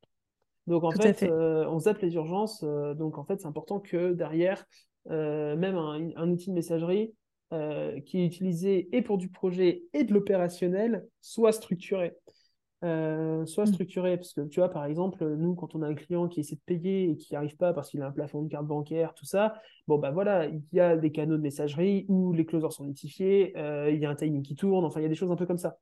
Donc 0.67 0.85
en 0.85 0.91
fait, 0.91 1.31
on 1.31 1.79
zappe 1.79 2.01
les 2.01 2.15
urgences. 2.15 2.63
donc 2.63 3.19
en 3.19 3.25
fait, 3.25 3.41
c'est 3.41 3.47
important 3.47 3.81
que 3.81 4.13
derrière, 4.13 4.65
même 5.09 5.77
un, 5.77 6.11
un, 6.17 6.31
outil 6.31 6.51
de 6.51 6.55
messagerie 6.55 7.15
qui 7.51 8.21
est 8.21 8.27
utilisé 8.27 8.89
et 8.93 9.01
pour 9.01 9.17
du 9.17 9.29
projet 9.29 9.85
et 9.95 10.03
de 10.03 10.13
l'opérationnel 10.13 11.07
soit 11.21 11.53
structuré. 11.53 12.17
Soit 13.47 13.65
Mm. 13.65 13.73
structuré, 13.73 14.17
parce 14.17 14.33
que 14.33 14.43
tu 14.43 14.61
vois, 14.61 14.69
par 14.69 14.85
exemple, 14.85 15.27
nous, 15.37 15.55
quand 15.55 15.75
on 15.75 15.83
a 15.83 15.89
un 15.89 15.95
client 15.95 16.29
qui 16.29 16.41
essaie 16.41 16.57
de 16.57 16.61
payer 16.67 17.11
et 17.11 17.17
qui 17.17 17.33
n'y 17.33 17.37
arrive 17.37 17.57
pas 17.57 17.73
parce 17.73 17.91
qu'il 17.91 18.03
a 18.03 18.07
un 18.07 18.13
plafond 18.13 18.43
de 18.43 18.49
carte 18.49 18.67
bancaire, 18.67 19.15
tout 19.15 19.25
ça, 19.25 19.55
bon, 19.87 19.99
bah 19.99 20.11
voilà, 20.11 20.47
il 20.47 20.63
y 20.73 20.81
a 20.81 20.97
des 20.97 21.11
canaux 21.13 21.37
de 21.37 21.43
messagerie 21.43 22.07
où 22.09 22.33
les 22.33 22.45
closers 22.45 22.73
sont 22.73 22.85
notifiés, 22.85 23.53
euh, 23.57 23.91
il 23.91 24.01
y 24.01 24.07
a 24.07 24.11
un 24.11 24.15
timing 24.15 24.43
qui 24.43 24.55
tourne, 24.55 24.85
enfin, 24.85 25.01
il 25.01 25.05
y 25.05 25.07
a 25.07 25.09
des 25.09 25.15
choses 25.15 25.31
un 25.31 25.37
peu 25.37 25.47
comme 25.47 25.59
ça. 25.59 25.77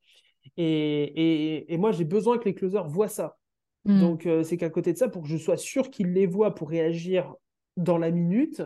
Et, 0.56 0.64
et, 0.64 1.72
et 1.72 1.76
moi, 1.78 1.92
j'ai 1.92 2.04
besoin 2.04 2.38
que 2.38 2.44
les 2.44 2.54
closers 2.54 2.86
voient 2.86 3.08
ça. 3.08 3.36
Mm. 3.84 4.00
Donc, 4.00 4.26
euh, 4.26 4.42
c'est 4.42 4.56
qu'à 4.56 4.70
côté 4.70 4.92
de 4.92 4.98
ça, 4.98 5.08
pour 5.08 5.22
que 5.22 5.28
je 5.28 5.36
sois 5.36 5.56
sûr 5.56 5.90
qu'ils 5.90 6.12
les 6.12 6.26
voient 6.26 6.54
pour 6.54 6.68
réagir 6.68 7.34
dans 7.76 7.98
la 7.98 8.10
minute, 8.10 8.62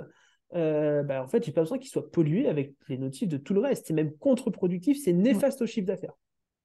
euh, 0.54 1.02
bah, 1.02 1.22
en 1.22 1.28
fait, 1.28 1.44
j'ai 1.44 1.52
pas 1.52 1.62
besoin 1.62 1.78
qu'ils 1.78 1.90
soient 1.90 2.10
pollués 2.10 2.48
avec 2.48 2.74
les 2.88 2.98
notifs 2.98 3.28
de 3.28 3.36
tout 3.36 3.54
le 3.54 3.60
reste. 3.60 3.86
C'est 3.86 3.94
même 3.94 4.12
contre-productif, 4.16 4.98
c'est 5.02 5.12
néfaste 5.12 5.62
au 5.62 5.66
chiffre 5.66 5.86
d'affaires. 5.86 6.14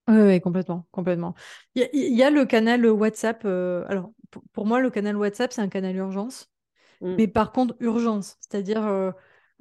Oui, 0.07 0.15
oui, 0.19 0.41
complètement, 0.41 0.85
complètement. 0.91 1.33
Il 1.75 1.81
y, 1.81 1.85
a- 1.85 1.89
il 1.93 2.13
y 2.15 2.23
a 2.23 2.29
le 2.29 2.45
canal 2.45 2.85
WhatsApp. 2.85 3.43
euh, 3.45 3.85
alors, 3.87 4.11
pour, 4.31 4.43
pour 4.51 4.65
moi, 4.65 4.79
le 4.81 4.89
canal 4.89 5.15
WhatsApp, 5.15 5.53
c'est 5.53 5.61
un 5.61 5.69
canal 5.69 5.95
urgence. 5.95 6.51
Mm. 7.01 7.19
Mais 7.19 7.27
par 7.27 7.51
contre, 7.53 7.75
urgence. 7.81 8.37
C'est-à-dire, 8.41 8.85
euh, 8.87 9.11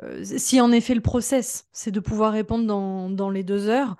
euh, 0.02 0.24
si 0.24 0.61
en 0.61 0.72
effet 0.72 0.94
le 0.94 1.02
process, 1.02 1.68
c'est 1.72 1.90
de 1.92 2.00
pouvoir 2.00 2.33
répondre 2.33 2.66
dans, 2.66 3.11
dans 3.11 3.31
les 3.31 3.44
deux 3.44 3.68
heures, 3.68 3.96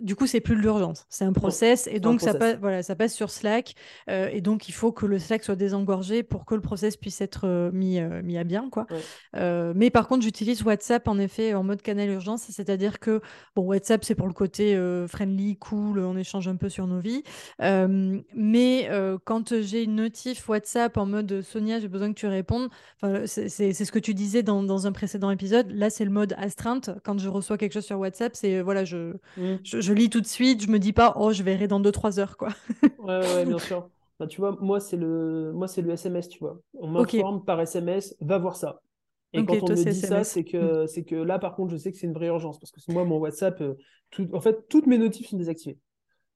du 0.00 0.16
coup, 0.16 0.26
c'est 0.26 0.40
plus 0.40 0.56
de 0.56 0.60
l'urgence. 0.60 1.06
C'est 1.08 1.24
un 1.24 1.32
process. 1.32 1.88
Et 1.90 2.00
donc, 2.00 2.20
ça, 2.20 2.34
passe, 2.34 2.56
voilà, 2.60 2.82
ça 2.82 2.94
passe 2.96 3.14
sur 3.14 3.30
Slack. 3.30 3.74
euh, 4.10 4.28
et 4.32 4.40
donc, 4.40 4.68
il 4.68 4.72
faut 4.72 4.92
que 4.92 5.06
le 5.06 5.18
Slack 5.18 5.44
soit 5.44 5.56
désengorgé 5.56 6.22
pour 6.22 6.44
que 6.44 6.54
le 6.54 6.60
process 6.60 6.96
puisse 6.96 7.20
être 7.20 7.46
euh, 7.46 7.70
mis, 7.72 7.98
euh, 7.98 8.22
mis 8.22 8.38
à 8.38 8.44
bien. 8.44 8.68
Quoi. 8.70 8.86
Ouais. 8.90 9.72
Mais 9.74 9.90
par 9.90 10.08
contre, 10.08 10.22
j'utilise 10.22 10.62
WhatsApp 10.62 11.06
en 11.08 11.18
effet 11.18 11.54
en 11.54 11.62
mode 11.62 11.82
canal 11.82 12.08
urgence. 12.10 12.44
C'est-à-dire 12.50 12.98
que 13.00 13.20
bon, 13.54 13.62
WhatsApp, 13.62 14.04
c'est 14.04 14.14
pour 14.14 14.26
le 14.26 14.32
côté 14.32 14.76
friendly, 15.08 15.56
cool, 15.56 15.98
on 15.98 16.16
échange 16.16 16.48
un 16.48 16.56
peu 16.56 16.68
sur 16.68 16.86
nos 16.86 17.00
vies. 17.00 17.22
Mais 17.60 18.88
quand 19.24 19.60
j'ai 19.60 19.84
une 19.84 19.96
notif 19.96 20.48
WhatsApp 20.48 20.96
en 20.96 21.06
mode 21.06 21.42
Sonia, 21.42 21.80
j'ai 21.80 21.88
besoin 21.88 22.12
que 22.12 22.18
tu 22.18 22.26
répondes, 22.26 22.68
c'est 23.26 23.48
ce 23.72 23.92
que 23.92 23.98
tu 23.98 24.14
disais 24.14 24.42
dans, 24.42 24.62
dans 24.62 24.86
un 24.86 24.92
précédent 24.92 25.30
épisode. 25.30 25.70
Là, 25.70 25.90
c'est 25.90 26.04
le 26.04 26.10
mode 26.10 26.34
astreinte. 26.38 26.90
Quand 27.04 27.18
je 27.18 27.28
reçois 27.28 27.58
quelque 27.58 27.72
chose 27.72 27.84
sur 27.86 27.98
WhatsApp, 27.98 28.34
c'est 28.34 28.60
voilà, 28.60 28.84
je, 28.84 29.16
Mm. 29.36 29.56
je, 29.62 29.85
je 29.86 29.92
lis 29.92 30.10
tout 30.10 30.20
de 30.20 30.26
suite. 30.26 30.62
Je 30.62 30.68
me 30.68 30.78
dis 30.78 30.92
pas, 30.92 31.14
oh, 31.16 31.32
je 31.32 31.42
verrai 31.42 31.68
dans 31.68 31.80
2-3 31.80 32.18
heures, 32.18 32.36
quoi. 32.36 32.50
Ouais, 32.98 33.18
ouais, 33.34 33.46
bien 33.46 33.58
sûr. 33.58 33.88
Bah, 34.18 34.26
tu 34.26 34.40
vois, 34.40 34.56
moi, 34.62 34.80
c'est 34.80 34.96
le... 34.96 35.52
moi, 35.52 35.68
c'est 35.68 35.82
le 35.82 35.90
SMS, 35.90 36.30
tu 36.30 36.38
vois. 36.38 36.58
On 36.72 36.88
m'informe 36.88 37.44
par 37.44 37.60
SMS, 37.60 38.16
va 38.22 38.38
voir 38.38 38.56
ça. 38.56 38.80
Et 39.34 39.44
quand 39.44 39.62
on 39.62 39.68
me 39.68 39.76
c'est 39.76 39.90
dit 39.90 40.00
ça, 40.00 40.24
c'est 40.24 40.42
que, 40.44 40.86
c'est 40.86 41.04
que 41.04 41.14
là, 41.16 41.38
par 41.38 41.54
contre, 41.54 41.72
je 41.72 41.76
sais 41.76 41.92
que 41.92 41.98
c'est 41.98 42.06
une 42.06 42.14
vraie 42.14 42.28
urgence. 42.28 42.58
Parce 42.58 42.70
que 42.72 42.92
moi, 42.92 43.04
mon 43.04 43.18
WhatsApp, 43.18 43.60
euh, 43.60 43.74
tout... 44.10 44.26
en 44.32 44.40
fait, 44.40 44.66
toutes 44.70 44.86
mes 44.86 44.96
notifs 44.96 45.28
sont 45.28 45.36
désactivées. 45.36 45.78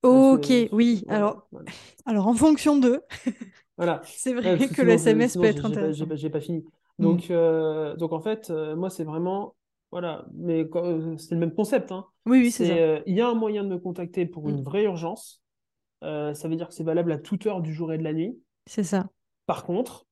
Parce 0.03 0.27
Ok, 0.35 0.47
que- 0.49 0.75
oui. 0.75 1.05
voilà, 1.07 1.19
Alors, 1.19 1.49
voilà. 1.53 1.71
alors, 2.05 2.27
en 2.27 2.35
fonction 2.35 2.79
d'eux, 2.79 3.01
Voilà. 3.79 4.03
c'est 4.05 4.35
vrai 4.35 4.59
que, 4.69 4.83
le 4.83 4.91
SMS 4.93 5.33
sinon, 5.33 5.43
peut 5.45 5.49
être 5.49 5.65
intéressant. 5.65 6.07
j'ai 6.15 6.31
pas- 6.31 6.41
fini. 6.41 6.65
Mm. 6.99 7.03
Donc, 7.03 7.31
euh, 7.31 7.97
donc 7.97 8.13
en 8.13 8.21
fait, 8.21 8.51
euh, 8.51 8.77
moi, 8.77 8.91
c'est 8.91 9.05
vraiment. 9.05 9.55
Voilà. 9.91 10.27
Mais 10.35 10.69
euh, 10.75 11.17
c'est 11.19 11.35
le 11.35 11.41
même 11.41 11.55
concept. 11.55 11.91
Hein. 11.93 12.07
Oui, 12.27 12.39
oui, 12.39 12.51
c'est 12.51 12.67
ça. 12.67 12.75
euh, 12.75 13.01
il 13.07 13.17
y 13.17 13.21
a 13.21 13.29
un 13.29 13.35
moyen 13.35 13.65
de 13.65 13.69
me 13.69 13.79
contacter 13.79 14.27
pour 14.27 14.49
une 14.49 14.61
Mm. 14.61 14.65
vraie 14.65 14.85
urgence. 14.85 15.43
Euh, 16.03 16.33
ça 16.35 16.49
veut 16.49 16.57
dire 16.57 16.69
que 16.69 16.75
c'est 16.75 16.85
valable 16.85 17.13
à 17.13 17.19
toute 17.19 17.47
heure 17.47 17.61
du 17.61 17.75
jour 17.75 17.93
et 17.93 17.99
de 17.99 18.05
la 18.05 18.13
nuit. 18.13 18.39
C'est 18.67 18.85
ça. 18.85 19.09
Par 19.47 19.65
contre, 19.65 20.07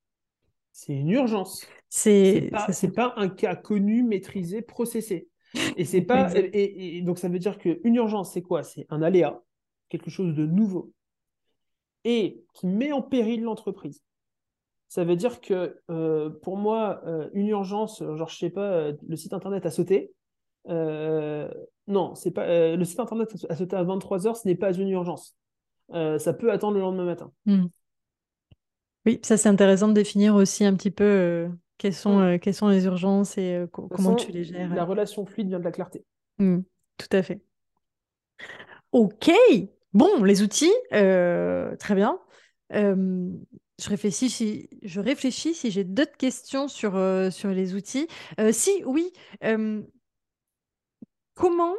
c'est 0.72 0.94
une 0.94 1.10
urgence. 1.10 1.66
C'est 1.88 2.50
pas, 2.50 2.66
pas 2.94 3.14
un 3.16 3.28
cas 3.28 3.56
connu, 3.56 4.02
maîtrisé, 4.02 4.62
processé. 4.62 5.28
Et 5.76 5.84
c'est 5.84 6.02
pas. 6.02 6.30
Et- 6.36 6.98
et 6.98 7.02
donc, 7.02 7.18
ça 7.18 7.28
veut 7.28 7.38
dire 7.38 7.56
qu'une 7.56 7.94
urgence, 7.94 8.32
c'est 8.32 8.42
quoi? 8.42 8.62
C'est 8.62 8.86
un 8.90 9.00
aléa, 9.00 9.40
quelque 9.88 10.10
chose 10.10 10.34
de 10.34 10.44
nouveau, 10.44 10.92
et 12.04 12.44
qui 12.54 12.66
met 12.66 12.92
en 12.92 13.00
péril 13.02 13.42
l'entreprise. 13.42 14.02
Ça 14.88 15.04
veut 15.04 15.16
dire 15.16 15.40
que 15.40 15.78
euh, 15.90 16.30
pour 16.42 16.56
moi, 16.56 17.02
euh, 17.06 17.28
une 17.34 17.48
urgence, 17.48 18.02
genre, 18.02 18.28
je 18.28 18.36
sais 18.38 18.50
pas, 18.50 18.70
euh, 18.72 18.92
le 19.06 19.16
site 19.16 19.34
internet 19.34 19.66
a 19.66 19.70
sauté. 19.70 20.12
Euh, 20.68 21.48
non, 21.86 22.14
c'est 22.14 22.30
pas, 22.30 22.46
euh, 22.46 22.76
le 22.76 22.84
site 22.84 23.00
internet 23.00 23.28
a 23.48 23.56
sauté 23.56 23.76
à 23.76 23.84
23h, 23.84 24.34
ce 24.36 24.48
n'est 24.48 24.54
pas 24.54 24.72
une 24.72 24.88
urgence. 24.88 25.36
Euh, 25.92 26.18
ça 26.18 26.32
peut 26.32 26.50
attendre 26.50 26.74
le 26.74 26.80
lendemain 26.80 27.04
matin. 27.04 27.30
Mm. 27.46 27.66
Oui, 29.06 29.20
ça 29.22 29.36
c'est 29.36 29.48
intéressant 29.48 29.88
de 29.88 29.94
définir 29.94 30.34
aussi 30.34 30.64
un 30.64 30.74
petit 30.74 30.90
peu 30.90 31.04
euh, 31.04 31.48
quelles 31.78 31.94
sont, 31.94 32.18
Ouais. 32.18 32.34
euh, 32.34 32.38
quelles 32.38 32.54
sont 32.54 32.68
les 32.68 32.84
urgences 32.84 33.38
et 33.38 33.54
euh, 33.54 33.66
comment 33.66 33.88
façon, 33.88 34.16
tu 34.16 34.32
les 34.32 34.44
gères. 34.44 34.74
la 34.74 34.84
relation 34.84 35.24
fluide 35.24 35.48
vient 35.48 35.58
de 35.60 35.64
la 35.64 35.72
clarté. 35.72 36.04
Mm, 36.38 36.60
tout 36.96 37.08
à 37.12 37.22
fait. 37.22 37.40
Ok, 38.92 39.30
bon, 39.92 40.24
les 40.24 40.42
outils, 40.42 40.72
euh, 40.92 41.76
très 41.76 41.94
bien. 41.94 42.18
Euh, 42.72 43.30
je 43.80 43.88
réfléchis 43.88 44.30
si, 44.30 44.68
je 44.82 45.00
réfléchis 45.00 45.54
si 45.54 45.70
j'ai 45.70 45.84
d'autres 45.84 46.16
questions 46.16 46.68
sur, 46.68 46.96
euh, 46.96 47.30
sur 47.30 47.50
les 47.50 47.74
outils. 47.74 48.08
Euh, 48.40 48.52
si, 48.52 48.82
oui, 48.86 49.12
euh, 49.44 49.82
comment, 51.34 51.74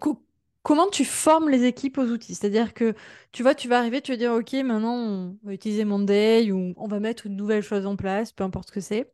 co- 0.00 0.24
comment 0.62 0.88
tu 0.90 1.04
formes 1.04 1.48
les 1.50 1.64
équipes 1.64 1.98
aux 1.98 2.06
outils? 2.06 2.34
C'est-à-dire 2.34 2.74
que 2.74 2.94
tu 3.32 3.42
vois, 3.42 3.54
tu 3.54 3.68
vas 3.68 3.78
arriver, 3.78 4.00
tu 4.02 4.12
vas 4.12 4.16
dire, 4.18 4.32
OK, 4.32 4.52
maintenant 4.54 4.94
on 4.96 5.38
va 5.44 5.52
utiliser 5.54 5.84
Monday 5.84 6.50
ou 6.52 6.74
on 6.76 6.88
va 6.88 7.00
mettre 7.00 7.26
une 7.26 7.36
nouvelle 7.36 7.62
chose 7.62 7.86
en 7.86 7.96
place, 7.96 8.32
peu 8.32 8.44
importe 8.44 8.68
ce 8.68 8.72
que 8.72 8.80
c'est. 8.80 9.10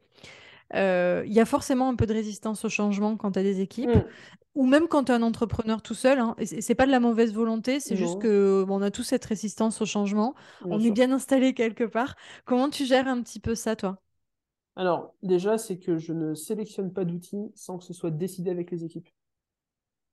Euh, 0.75 1.23
Il 1.27 1.33
y 1.33 1.41
a 1.41 1.45
forcément 1.45 1.89
un 1.89 1.95
peu 1.97 2.07
de 2.07 2.13
résistance 2.13 2.65
au 2.65 2.69
changement 2.69 3.17
quand 3.17 3.33
tu 3.33 3.39
as 3.39 3.43
des 3.43 3.61
équipes, 3.61 3.95
Mm. 3.95 4.05
ou 4.55 4.67
même 4.67 4.89
quand 4.89 5.05
tu 5.05 5.13
es 5.13 5.15
un 5.15 5.23
entrepreneur 5.23 5.83
tout 5.83 5.95
seul. 5.95 6.19
Hein, 6.19 6.35
et 6.39 6.47
c'est 6.47 6.75
pas 6.75 6.87
de 6.87 6.91
la 6.91 7.01
mauvaise 7.01 7.33
volonté, 7.33 7.81
c'est 7.81 7.97
juste 7.97 8.19
que 8.21 8.65
bon, 8.65 8.79
on 8.79 8.83
a 8.83 8.91
tous 8.91 9.03
cette 9.05 9.25
résistance 9.25 9.81
au 9.83 9.87
changement. 9.87 10.35
bien 10.65 10.77
On 10.77 10.81
est 10.81 10.91
bien 10.91 11.13
installé 11.13 11.55
quelque 11.55 11.85
part. 11.85 12.17
Comment 12.45 12.71
tu 12.71 12.85
gères 12.85 13.09
un 13.09 13.23
petit 13.23 13.41
peu 13.41 13.55
ça, 13.55 13.77
toi? 13.77 13.99
Alors, 14.77 15.15
déjà, 15.23 15.57
c'est 15.59 15.79
que 15.79 15.99
je 15.99 16.13
ne 16.13 16.35
sélectionne 16.35 16.93
pas 16.93 17.05
d'outils 17.05 17.51
sans 17.55 17.79
que 17.79 17.85
ce 17.85 17.95
soit 17.95 18.11
décidé 18.11 18.51
avec 18.51 18.71
les 18.71 18.85
équipes. 18.85 19.09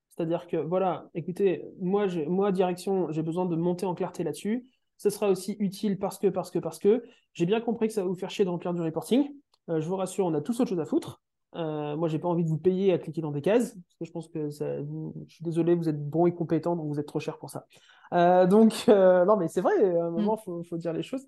C'est-à-dire 0.10 0.48
que, 0.48 0.58
voilà, 0.58 1.10
écoutez, 1.16 1.66
moi, 1.82 2.06
moi 2.28 2.52
direction, 2.52 3.12
j'ai 3.12 3.24
besoin 3.24 3.46
de 3.46 3.56
monter 3.56 3.86
en 3.86 3.96
clarté 3.96 4.24
là-dessus. 4.24 4.70
Ce 4.98 5.10
sera 5.10 5.30
aussi 5.30 5.56
utile 5.60 5.98
parce 5.98 6.20
que, 6.20 6.28
parce 6.28 6.52
que, 6.52 6.60
parce 6.60 6.80
que, 6.80 7.04
j'ai 7.34 7.46
bien 7.46 7.60
compris 7.62 7.88
que 7.88 7.94
ça 7.94 8.04
va 8.04 8.08
vous 8.08 8.16
faire 8.16 8.30
chier 8.30 8.46
de 8.46 8.50
remplir 8.50 8.74
du 8.74 8.82
reporting. 8.82 9.28
Euh, 9.69 9.80
je 9.80 9.88
vous 9.88 9.95
rassure, 9.95 10.26
on 10.26 10.34
a 10.34 10.41
tous 10.41 10.60
autre 10.60 10.69
chose 10.69 10.80
à 10.80 10.86
foutre. 10.86 11.21
Euh, 11.56 11.95
moi, 11.95 12.08
j'ai 12.08 12.19
pas 12.19 12.28
envie 12.28 12.43
de 12.43 12.49
vous 12.49 12.58
payer 12.58 12.93
à 12.93 12.97
cliquer 12.97 13.21
dans 13.21 13.32
des 13.32 13.41
cases, 13.41 13.73
parce 13.73 13.95
que 13.99 14.06
je 14.06 14.12
pense 14.12 14.28
que 14.28 14.49
ça, 14.49 14.82
vous- 14.82 15.13
je 15.28 15.36
suis 15.36 15.43
désolé, 15.43 15.76
vous 15.76 15.88
êtes 15.88 16.04
bons 16.10 16.26
et 16.26 16.34
compétents, 16.34 16.76
donc 16.76 16.88
vous 16.88 16.99
êtes 16.99 17.06
trop 17.06 17.19
cher 17.19 17.38
pour 17.38 17.49
ça. 17.49 17.67
Euh, 18.13 18.47
donc, 18.47 18.86
euh, 18.89 19.23
non, 19.26 19.38
mais 19.38 19.47
c'est 19.47 19.62
vrai, 19.62 19.73
à 19.84 20.06
un 20.06 20.10
moment, 20.10 20.38
il 20.39 20.43
faut, 20.43 20.63
faut 20.63 20.78
dire 20.78 20.93
les 20.93 21.04
choses. 21.04 21.26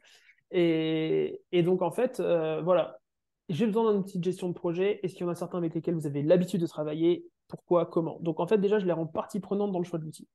Et, 0.52 1.42
et 1.52 1.64
donc, 1.64 1.82
en 1.82 1.92
fait, 1.92 2.20
voilà, 2.20 3.00
j'ai 3.50 3.68
besoin 3.68 3.94
d'une 3.94 4.04
petite 4.04 4.24
gestion 4.24 4.50
de 4.50 4.54
projet. 4.54 5.00
Est-ce 5.04 5.14
qu'il 5.14 5.26
y 5.26 5.30
en 5.30 5.32
a 5.32 5.36
certains 5.36 5.60
avec 5.60 5.76
lesquels 5.76 5.96
vous 5.96 6.08
avez 6.08 6.24
l'habitude 6.24 6.62
de 6.62 6.68
travailler? 6.68 7.28
Pourquoi? 7.48 7.86
Comment? 7.86 8.18
Donc, 8.22 8.40
en 8.40 8.48
fait, 8.48 8.58
déjà, 8.58 8.80
je 8.80 8.86
les 8.86 8.94
rends 8.94 9.06
partie 9.06 9.40
prenante 9.40 9.72
dans 9.72 9.80
le 9.80 9.86
choix 9.86 10.00
de 10.00 10.06
l'outil. 10.06 10.28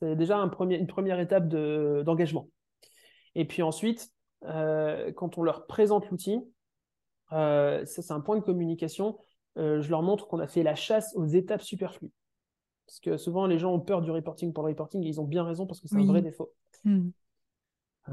C'est 0.00 0.16
déjà 0.16 0.36
un 0.38 0.48
premier, 0.48 0.76
une 0.76 0.86
première 0.88 1.20
étape 1.20 1.48
de- 1.48 2.02
d'engagement. 2.04 2.48
Et 3.36 3.44
puis 3.44 3.62
ensuite, 3.62 4.10
quand 4.42 5.38
on 5.38 5.42
leur 5.42 5.66
présente 5.66 6.10
l'outil, 6.10 6.40
ça 7.30 8.02
c'est 8.02 8.12
un 8.12 8.20
point 8.20 8.36
de 8.36 8.42
communication, 8.42 9.18
euh, 9.58 9.80
je 9.80 9.90
leur 9.90 10.02
montre 10.02 10.28
qu'on 10.28 10.38
a 10.38 10.46
fait 10.46 10.62
la 10.62 10.74
chasse 10.74 11.12
aux 11.16 11.26
étapes 11.26 11.62
superflues. 11.62 12.12
Parce 12.86 13.00
que 13.00 13.16
souvent, 13.16 13.46
les 13.46 13.58
gens 13.58 13.72
ont 13.72 13.80
peur 13.80 14.00
du 14.00 14.10
reporting 14.12 14.52
pour 14.52 14.62
le 14.62 14.68
reporting 14.70 15.02
et 15.02 15.08
ils 15.08 15.20
ont 15.20 15.24
bien 15.24 15.42
raison 15.44 15.66
parce 15.66 15.80
que 15.80 15.88
c'est 15.88 15.96
un 15.96 16.04
vrai 16.04 16.22
défaut. 16.22 16.52
Hmm. 16.84 17.08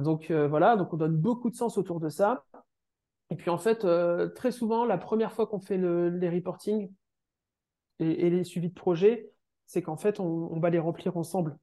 Donc 0.02 0.32
euh, 0.32 0.47
voilà, 0.47 0.76
donc 0.76 0.91
on 0.93 0.97
donne 0.97 1.15
beaucoup 1.15 1.52
de 1.52 1.56
sens 1.56 1.78
autour 1.78 1.99
de 1.99 2.10
ça. 2.10 2.45
Et 3.30 3.36
puis 3.36 3.52
en 3.52 3.60
fait, 3.60 3.86
euh, 3.86 4.30
très 4.30 4.52
souvent, 4.52 4.86
la 4.86 4.97
première 4.97 5.32
fois 5.32 5.45
qu'on 5.45 5.60
fait 5.60 5.78
le- 5.78 6.10
les 6.10 6.30
reporting 6.30 6.91
et, 7.99 8.26
et 8.26 8.30
les 8.30 8.43
suivis 8.43 8.69
de 8.69 8.73
projet, 8.73 9.32
c'est 9.67 9.82
qu'en 9.82 9.97
fait, 9.97 10.19
on, 10.19 10.26
on 10.52 10.60
va 10.60 10.69
les 10.71 10.80
remplir 10.80 11.17
ensemble. 11.17 11.58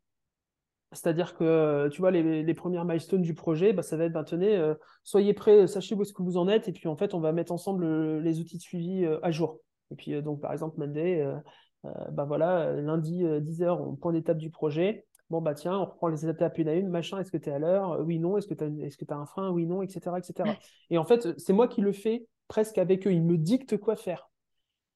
C'est-à-dire 0.92 1.37
que, 1.37 1.88
tu 1.88 2.00
vois, 2.00 2.11
les, 2.11 2.55
premières 2.55 2.85
milestones 2.85 3.22
du 3.22 3.35
projet, 3.35 3.72
bah, 3.72 3.83
ça 3.83 3.96
va 3.96 4.05
être, 4.05 4.12
bah, 4.12 4.24
tenez, 4.24 4.57
euh, 4.57 4.74
soyez 5.05 5.35
prêts, 5.35 5.66
sachez 5.66 5.94
où 5.94 6.03
est-ce 6.03 6.12
que 6.12 6.22
vous 6.22 6.37
en 6.37 6.48
êtes, 6.48 6.68
et 6.68 6.72
puis 6.72 6.88
en 6.88 6.96
fait, 6.96 7.14
on 7.14 7.20
va 7.20 7.33
mettre 7.33 7.53
ensemble 7.53 7.85
euh, 7.85 8.20
les 8.20 8.40
outils 8.40 8.57
de 8.57 8.62
suivi 8.62 9.05
euh, 9.05 9.18
à 9.22 9.31
jour. 9.31 9.61
Et 9.92 9.94
puis, 9.94 10.14
euh, 10.14 10.20
donc, 10.20 10.40
par 10.40 10.53
exemple, 10.53 10.79
Monday, 10.79 11.20
euh, 11.20 11.37
euh, 11.85 12.11
bah 12.11 12.24
voilà, 12.24 12.61
euh, 12.61 12.83
lundi, 12.83 13.22
10h, 13.22 13.81
on 13.81 13.94
point 13.96 14.12
d'étape 14.12 14.38
du 14.38 14.50
projet. 14.50 15.07
Bon, 15.31 15.40
bah 15.40 15.55
tiens, 15.55 15.79
on 15.79 15.85
reprend 15.85 16.09
les 16.09 16.26
étapes 16.26 16.59
une 16.59 16.68
à 16.68 16.74
une, 16.74 16.88
machin, 16.88 17.18
est-ce 17.20 17.31
que 17.31 17.37
tu 17.37 17.48
es 17.50 17.53
à 17.53 17.61
l'heure? 17.61 17.92
Euh, 17.92 18.03
Oui, 18.03 18.18
non, 18.18 18.37
est-ce 18.37 18.48
que 18.48 18.55
tu 18.55 18.64
as, 18.64 18.68
tu 18.68 19.05
as 19.09 19.16
un 19.16 19.26
frein? 19.26 19.50
Oui, 19.50 19.64
non, 19.64 19.81
etc., 19.81 20.18
etc. 20.18 20.57
Et 20.90 20.98
en 20.98 21.05
fait, 21.05 21.38
c'est 21.38 21.53
moi 21.53 21.68
qui 21.68 21.81
le 21.81 21.92
fais 21.92 22.26
presque 22.48 22.79
avec 22.79 23.07
eux, 23.07 23.12
ils 23.12 23.22
me 23.22 23.38
dictent 23.38 23.76
quoi 23.76 23.95
faire. 23.95 24.28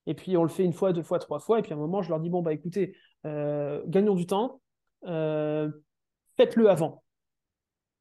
Et 0.07 0.15
puis, 0.15 0.37
on 0.37 0.43
le 0.43 0.49
fait 0.49 0.65
une 0.65 0.73
fois, 0.73 0.93
deux 0.93 1.05
fois, 1.05 1.21
trois 1.21 1.39
fois, 1.39 1.61
et 1.61 1.63
puis 1.63 1.73
à 1.73 1.77
un 1.77 1.79
moment, 1.79 2.03
je 2.03 2.11
leur 2.11 2.19
dis, 2.19 2.31
bon, 2.31 2.43
bah 2.43 2.53
écoutez, 2.53 2.97
euh, 3.27 3.83
gagnons 3.87 4.17
du 4.17 4.27
temps, 4.27 4.61
euh, 5.07 5.71
faites-le 6.37 6.71
avant. 6.71 7.05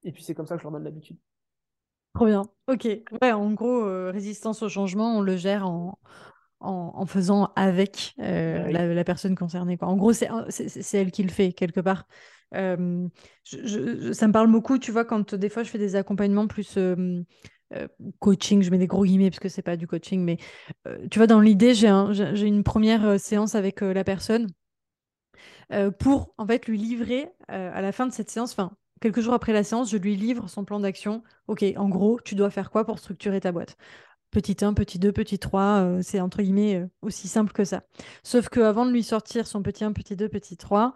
Et 0.03 0.11
puis, 0.11 0.23
c'est 0.23 0.35
comme 0.35 0.47
ça 0.47 0.55
que 0.55 0.61
je 0.61 0.63
leur 0.63 0.71
donne 0.71 0.83
l'habitude. 0.83 1.17
Trop 2.13 2.25
bien. 2.27 2.43
Ok. 2.67 2.87
Ouais, 3.21 3.31
en 3.31 3.51
gros, 3.53 3.85
euh, 3.85 4.11
résistance 4.11 4.61
au 4.61 4.69
changement, 4.69 5.17
on 5.17 5.21
le 5.21 5.35
gère 5.35 5.67
en, 5.67 5.97
en, 6.59 6.91
en 6.95 7.05
faisant 7.07 7.51
avec 7.55 8.13
euh, 8.19 8.59
Bah 8.59 8.63
oui. 8.65 8.73
la, 8.73 8.93
la 8.93 9.03
personne 9.03 9.35
concernée, 9.35 9.77
quoi. 9.77 9.87
En 9.87 9.95
gros, 9.97 10.13
c'est 10.13 10.29
c'est 10.49 10.69
c'est 10.69 10.97
elle 10.99 11.11
qui 11.11 11.23
le 11.23 11.31
fait 11.31 11.53
quelque 11.53 11.79
part. 11.79 12.05
ça 12.51 12.77
me 12.77 14.31
parle 14.31 14.51
beaucoup, 14.51 14.77
tu 14.77 14.91
vois, 14.91 15.05
quand 15.05 15.33
des 15.33 15.49
fois 15.49 15.63
je 15.63 15.69
fais 15.71 15.79
des 15.79 15.95
accompagnements 15.95 16.47
plus 16.47 16.77
coaching, 18.19 18.61
je 18.61 18.69
mets 18.71 18.77
des 18.77 18.87
gros 18.87 19.03
guillemets 19.05 19.29
parce 19.29 19.39
que 19.39 19.49
c'est 19.49 19.61
pas 19.61 19.77
du 19.77 19.87
coaching, 19.87 20.21
mais 20.21 20.37
tu 21.09 21.17
vois, 21.19 21.27
dans 21.27 21.39
l'idée, 21.39 21.73
j'ai 21.73 21.87
une 21.89 22.63
première 22.63 23.19
séance 23.19 23.55
avec 23.55 23.81
la 23.81 24.03
personne 24.03 24.47
pour 25.99 26.33
en 26.37 26.45
fait 26.45 26.67
lui 26.67 26.77
livrer 26.77 27.29
à 27.47 27.81
la 27.81 27.91
fin 27.91 28.07
de 28.07 28.11
cette 28.11 28.29
séance, 28.29 28.51
enfin 28.51 28.71
quelques 29.03 29.19
jours 29.19 29.33
après 29.33 29.51
la 29.51 29.63
séance, 29.63 29.91
je 29.91 29.97
lui 29.97 30.15
livre 30.15 30.47
son 30.47 30.63
plan 30.63 30.79
d'action. 30.79 31.23
Ok, 31.47 31.65
en 31.75 31.89
gros, 31.89 32.19
tu 32.23 32.35
dois 32.35 32.49
faire 32.49 32.71
quoi 32.71 32.85
pour 32.85 32.99
structurer 32.99 33.41
ta 33.41 33.51
boîte? 33.51 33.75
Petit 34.31 34.55
1, 34.63 34.73
petit 34.73 34.97
2, 34.97 35.11
petit 35.11 35.39
3, 35.39 35.99
c'est 36.01 36.21
entre 36.21 36.41
guillemets 36.41 36.87
aussi 37.01 37.27
simple 37.27 37.51
que 37.51 37.65
ça. 37.65 37.83
Sauf 38.23 38.47
qu'avant 38.47 38.85
de 38.85 38.91
lui 38.91 39.03
sortir 39.03 39.45
son 39.45 39.61
petit 39.61 39.83
1, 39.83 39.91
petit 39.91 40.15
2, 40.15 40.29
petit 40.29 40.55
3, 40.55 40.95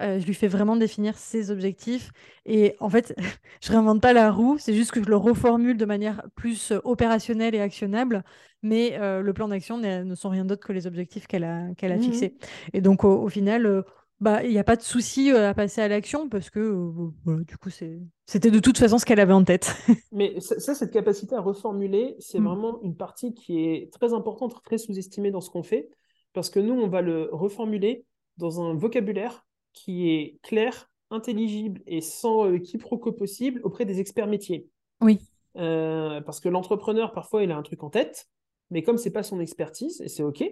je 0.00 0.24
lui 0.26 0.34
fais 0.34 0.48
vraiment 0.48 0.76
définir 0.76 1.16
ses 1.16 1.50
objectifs. 1.50 2.12
Et 2.44 2.76
en 2.78 2.90
fait, 2.90 3.16
je 3.62 3.70
réinvente 3.70 4.02
pas 4.02 4.12
la 4.12 4.30
roue, 4.30 4.58
c'est 4.58 4.74
juste 4.74 4.92
que 4.92 5.02
je 5.02 5.08
le 5.08 5.16
reformule 5.16 5.78
de 5.78 5.86
manière 5.86 6.22
plus 6.34 6.74
opérationnelle 6.84 7.54
et 7.54 7.60
actionnable. 7.60 8.22
Mais 8.62 8.98
le 9.00 9.32
plan 9.32 9.48
d'action 9.48 9.78
ne 9.78 10.14
sont 10.14 10.28
rien 10.28 10.44
d'autre 10.44 10.66
que 10.66 10.74
les 10.74 10.86
objectifs 10.86 11.26
qu'elle 11.26 11.44
a, 11.44 11.74
qu'elle 11.76 11.92
a 11.92 11.96
mmh 11.96 12.02
fixés. 12.02 12.36
Et 12.74 12.82
donc, 12.82 13.02
au, 13.04 13.28
final, 13.28 13.82
bah, 14.20 14.42
il 14.44 14.50
n'y 14.50 14.58
a 14.58 14.64
pas 14.64 14.76
de 14.76 14.82
souci 14.82 15.30
à 15.30 15.52
passer 15.52 15.82
à 15.82 15.88
l'action 15.88 16.28
parce 16.28 16.48
que 16.50 16.90
du 17.26 17.56
coup, 17.58 17.70
c'était 17.70 18.50
de 18.50 18.58
toute 18.58 18.78
façon 18.78 18.98
ce 18.98 19.04
qu'elle 19.04 19.20
avait 19.20 19.32
en 19.32 19.44
tête. 19.44 19.76
Mais 20.12 20.40
ça, 20.40 20.74
cette 20.74 20.92
capacité 20.92 21.34
à 21.34 21.40
reformuler, 21.40 22.16
c'est 22.18 22.40
mmh. 22.40 22.44
vraiment 22.44 22.82
une 22.82 22.96
partie 22.96 23.34
qui 23.34 23.64
est 23.64 23.92
très 23.92 24.14
importante, 24.14 24.62
très 24.64 24.78
sous-estimée 24.78 25.30
dans 25.30 25.40
ce 25.40 25.50
qu'on 25.50 25.62
fait. 25.62 25.90
Parce 26.32 26.50
que 26.50 26.60
nous, 26.60 26.74
on 26.74 26.88
va 26.88 27.02
le 27.02 27.28
reformuler 27.32 28.04
dans 28.36 28.60
un 28.60 28.74
vocabulaire 28.74 29.46
qui 29.72 30.10
est 30.10 30.38
clair, 30.42 30.90
intelligible 31.10 31.82
et 31.86 32.00
sans 32.00 32.46
euh, 32.46 32.58
quiproquo 32.58 33.12
possible 33.12 33.60
auprès 33.64 33.84
des 33.84 34.00
experts 34.00 34.26
métiers. 34.26 34.68
Oui. 35.00 35.20
Euh, 35.56 36.20
parce 36.22 36.40
que 36.40 36.48
l'entrepreneur, 36.48 37.12
parfois, 37.12 37.42
il 37.42 37.50
a 37.50 37.56
un 37.56 37.62
truc 37.62 37.82
en 37.82 37.90
tête, 37.90 38.26
mais 38.70 38.82
comme 38.82 38.98
c'est 38.98 39.12
pas 39.12 39.22
son 39.22 39.40
expertise, 39.40 40.00
et 40.00 40.08
c'est 40.08 40.22
OK, 40.22 40.44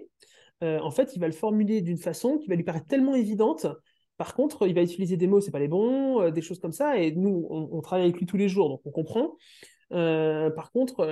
euh, 0.63 0.79
en 0.79 0.91
fait, 0.91 1.15
il 1.15 1.19
va 1.19 1.27
le 1.27 1.33
formuler 1.33 1.81
d'une 1.81 1.97
façon 1.97 2.37
qui 2.37 2.47
va 2.47 2.55
lui 2.55 2.63
paraître 2.63 2.87
tellement 2.87 3.15
évidente. 3.15 3.67
Par 4.17 4.33
contre, 4.33 4.67
il 4.67 4.73
va 4.73 4.81
utiliser 4.81 5.17
des 5.17 5.27
mots, 5.27 5.41
c'est 5.41 5.51
pas 5.51 5.59
les 5.59 5.67
bons, 5.67 6.29
des 6.31 6.41
choses 6.41 6.59
comme 6.59 6.71
ça, 6.71 6.97
et 6.97 7.11
nous, 7.11 7.47
on, 7.49 7.81
travaille 7.81 8.05
avec 8.05 8.17
lui 8.17 8.25
tous 8.25 8.37
les 8.37 8.47
jours, 8.47 8.69
donc 8.69 8.81
on 8.85 8.91
comprend. 8.91 9.35
par 9.89 10.71
contre, 10.71 11.05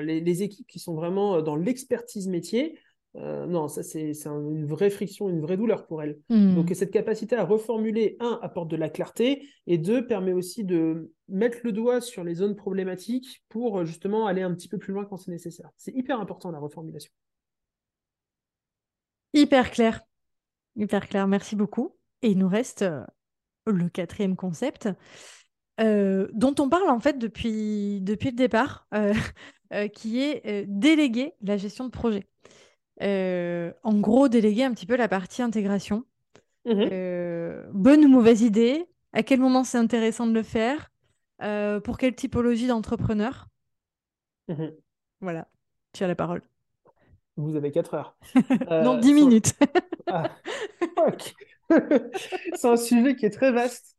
les, 0.00 0.20
les, 0.20 0.42
équipes 0.44 0.68
qui 0.68 0.78
sont 0.78 0.94
vraiment 0.94 1.42
dans 1.42 1.56
l'expertise 1.56 2.28
métier, 2.28 2.78
euh, 3.16 3.46
non, 3.46 3.68
ça 3.68 3.82
c'est 3.84 4.12
une 4.26 4.66
vraie 4.66 4.90
friction, 4.90 5.28
une 5.28 5.40
vraie 5.40 5.56
douleur 5.56 5.86
pour 5.86 6.02
elle. 6.02 6.18
Hmm. 6.28 6.54
Donc 6.54 6.70
cette 6.74 6.90
capacité 6.90 7.36
à 7.36 7.44
reformuler, 7.44 8.16
un, 8.20 8.38
apporte 8.42 8.68
de 8.68 8.76
la 8.76 8.88
clarté, 8.88 9.48
et 9.66 9.78
deux, 9.78 10.06
permet 10.06 10.32
aussi 10.32 10.64
de 10.64 11.12
mettre 11.28 11.58
le 11.62 11.72
doigt 11.72 12.00
sur 12.00 12.24
les 12.24 12.34
zones 12.34 12.56
problématiques 12.56 13.44
pour 13.48 13.78
euh, 13.78 13.84
justement 13.84 14.26
aller 14.26 14.42
un 14.42 14.52
petit 14.52 14.68
peu 14.68 14.78
plus 14.78 14.92
loin 14.92 15.04
quand 15.04 15.16
c'est 15.16 15.30
nécessaire. 15.30 15.70
C'est 15.76 15.94
hyper 15.94 16.20
important 16.20 16.50
la 16.50 16.58
reformulation. 16.58 17.12
Hyper 19.34 19.70
clair, 19.70 20.00
hyper 20.76 21.08
clair, 21.08 21.26
merci 21.26 21.56
beaucoup. 21.56 21.96
Et 22.22 22.30
il 22.30 22.38
nous 22.38 22.48
reste 22.48 22.82
euh, 22.82 23.04
le 23.66 23.88
quatrième 23.88 24.36
concept. 24.36 24.88
dont 25.78 26.54
on 26.58 26.68
parle 26.68 26.88
en 26.88 27.00
fait 27.00 27.18
depuis, 27.18 28.00
depuis 28.00 28.30
le 28.30 28.36
départ, 28.36 28.88
qui 29.94 30.20
est 30.22 30.64
déléguer 30.66 31.34
la 31.42 31.56
gestion 31.56 31.84
de 31.84 31.90
projet. 31.90 32.26
Euh, 33.02 33.72
en 33.82 33.98
gros, 33.98 34.28
déléguer 34.28 34.64
un 34.64 34.72
petit 34.72 34.86
peu 34.86 34.96
la 34.96 35.08
partie 35.08 35.42
intégration. 35.42 36.04
Mhm. 36.64 36.88
Euh, 36.92 37.66
bonne 37.72 38.04
ou 38.04 38.08
mauvaise 38.08 38.42
idée? 38.42 38.86
À 39.12 39.22
quel 39.22 39.40
moment 39.40 39.64
c'est 39.64 39.78
intéressant 39.78 40.26
de 40.26 40.32
le 40.32 40.42
faire? 40.42 40.90
Euh, 41.42 41.80
Pour 41.80 41.98
quelle 41.98 42.14
typologie 42.14 42.66
d'entrepreneur? 42.66 43.48
Mhm. 44.48 44.72
Voilà, 45.20 45.48
tu 45.92 46.04
as 46.04 46.06
la 46.06 46.14
parole. 46.14 46.42
Vous 47.36 47.56
avez 47.56 47.70
4 47.70 47.94
heures. 47.94 48.16
non, 48.70 48.98
10 48.98 49.14
minutes. 49.14 49.52
Ah, 50.06 50.30
c'est 52.54 52.68
un 52.68 52.76
sujet 52.76 53.16
qui 53.16 53.24
est 53.24 53.30
très 53.30 53.52
vaste. 53.52 53.96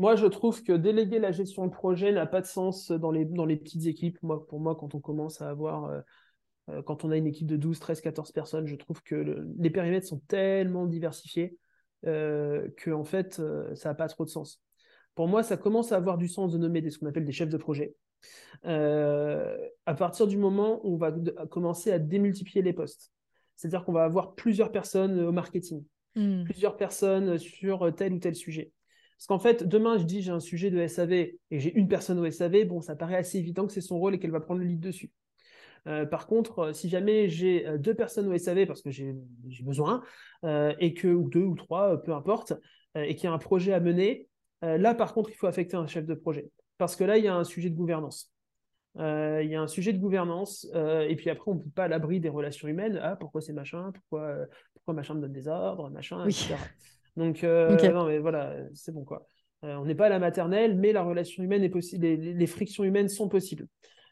Moi, 0.00 0.16
je 0.16 0.26
trouve 0.26 0.64
que 0.64 0.72
déléguer 0.72 1.20
la 1.20 1.30
gestion 1.30 1.64
de 1.66 1.70
projet 1.70 2.10
n'a 2.12 2.26
pas 2.26 2.40
de 2.40 2.46
sens 2.46 2.90
dans 2.90 3.12
les, 3.12 3.24
dans 3.24 3.46
les 3.46 3.56
petites 3.56 3.86
équipes. 3.86 4.18
Moi, 4.22 4.44
pour 4.48 4.58
moi, 4.58 4.74
quand 4.74 4.96
on 4.96 5.00
commence 5.00 5.40
à 5.40 5.48
avoir 5.48 6.02
euh, 6.70 6.82
quand 6.82 7.04
on 7.04 7.10
a 7.10 7.16
une 7.16 7.26
équipe 7.26 7.46
de 7.46 7.56
12, 7.56 7.78
13, 7.78 8.00
14 8.00 8.32
personnes, 8.32 8.66
je 8.66 8.76
trouve 8.76 9.02
que 9.02 9.46
les 9.58 9.70
périmètres 9.70 10.06
sont 10.06 10.20
tellement 10.28 10.86
diversifiés 10.86 11.56
euh, 12.06 12.68
que 12.76 12.90
en 12.90 13.04
fait, 13.04 13.40
euh, 13.40 13.74
ça 13.74 13.90
n'a 13.90 13.94
pas 13.94 14.08
trop 14.08 14.24
de 14.24 14.30
sens. 14.30 14.62
Pour 15.14 15.28
moi, 15.28 15.42
ça 15.42 15.56
commence 15.56 15.92
à 15.92 15.96
avoir 15.96 16.18
du 16.18 16.28
sens 16.28 16.52
de 16.52 16.58
nommer 16.58 16.80
des, 16.80 16.90
ce 16.90 16.98
qu'on 16.98 17.06
appelle 17.06 17.24
des 17.24 17.32
chefs 17.32 17.48
de 17.48 17.56
projet. 17.56 17.94
À 18.64 19.94
partir 19.96 20.26
du 20.26 20.36
moment 20.36 20.80
où 20.84 20.94
on 20.94 20.96
va 20.96 21.12
commencer 21.50 21.92
à 21.92 21.98
démultiplier 21.98 22.62
les 22.62 22.72
postes. 22.72 23.12
C'est-à-dire 23.56 23.84
qu'on 23.84 23.92
va 23.92 24.04
avoir 24.04 24.34
plusieurs 24.34 24.70
personnes 24.70 25.20
au 25.20 25.32
marketing, 25.32 25.84
hmm. 26.14 26.44
plusieurs 26.44 26.76
personnes 26.76 27.38
sur 27.38 27.92
tel 27.96 28.12
ou 28.12 28.18
tel 28.18 28.34
sujet. 28.34 28.72
Parce 29.18 29.26
qu'en 29.26 29.40
fait, 29.40 29.64
demain, 29.64 29.98
je 29.98 30.04
dis 30.04 30.22
j'ai 30.22 30.30
un 30.30 30.38
sujet 30.38 30.70
de 30.70 30.78
SAV 30.86 31.12
et 31.12 31.38
j'ai 31.50 31.74
une 31.76 31.88
personne 31.88 32.20
au 32.20 32.30
SAV, 32.30 32.64
bon, 32.66 32.80
ça 32.80 32.94
paraît 32.94 33.16
assez 33.16 33.38
évident 33.38 33.66
que 33.66 33.72
c'est 33.72 33.80
son 33.80 33.98
rôle 33.98 34.14
et 34.14 34.20
qu'elle 34.20 34.30
va 34.30 34.40
prendre 34.40 34.60
le 34.60 34.66
lead 34.66 34.78
dessus. 34.78 35.10
Euh, 35.88 36.06
par 36.06 36.26
contre, 36.26 36.58
euh, 36.60 36.72
si 36.72 36.88
jamais 36.88 37.28
j'ai 37.28 37.66
euh, 37.66 37.78
deux 37.78 37.94
personnes 37.94 38.28
au 38.28 38.36
SAV 38.36 38.66
parce 38.66 38.82
que 38.82 38.90
j'ai 38.90 39.14
besoin, 39.62 40.02
et 40.44 40.94
que, 40.94 41.08
ou 41.08 41.28
deux 41.28 41.42
ou 41.42 41.56
trois, 41.56 42.00
peu 42.02 42.12
importe, 42.14 42.52
et 42.94 43.16
qu'il 43.16 43.24
y 43.24 43.26
a 43.26 43.32
un 43.32 43.38
projet 43.38 43.72
à 43.72 43.80
mener, 43.80 44.28
là, 44.62 44.94
par 44.94 45.14
contre, 45.14 45.30
il 45.30 45.34
faut 45.34 45.48
affecter 45.48 45.76
un 45.76 45.88
chef 45.88 46.06
de 46.06 46.14
projet. 46.14 46.48
Parce 46.78 46.96
que 46.96 47.04
là, 47.04 47.18
il 47.18 47.24
y 47.24 47.28
a 47.28 47.34
un 47.34 47.44
sujet 47.44 47.70
de 47.70 47.74
gouvernance. 47.74 48.32
il 48.96 49.48
y 49.48 49.54
a 49.54 49.60
un 49.60 49.66
sujet 49.66 49.92
de 49.92 49.98
gouvernance, 49.98 50.66
et 50.74 51.14
puis 51.16 51.30
après, 51.30 51.50
on 51.50 51.56
ne 51.56 51.60
peut 51.60 51.70
pas 51.70 51.84
à 51.84 51.88
l'abri 51.88 52.20
des 52.20 52.28
relations 52.28 52.68
humaines. 52.68 52.98
Ah, 53.02 53.16
pourquoi 53.16 53.40
c'est 53.40 53.52
machin? 53.52 53.92
Pourquoi, 53.92 54.34
pourquoi 54.74 54.94
machin 54.94 55.14
me 55.14 55.20
donne 55.20 55.32
des 55.32 55.48
ordres? 55.48 55.90
Machin, 55.90 56.24
etc. 56.24 56.54
Donc, 57.16 57.42
non, 57.42 58.06
mais 58.06 58.18
voilà, 58.18 58.54
c'est 58.74 58.92
bon, 58.92 59.04
quoi. 59.04 59.26
on 59.62 59.84
n'est 59.84 59.94
pas 59.94 60.06
à 60.06 60.10
la 60.10 60.18
maternelle, 60.18 60.76
mais 60.76 60.92
la 60.92 61.02
relation 61.02 61.42
humaine 61.42 61.64
est 61.64 61.68
possible, 61.68 62.06
les 62.06 62.46
frictions 62.46 62.84
humaines 62.84 63.08
sont 63.08 63.28
possibles. 63.28 63.66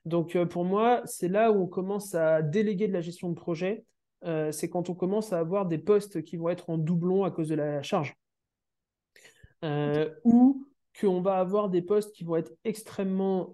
Donc 0.06 0.36
euh, 0.36 0.46
pour 0.46 0.64
moi, 0.64 1.02
c'est 1.04 1.28
là 1.28 1.50
où 1.52 1.64
on 1.64 1.66
commence 1.66 2.14
à 2.14 2.40
déléguer 2.40 2.86
de 2.86 2.92
la 2.92 3.00
gestion 3.00 3.28
de 3.28 3.34
projet. 3.34 3.84
Euh, 4.24 4.52
c'est 4.52 4.70
quand 4.70 4.88
on 4.88 4.94
commence 4.94 5.32
à 5.32 5.38
avoir 5.38 5.66
des 5.66 5.78
postes 5.78 6.22
qui 6.22 6.36
vont 6.36 6.48
être 6.48 6.70
en 6.70 6.78
doublon 6.78 7.24
à 7.24 7.30
cause 7.30 7.48
de 7.48 7.56
la 7.56 7.82
charge. 7.82 8.14
Euh, 9.64 10.08
ou 10.24 10.64
qu'on 11.00 11.20
va 11.20 11.38
avoir 11.38 11.68
des 11.68 11.82
postes 11.82 12.14
qui 12.14 12.24
vont 12.24 12.36
être 12.36 12.52
extrêmement 12.64 13.52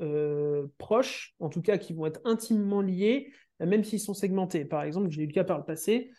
proches, 0.78 1.34
en 1.40 1.48
tout 1.48 1.62
cas 1.62 1.78
qui 1.78 1.92
vont 1.92 2.06
être 2.06 2.20
intimement 2.24 2.80
liés, 2.80 3.32
même 3.60 3.84
s'ils 3.84 4.00
sont 4.00 4.14
segmentés. 4.14 4.64
Par 4.64 4.82
exemple, 4.82 5.10
j'ai 5.10 5.22
eu 5.22 5.26
le 5.26 5.32
cas 5.32 5.44
par 5.44 5.58
le 5.58 5.64
passé. 5.64 6.10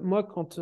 moi, 0.00 0.22
quand 0.22 0.60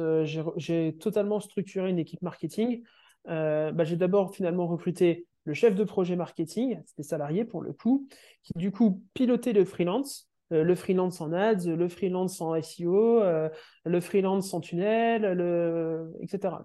j'ai 0.57 0.97
totalement 0.99 1.41
structuré 1.41 1.91
une 1.91 1.99
équipe 1.99 2.23
marketing, 2.23 2.83
bah, 3.27 3.85
j'ai 3.85 3.97
d'abord 3.97 4.35
finalement 4.35 4.67
recruté 4.67 5.27
le 5.45 5.55
chef 5.55 5.75
de 5.75 5.85
projet 5.85 6.17
marketing, 6.17 6.81
c'était 6.87 7.03
salarié 7.03 7.45
pour 7.45 7.63
le 7.63 7.73
coup, 7.73 8.07
qui 8.43 8.53
du 8.57 8.71
coup 8.71 9.03
pilotait 9.15 9.53
le 9.53 9.65
freelance, 9.65 10.31
euh, 10.53 10.63
le 10.63 10.75
freelance 10.75 11.21
en 11.21 11.33
ads, 11.33 11.67
le 11.67 11.89
freelance 11.89 12.41
en 12.41 12.55
SEO, 12.55 13.21
euh, 13.21 13.49
le 13.85 14.01
freelance 14.01 14.55
en 14.55 14.61
tunnel, 14.61 15.25
etc. 16.21 16.57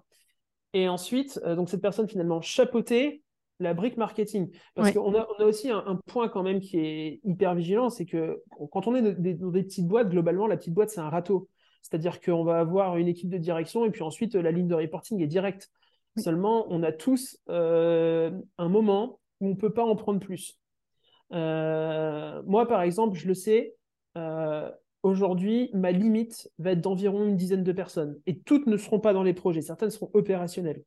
Et 0.74 0.88
ensuite, 0.88 1.40
euh, 1.44 1.56
donc 1.56 1.70
cette 1.70 1.80
personne 1.80 2.08
finalement 2.08 2.40
chapeautait 2.40 3.22
la 3.60 3.74
brique 3.74 3.96
marketing. 3.96 4.50
Parce 4.74 4.92
qu'on 4.92 5.14
a, 5.14 5.26
on 5.36 5.42
a 5.42 5.46
aussi 5.46 5.70
un, 5.70 6.00
point 6.06 6.28
quand 6.28 6.42
même 6.42 6.60
qui 6.60 6.78
est 6.78 7.20
hyper 7.24 7.54
vigilant, 7.54 7.90
c'est 7.90 8.06
que 8.06 8.42
quand 8.70 8.86
on 8.86 8.94
est 8.94 9.02
dans 9.02 9.50
des, 9.52 9.62
petites 9.62 9.86
boîtes, 9.86 10.10
globalement, 10.10 10.46
la 10.46 10.56
petite 10.56 10.74
boîte, 10.74 10.90
c'est 10.90 11.00
un 11.00 11.10
râteau. 11.10 11.48
C'est-à-dire 11.82 12.20
qu'on 12.20 12.44
va 12.44 12.60
avoir 12.60 12.96
une 12.96 13.08
équipe 13.08 13.30
de 13.30 13.38
direction 13.38 13.84
et 13.84 13.90
puis 13.90 14.02
ensuite 14.02 14.34
la 14.34 14.50
ligne 14.50 14.68
de 14.68 14.74
reporting 14.74 15.22
est 15.22 15.26
directe. 15.26 15.70
Seulement, 16.16 16.66
on 16.70 16.82
a 16.82 16.92
tous 16.92 17.38
euh, 17.48 18.30
un 18.58 18.68
moment 18.68 19.20
où 19.40 19.46
on 19.46 19.50
ne 19.50 19.54
peut 19.54 19.72
pas 19.72 19.84
en 19.84 19.94
prendre 19.94 20.18
plus. 20.18 20.58
Euh, 21.32 22.42
moi, 22.46 22.66
par 22.66 22.82
exemple, 22.82 23.16
je 23.16 23.28
le 23.28 23.34
sais, 23.34 23.76
euh, 24.16 24.68
aujourd'hui, 25.02 25.70
ma 25.74 25.92
limite 25.92 26.50
va 26.58 26.72
être 26.72 26.80
d'environ 26.80 27.24
une 27.26 27.36
dizaine 27.36 27.62
de 27.62 27.72
personnes. 27.72 28.18
Et 28.26 28.40
toutes 28.40 28.66
ne 28.66 28.76
seront 28.76 29.00
pas 29.00 29.12
dans 29.12 29.22
les 29.22 29.34
projets, 29.34 29.62
certaines 29.62 29.90
seront 29.90 30.10
opérationnelles. 30.14 30.82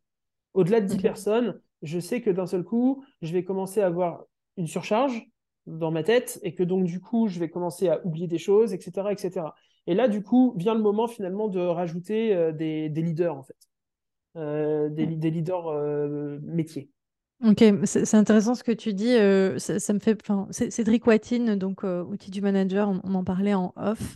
Au-delà 0.54 0.82
de 0.82 0.88
10 0.88 0.98
personnes, 0.98 1.62
je 1.82 2.00
sais 2.00 2.22
que 2.22 2.30
d'un 2.30 2.46
seul 2.46 2.64
coup, 2.64 3.04
je 3.22 3.34
vais 3.34 3.44
commencer 3.44 3.82
à 3.82 3.88
avoir 3.88 4.24
une 4.58 4.68
surcharge 4.68 5.26
dans 5.66 5.92
ma 5.92 6.04
tête 6.04 6.40
et 6.44 6.54
que 6.54 6.64
donc, 6.64 6.86
du 6.86 7.00
coup, 7.00 7.28
je 7.28 7.40
vais 7.40 7.50
commencer 7.50 7.90
à 7.90 8.06
oublier 8.06 8.28
des 8.28 8.38
choses, 8.38 8.74
etc. 8.74 9.12
etc. 9.12 9.46
Et 9.88 9.94
là, 9.94 10.08
du 10.08 10.24
coup, 10.24 10.54
vient 10.58 10.76
le 10.76 10.82
moment 10.82 11.08
finalement 11.08 11.48
de 11.48 11.60
rajouter 11.60 12.52
des 12.54 12.90
leaders, 12.90 13.36
en 13.36 13.44
fait. 13.44 13.58
Euh, 14.38 14.88
des, 14.90 15.06
leaders 15.06 15.68
euh, 15.68 16.40
métiers. 16.44 16.90
Ok, 17.46 17.66
c'est 17.84 18.14
intéressant 18.14 18.56
ce 18.56 18.64
que 18.64 18.72
tu 18.72 18.94
dis. 18.94 19.14
Euh, 19.14 19.60
ça, 19.60 19.94
me 19.94 20.00
fait, 20.00 20.18
Cédric 20.52 21.06
Watine, 21.06 21.56
donc 21.56 21.84
outil 21.84 22.32
du 22.32 22.40
manager, 22.40 22.90
on, 23.04 23.14
en 23.14 23.24
parlait 23.26 23.54
en 23.54 23.74
off. 23.76 24.16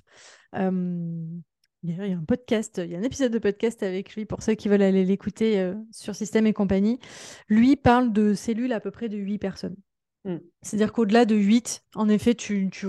Il 1.88 2.09
y 2.09 2.13
a 2.13 2.17
un 2.17 2.23
podcast, 2.23 2.81
il 2.83 2.91
y 2.91 2.95
a 2.95 2.99
un 2.99 3.03
épisode 3.03 3.31
de 3.31 3.39
podcast 3.39 3.83
avec 3.83 4.15
lui 4.15 4.25
pour 4.25 4.41
ceux 4.41 4.53
qui 4.53 4.69
veulent 4.69 4.81
aller 4.81 5.05
l'écouter 5.05 5.73
sur 5.91 6.15
Système 6.15 6.47
et 6.47 6.53
compagnie. 6.53 6.99
Lui 7.47 7.75
parle 7.75 8.11
de 8.11 8.33
cellules 8.33 8.73
à 8.73 8.79
peu 8.79 8.91
près 8.91 9.09
de 9.09 9.17
8 9.17 9.38
personnes. 9.38 9.75
Hmm. 10.23 10.38
C'est-à-dire 10.61 10.91
qu'au-delà 10.91 11.25
de 11.25 11.36
8, 11.36 11.83
en 11.95 12.09
effet, 12.09 12.33
tu, 12.33 12.69
tu, 12.71 12.88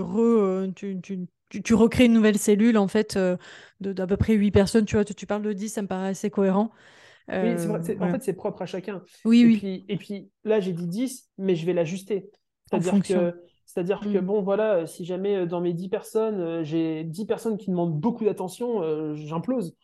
tu, 1.63 1.73
recrées 1.73 2.05
une 2.05 2.13
nouvelle 2.13 2.37
cellule 2.37 2.77
en 2.77 2.87
fait 2.87 3.17
d'à 3.79 4.07
peu 4.07 4.17
près 4.17 4.33
8 4.33 4.51
personnes. 4.51 4.85
Tu 4.85 4.95
vois, 4.95 5.05
tu, 5.05 5.25
parles 5.25 5.43
de 5.43 5.53
10, 5.53 5.69
ça 5.69 5.81
me 5.81 5.87
paraît 5.87 6.09
assez 6.09 6.29
cohérent. 6.29 6.71
oui, 7.29 7.55
vrai, 7.55 7.97
en 7.99 8.11
fait, 8.11 8.23
c'est 8.23 8.33
propre 8.33 8.63
à 8.63 8.65
chacun. 8.65 9.03
Oui, 9.25 9.41
et 9.41 9.45
oui. 9.45 9.57
Puis, 9.57 9.85
et 9.87 9.97
puis 9.97 10.31
là, 10.43 10.59
j'ai 10.59 10.73
dit 10.73 10.87
10, 10.87 11.29
mais 11.37 11.55
je 11.55 11.65
vais 11.65 11.73
l'ajuster. 11.73 12.29
C'est-à-dire 12.69 13.01
que 13.03 13.46
c'est-à-dire 13.67 13.99
que, 13.99 14.17
mm. 14.17 14.25
bon, 14.25 14.41
voilà, 14.41 14.87
si 14.87 15.05
jamais 15.05 15.35
euh, 15.35 15.45
dans 15.45 15.59
mes 15.59 15.73
10 15.73 15.89
personnes, 15.89 16.39
euh, 16.39 16.63
j'ai 16.63 17.03
10 17.03 17.25
personnes 17.25 17.57
qui 17.57 17.69
demandent 17.69 17.99
beaucoup 17.99 18.23
d'attention, 18.23 18.81
euh, 18.81 19.13
j'implose. 19.13 19.75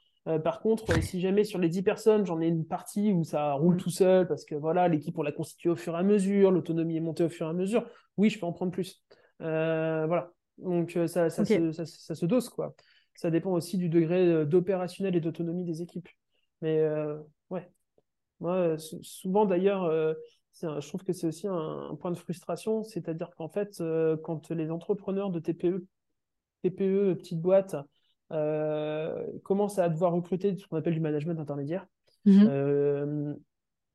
par 0.46 0.62
contre, 0.62 1.04
si 1.04 1.20
jamais 1.20 1.44
sur 1.44 1.60
les 1.60 1.68
10 1.68 1.84
personnes, 1.84 2.26
j'en 2.26 2.40
ai 2.40 2.48
une 2.48 2.66
partie 2.66 3.12
où 3.12 3.26
ça 3.26 3.54
roule 3.54 3.76
mm. 3.76 3.80
tout 3.80 3.90
seul, 3.90 4.28
parce 4.28 4.46
que 4.46 4.56
voilà, 4.56 4.88
l'équipe, 4.88 5.20
on 5.20 5.22
l'a 5.22 5.34
constituée 5.34 5.70
au 5.70 5.76
fur 5.76 5.96
et 5.96 6.00
à 6.00 6.04
mesure, 6.04 6.50
l'autonomie 6.50 6.96
est 6.96 7.02
montée 7.02 7.26
au 7.26 7.30
fur 7.30 7.46
et 7.46 7.50
à 7.50 7.54
mesure, 7.54 7.86
oui, 8.16 8.30
je 8.30 8.40
peux 8.40 8.46
en 8.46 8.54
prendre 8.54 8.72
plus. 8.72 9.04
voilà. 9.40 10.32
Donc, 10.60 10.98
ça, 11.08 11.30
ça, 11.30 11.44
se, 11.44 11.72
ça, 11.72 12.16
se, 12.16 12.26
dose, 12.26 12.48
quoi. 12.48 12.76
Ça 13.16 13.32
dépend 13.32 13.52
aussi 13.52 13.78
du 13.78 13.90
degré 13.90 14.46
d'opérationnel 14.46 15.16
et 15.16 15.20
d'autonomie 15.20 15.66
des 15.66 15.82
équipes. 15.82 16.08
Mais, 16.62 16.82
ouais. 17.50 17.70
Moi, 18.40 18.78
souvent, 18.78 19.46
d'ailleurs, 19.46 19.92
je 20.62 20.88
trouve 20.88 21.04
que 21.04 21.14
c'est 21.14 21.28
aussi 21.28 21.48
un, 21.48 21.96
point 22.00 22.12
de 22.12 22.18
frustration, 22.18 22.84
c'est-à-dire 22.84 23.32
qu'en 23.36 23.50
fait, 23.50 23.80
euh, 23.82 24.18
quand 24.18 24.52
les 24.52 24.72
entrepreneurs 24.72 25.30
de 25.30 25.40
TPE, 25.40 25.86
TPE, 26.64 27.16
petites 27.16 27.42
boîtes, 27.42 27.76
euh, 28.32 29.26
commencent 29.44 29.80
à 29.80 29.90
devoir 29.90 30.14
recruter 30.14 30.56
ce 30.56 30.68
qu'on 30.68 30.78
appelle 30.78 30.94
du 30.94 31.00
management 31.00 31.40
intermédiaire, 31.40 31.86
mhm. 32.26 32.48
euh, 32.50 33.34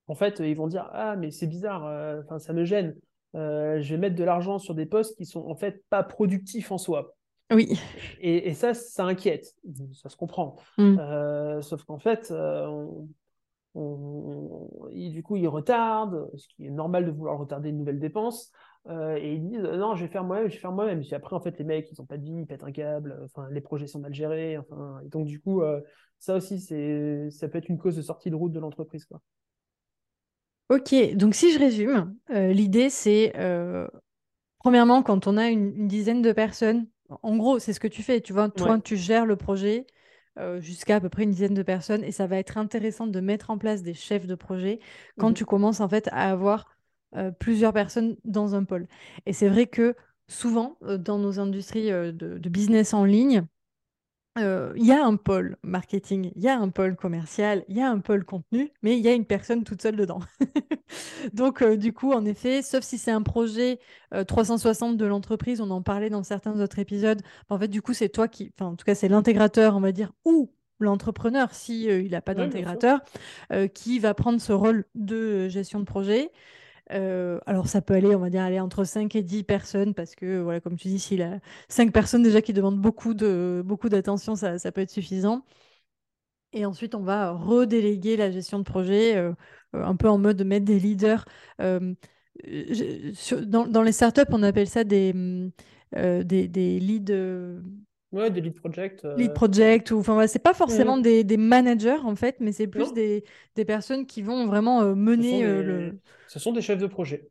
en 0.06 0.14
fait, 0.14 0.40
ils 0.40 0.56
vont 0.56 0.68
dire 0.68 0.88
Ah, 0.92 1.16
mais 1.16 1.30
c'est 1.30 1.46
bizarre, 1.46 1.84
enfin 2.24 2.38
ça 2.38 2.52
me 2.52 2.64
gêne. 2.64 2.94
je 3.34 3.88
vais 3.88 3.98
mettre 3.98 4.16
de 4.16 4.24
l'argent 4.24 4.58
sur 4.58 4.74
des 4.74 4.86
postes 4.86 5.16
qui 5.16 5.26
sont 5.26 5.46
en 5.46 5.54
fait 5.54 5.84
pas 5.90 6.02
productifs 6.02 6.72
en 6.72 6.78
soi. 6.78 7.14
Oui. 7.50 7.78
Et, 8.20 8.52
ça, 8.52 8.74
ça 8.74 9.04
inquiète. 9.04 9.54
Ça 9.94 10.08
se 10.08 10.16
comprend. 10.16 10.56
Mm. 10.76 11.62
sauf 11.62 11.84
qu'en 11.84 11.98
fait, 11.98 12.30
on, 12.30 13.08
du 15.10 15.22
coup, 15.22 15.36
ils 15.36 15.48
retardent, 15.48 16.30
ce 16.36 16.48
qui 16.48 16.66
est 16.66 16.70
normal 16.70 17.06
de 17.06 17.10
vouloir 17.10 17.38
retarder 17.38 17.70
une 17.70 17.78
nouvelle 17.78 18.00
dépense. 18.00 18.52
Euh, 18.86 19.16
et 19.16 19.34
ils 19.34 19.42
disent 19.42 19.60
non, 19.60 19.94
je 19.94 20.04
vais 20.04 20.10
faire 20.10 20.24
moi-même, 20.24 20.48
je 20.48 20.54
vais 20.54 20.60
faire 20.60 20.72
moi-même. 20.72 21.00
Puis 21.00 21.14
après, 21.14 21.36
en 21.36 21.40
fait, 21.40 21.58
les 21.58 21.64
mecs, 21.64 21.90
ils 21.90 22.00
n'ont 22.00 22.06
pas 22.06 22.16
de 22.16 22.24
vie, 22.24 22.40
ils 22.40 22.46
pètent 22.46 22.64
un 22.64 22.72
câble, 22.72 23.20
enfin, 23.24 23.48
les 23.50 23.60
projets 23.60 23.86
sont 23.86 23.98
mal 23.98 24.14
gérés. 24.14 24.56
Enfin, 24.56 25.00
et 25.04 25.08
donc, 25.08 25.26
du 25.26 25.40
coup, 25.40 25.62
euh, 25.62 25.80
ça 26.18 26.36
aussi, 26.36 26.60
c'est, 26.60 27.30
ça 27.30 27.48
peut 27.48 27.58
être 27.58 27.68
une 27.68 27.78
cause 27.78 27.96
de 27.96 28.02
sortie 28.02 28.30
de 28.30 28.36
route 28.36 28.52
de 28.52 28.60
l'entreprise. 28.60 29.04
Quoi. 29.04 29.20
Ok, 30.70 30.94
donc 31.14 31.34
si 31.34 31.52
je 31.52 31.58
résume, 31.58 32.14
euh, 32.30 32.52
l'idée, 32.52 32.90
c'est 32.90 33.32
premièrement, 34.58 35.02
quand 35.02 35.26
on 35.26 35.36
a 35.36 35.48
une, 35.48 35.88
dizaine 35.88 36.22
de 36.22 36.32
personnes, 36.32 36.86
en 37.22 37.36
gros, 37.36 37.58
c'est 37.58 37.72
ce 37.72 37.80
que 37.80 37.88
tu 37.88 38.02
fais. 38.02 38.20
Tu 38.20 38.32
vois, 38.32 38.48
toi, 38.48 38.78
tu 38.78 38.96
gères 38.96 39.26
le 39.26 39.36
projet. 39.36 39.86
Euh, 40.38 40.60
jusqu'à 40.60 40.96
à 40.96 41.00
peu 41.00 41.08
près 41.08 41.24
une 41.24 41.30
dizaine 41.30 41.54
de 41.54 41.62
personnes. 41.62 42.04
Et 42.04 42.12
ça 42.12 42.26
va 42.26 42.36
être 42.36 42.58
intéressant 42.58 43.06
de 43.06 43.20
mettre 43.20 43.50
en 43.50 43.58
place 43.58 43.82
des 43.82 43.94
chefs 43.94 44.26
de 44.26 44.34
projet 44.36 44.78
quand 45.18 45.30
mmh 45.30 45.34
tu 45.34 45.44
commences 45.44 45.80
en 45.80 45.88
fait 45.88 46.08
à 46.12 46.30
avoir 46.30 46.68
euh, 47.16 47.30
plusieurs 47.32 47.72
personnes 47.72 48.16
dans 48.24 48.54
un 48.54 48.64
pôle. 48.64 48.86
Et 49.26 49.32
c'est 49.32 49.48
vrai 49.48 49.66
que 49.66 49.96
souvent, 50.28 50.78
euh, 50.84 50.96
dans 50.96 51.18
nos 51.18 51.40
industries 51.40 51.90
de, 51.90 52.48
business 52.48 52.94
en 52.94 53.04
ligne, 53.04 53.44
il 54.76 54.84
y 54.84 54.92
a 54.92 55.04
un 55.04 55.16
pôle 55.16 55.56
marketing, 55.62 56.30
il 56.34 56.42
y 56.42 56.48
a 56.48 56.58
un 56.58 56.68
pôle 56.68 56.96
commercial, 56.96 57.64
il 57.68 57.76
y 57.76 57.80
a 57.80 57.90
un 57.90 57.98
pôle 58.00 58.24
contenu, 58.24 58.72
mais 58.82 58.96
il 58.96 59.04
y 59.04 59.08
a 59.08 59.12
une 59.12 59.24
personne 59.24 59.64
toute 59.64 59.82
seule 59.82 59.96
dedans. 59.96 60.20
Donc, 61.32 61.62
du 61.64 61.92
coup, 61.92 62.12
en 62.12 62.24
effet, 62.24 62.62
sauf 62.62 62.84
si 62.84 62.98
c'est 62.98 63.10
un 63.10 63.22
projet 63.22 63.78
360 64.26 64.96
de 64.96 65.06
l'entreprise, 65.06 65.60
on 65.60 65.70
en 65.70 65.82
parlait 65.82 66.10
dans 66.10 66.22
certains 66.22 66.60
autres 66.60 66.78
épisodes, 66.78 67.20
en 67.48 67.58
fait, 67.58 67.68
du 67.68 67.82
coup, 67.82 67.94
c'est 67.94 68.08
toi 68.08 68.28
qui, 68.28 68.52
enfin, 68.58 68.70
en 68.70 68.76
tout 68.76 68.84
cas, 68.84 68.94
c'est 68.94 69.08
l'intégrateur, 69.08 69.76
on 69.76 69.80
va 69.80 69.92
dire, 69.92 70.12
ou 70.24 70.50
l'entrepreneur, 70.80 71.52
si 71.52 71.84
il 71.84 72.10
n'a 72.10 72.22
pas 72.22 72.34
d'intégrateur, 72.34 73.00
qui 73.74 73.98
va 73.98 74.14
prendre 74.14 74.40
ce 74.40 74.52
rôle 74.52 74.84
de 74.94 75.48
gestion 75.48 75.80
de 75.80 75.84
projet. 75.84 76.30
Euh, 76.92 77.38
alors, 77.46 77.68
ça 77.68 77.82
peut 77.82 77.94
aller, 77.94 78.14
on 78.14 78.20
va 78.20 78.30
dire, 78.30 78.42
aller 78.42 78.60
entre 78.60 78.84
5 78.84 79.14
et 79.16 79.22
10 79.22 79.44
personnes, 79.44 79.94
parce 79.94 80.14
que, 80.14 80.40
voilà, 80.40 80.60
comme 80.60 80.76
tu 80.76 80.88
dis, 80.88 80.98
s'il 80.98 81.22
a 81.22 81.40
5 81.68 81.92
personnes 81.92 82.22
déjà 82.22 82.40
qui 82.42 82.52
demandent 82.52 82.80
beaucoup 82.80 83.14
de 83.14 83.62
beaucoup 83.64 83.88
d'attention, 83.88 84.34
ça, 84.36 84.58
peut 84.72 84.80
être 84.80 84.90
suffisant. 84.90 85.44
Et 86.52 86.64
ensuite, 86.64 86.94
on 86.94 87.02
va 87.02 87.32
redéléguer 87.32 88.16
la 88.16 88.30
gestion 88.30 88.58
de 88.58 88.64
projet, 88.64 89.16
euh, 89.16 89.32
euh, 89.74 89.84
un 89.84 89.96
peu 89.96 90.08
en 90.08 90.18
mode 90.18 90.36
de 90.36 90.44
mettre 90.44 90.64
des 90.64 90.78
leaders. 90.78 91.24
dans, 91.58 93.66
dans, 93.66 93.82
les 93.82 93.92
startups, 93.92 94.22
on 94.30 94.42
appelle 94.42 94.68
ça 94.68 94.84
des, 94.84 95.12
des, 95.92 96.48
des 96.48 96.80
leads 96.80 97.12
Ouais, 98.10 98.30
des 98.30 98.40
lead 98.40 98.54
projects. 98.54 99.04
Lead 99.16 99.34
project, 99.34 99.90
ou 99.90 99.98
enfin, 99.98 100.26
c'est 100.26 100.38
pas 100.38 100.54
forcément 100.54 100.96
des, 100.96 101.24
des, 101.24 101.36
managers 101.36 102.00
en 102.02 102.16
fait, 102.16 102.36
mais 102.40 102.52
c'est 102.52 102.66
plus 102.66 102.92
des, 102.94 103.22
des, 103.54 103.64
personnes 103.66 104.06
qui 104.06 104.22
vont 104.22 104.46
vraiment 104.46 104.94
mener 104.94 105.42
le. 105.42 105.98
Ce 106.26 106.38
sont 106.38 106.52
des 106.52 106.62
chefs 106.62 106.78
de 106.78 106.86
projet. 106.86 107.28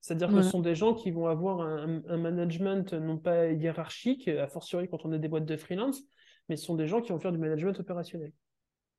C'est-à-dire 0.00 0.28
que 0.28 0.42
ce 0.42 0.50
sont 0.50 0.60
des 0.60 0.74
gens 0.74 0.94
qui 0.94 1.10
vont 1.10 1.26
avoir 1.26 1.62
un, 1.62 2.02
un, 2.08 2.16
management 2.16 2.92
non 2.92 3.18
pas 3.18 3.50
hiérarchique, 3.50 4.28
a 4.28 4.46
fortiori 4.46 4.88
quand 4.88 5.04
on 5.04 5.12
est 5.12 5.18
des 5.18 5.28
boîtes 5.28 5.46
de 5.46 5.56
freelance, 5.56 6.02
mais 6.48 6.56
ce 6.56 6.64
sont 6.64 6.76
des 6.76 6.86
gens 6.86 7.00
qui 7.00 7.10
vont 7.10 7.18
faire 7.18 7.32
du 7.32 7.38
management 7.38 7.78
opérationnel. 7.80 8.32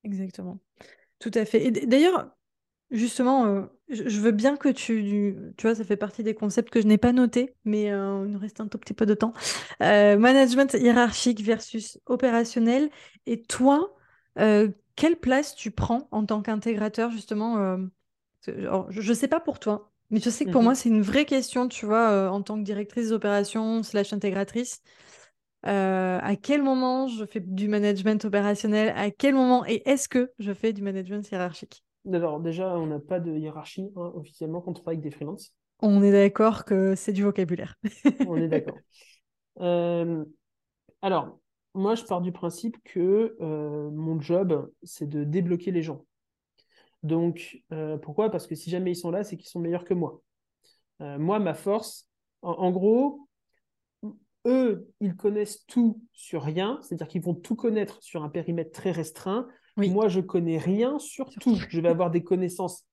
Exactement. 0.04 0.60
Tout 1.20 1.32
à 1.34 1.46
fait. 1.46 1.66
Et 1.66 1.72
d'ailleurs, 1.72 2.30
Justement, 2.90 3.46
euh, 3.46 3.62
je 3.90 4.20
veux 4.22 4.32
bien 4.32 4.56
que 4.56 4.70
tu, 4.70 5.36
tu 5.58 5.68
vois, 5.68 5.76
ça 5.76 5.84
fait 5.84 5.98
partie 5.98 6.24
des 6.24 6.34
concepts 6.34 6.70
que 6.70 6.82
je 6.82 6.88
n'ai 6.88 6.98
pas 6.98 7.12
notés, 7.12 7.54
mais 7.66 7.92
euh, 7.92 8.24
il 8.26 8.32
nous 8.32 8.40
reste 8.40 8.62
un 8.62 8.68
tout 8.68 8.78
petit 8.78 8.94
peu 8.94 9.06
de 9.06 9.14
temps. 9.14 9.34
Euh, 9.84 10.18
management 10.18 10.74
hiérarchique 10.74 11.42
versus 11.42 12.00
opérationnel. 12.06 12.90
Et 13.26 13.42
toi, 13.42 13.94
quelle 14.96 15.18
place 15.18 15.54
tu 15.56 15.72
prends 15.72 16.08
en 16.12 16.26
tant 16.26 16.42
qu'intégrateur, 16.42 17.12
justement 17.12 17.78
Je 18.46 19.10
ne 19.10 19.14
sais 19.14 19.28
pas 19.28 19.42
pour 19.42 19.60
toi, 19.60 19.92
mais 20.10 20.22
je 20.22 20.30
sais 20.30 20.46
que 20.46 20.52
pour 20.52 20.64
moi, 20.64 20.72
mhm. 20.72 20.78
c'est 20.78 20.90
une 20.90 21.02
vraie 21.02 21.26
question, 21.26 21.68
tu 21.68 21.86
vois, 21.86 22.30
en 22.32 22.42
tant 22.42 22.58
que 22.58 22.64
directrice 22.64 23.10
d'opération 23.10 23.84
slash 23.84 24.14
intégratrice. 24.14 24.82
à 25.64 26.36
quel 26.42 26.62
moment 26.62 27.08
je 27.08 27.26
fais 27.26 27.42
du 27.42 27.68
management 27.68 28.24
opérationnel? 28.24 28.94
À 28.96 29.12
quel 29.12 29.34
moment? 29.34 29.66
Et 29.66 29.82
est-ce 29.90 30.08
que 30.08 30.32
je 30.40 30.54
fais 30.54 30.72
du 30.72 30.84
management 30.84 31.30
hiérarchique? 31.30 31.84
Alors 32.14 32.40
déjà, 32.40 32.78
on 32.78 32.88
n'a 32.88 33.00
pas 33.00 33.20
de 33.20 33.36
hiérarchie 33.36 33.92
hein, 33.96 34.12
officiellement 34.16 34.62
quand 34.62 34.72
on 34.72 34.74
travaille 34.74 34.96
avec 34.96 35.04
des 35.04 35.12
freelances. 35.12 35.54
On 35.80 36.02
est 36.02 36.12
d'accord 36.12 36.66
que 36.66 36.96
c'est 36.96 37.14
du 37.14 37.24
vocabulaire. 37.24 37.76
on 38.28 38.38
est 38.38 38.48
d'accord. 38.48 38.78
Euh, 39.60 40.24
alors, 41.02 41.40
moi, 41.74 41.96
je 41.96 42.04
pars 42.04 42.22
du 42.22 42.32
principe 42.32 42.78
que 42.84 43.36
euh, 43.42 43.90
mon 43.90 44.22
job, 44.22 44.72
c'est 44.84 45.10
de 45.10 45.24
débloquer 45.24 45.72
les 45.72 45.82
gens. 45.82 46.06
Donc, 47.02 47.64
euh, 47.72 47.98
pourquoi? 47.98 48.30
Parce 48.30 48.46
que 48.46 48.54
si 48.54 48.70
jamais 48.70 48.92
ils 48.92 48.96
sont 48.96 49.10
là, 49.10 49.24
c'est 49.24 49.36
qu'ils 49.36 49.50
sont 49.50 49.60
meilleurs 49.60 49.84
que 49.84 49.96
moi. 49.96 50.22
moi, 51.00 51.40
ma 51.40 51.56
force, 51.56 52.08
en, 52.44 52.70
gros, 52.70 53.28
eux, 54.46 54.88
ils 55.00 55.16
connaissent 55.16 55.66
tout 55.66 56.02
sur 56.14 56.44
rien, 56.44 56.80
c'est-à-dire 56.84 57.08
qu'ils 57.08 57.24
vont 57.24 57.34
tout 57.34 57.56
connaître 57.56 58.04
sur 58.04 58.24
un 58.24 58.30
périmètre 58.30 58.72
très 58.72 58.92
restreint. 58.92 59.48
Moi, 59.78 60.08
je 60.08 60.20
connais 60.20 60.58
rien 60.58 61.00
sur 61.00 61.30
tout. 61.30 61.58
Je 61.70 61.82
vais 61.82 61.90
avoir 61.90 62.12
des 62.12 62.24
connaissances 62.24 62.86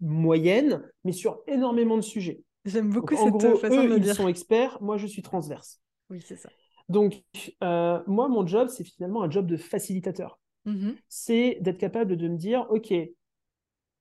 moyennes, 0.00 0.82
mais 1.04 1.12
sur 1.12 1.40
énormément 1.46 1.96
de 1.96 2.02
sujets. 2.02 2.40
J'aime 2.64 2.90
beaucoup 2.90 3.16
cette 3.16 3.24
en 3.24 3.30
gros, 3.30 3.56
façon 3.56 3.84
eux, 3.84 3.98
de 3.98 4.06
ils 4.06 4.14
sont 4.14 4.28
experts. 4.28 4.78
Moi, 4.80 4.96
je 4.96 5.06
suis 5.06 5.22
transverse. 5.22 5.80
Oui, 6.10 6.22
c'est 6.24 6.36
ça. 6.36 6.48
Donc, 6.88 7.22
euh, 7.62 8.00
moi, 8.06 8.28
mon 8.28 8.46
job, 8.46 8.68
c'est 8.68 8.84
finalement 8.84 9.22
un 9.22 9.30
job 9.30 9.46
de 9.46 9.56
facilitateur. 9.56 10.38
Mm-hmm. 10.66 10.94
C'est 11.08 11.58
d'être 11.60 11.78
capable 11.78 12.16
de 12.16 12.28
me 12.28 12.36
dire, 12.36 12.66
OK, 12.70 12.92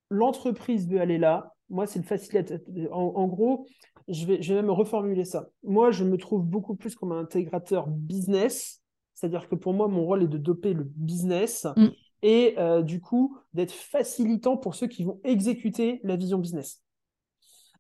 l'entreprise 0.09 0.87
veut 0.87 0.99
aller 0.99 1.17
là. 1.17 1.53
Moi, 1.69 1.85
c'est 1.87 1.99
le 1.99 2.05
facilitateur. 2.05 2.59
En, 2.91 3.27
gros, 3.27 3.67
je 4.07 4.25
vais, 4.25 4.41
je 4.41 4.53
vais 4.53 4.61
même 4.61 4.71
reformuler 4.71 5.25
ça. 5.25 5.49
Moi, 5.63 5.91
je 5.91 6.03
me 6.03 6.17
trouve 6.17 6.43
beaucoup 6.43 6.75
plus 6.75 6.95
comme 6.95 7.11
un 7.11 7.19
intégrateur 7.19 7.87
business. 7.87 8.81
C'est-à-dire 9.13 9.49
que 9.49 9.55
pour 9.55 9.73
moi, 9.73 9.87
mon 9.87 10.05
rôle 10.05 10.23
est 10.23 10.27
de 10.27 10.37
doper 10.37 10.73
le 10.73 10.83
business. 10.83 11.65
Mm 11.75 11.87
et 12.21 12.55
euh, 12.57 12.81
du 12.81 12.99
coup 12.99 13.37
d'être 13.53 13.71
facilitant 13.71 14.57
pour 14.57 14.75
ceux 14.75 14.87
qui 14.87 15.03
vont 15.03 15.19
exécuter 15.23 15.99
la 16.03 16.15
vision 16.15 16.37
business. 16.37 16.83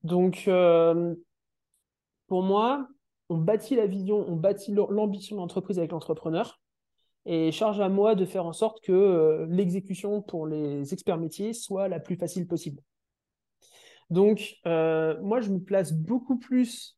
Donc, 0.03 0.45
euh, 0.47 1.15
pour 2.27 2.43
moi, 2.43 2.87
on 3.29 3.37
bâtit 3.37 3.75
la 3.75 3.87
vision, 3.87 4.17
on 4.27 4.35
bâtit 4.35 4.73
l'ambition 4.73 5.35
de 5.35 5.41
l'entreprise 5.41 5.79
avec 5.79 5.91
l'entrepreneur, 5.91 6.59
et 7.25 7.51
charge 7.51 7.81
à 7.81 7.89
moi 7.89 8.15
de 8.15 8.25
faire 8.25 8.45
en 8.45 8.53
sorte 8.53 8.79
que 8.81 8.91
euh, 8.91 9.45
l'exécution 9.49 10.21
pour 10.21 10.47
les 10.47 10.93
experts 10.93 11.17
métiers 11.17 11.53
soit 11.53 11.87
la 11.87 11.99
plus 11.99 12.15
facile 12.15 12.47
possible. 12.47 12.81
Donc, 14.09 14.55
moi, 14.63 15.41
je 15.41 15.49
me 15.49 15.59
place 15.59 15.91
beaucoup 15.91 16.37
plus 16.37 16.97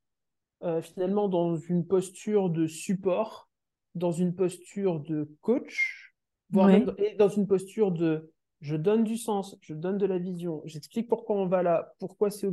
finalement 0.82 1.28
dans 1.28 1.56
une 1.56 1.88
posture 1.88 2.52
de 2.52 2.68
support 2.68 3.50
dans 3.96 4.12
une 4.12 4.36
posture 4.36 5.00
de 5.00 5.30
coach, 5.42 6.09
voire 6.52 6.68
même 6.68 6.92
dans 7.18 7.30
une 7.30 7.48
posture 7.48 7.92
de 7.92 8.32
je 8.62 8.76
donne 8.76 9.04
du 9.04 9.16
sens, 9.16 9.58
je 9.62 9.74
donne 9.74 9.98
de 9.98 10.06
la 10.06 10.18
vision, 10.18 10.62
j'explique 10.66 11.08
pourquoi 11.08 11.38
on 11.38 11.46
va 11.46 11.64
là, 11.64 11.94
pourquoi 12.00 12.30
c'est, 12.30 12.50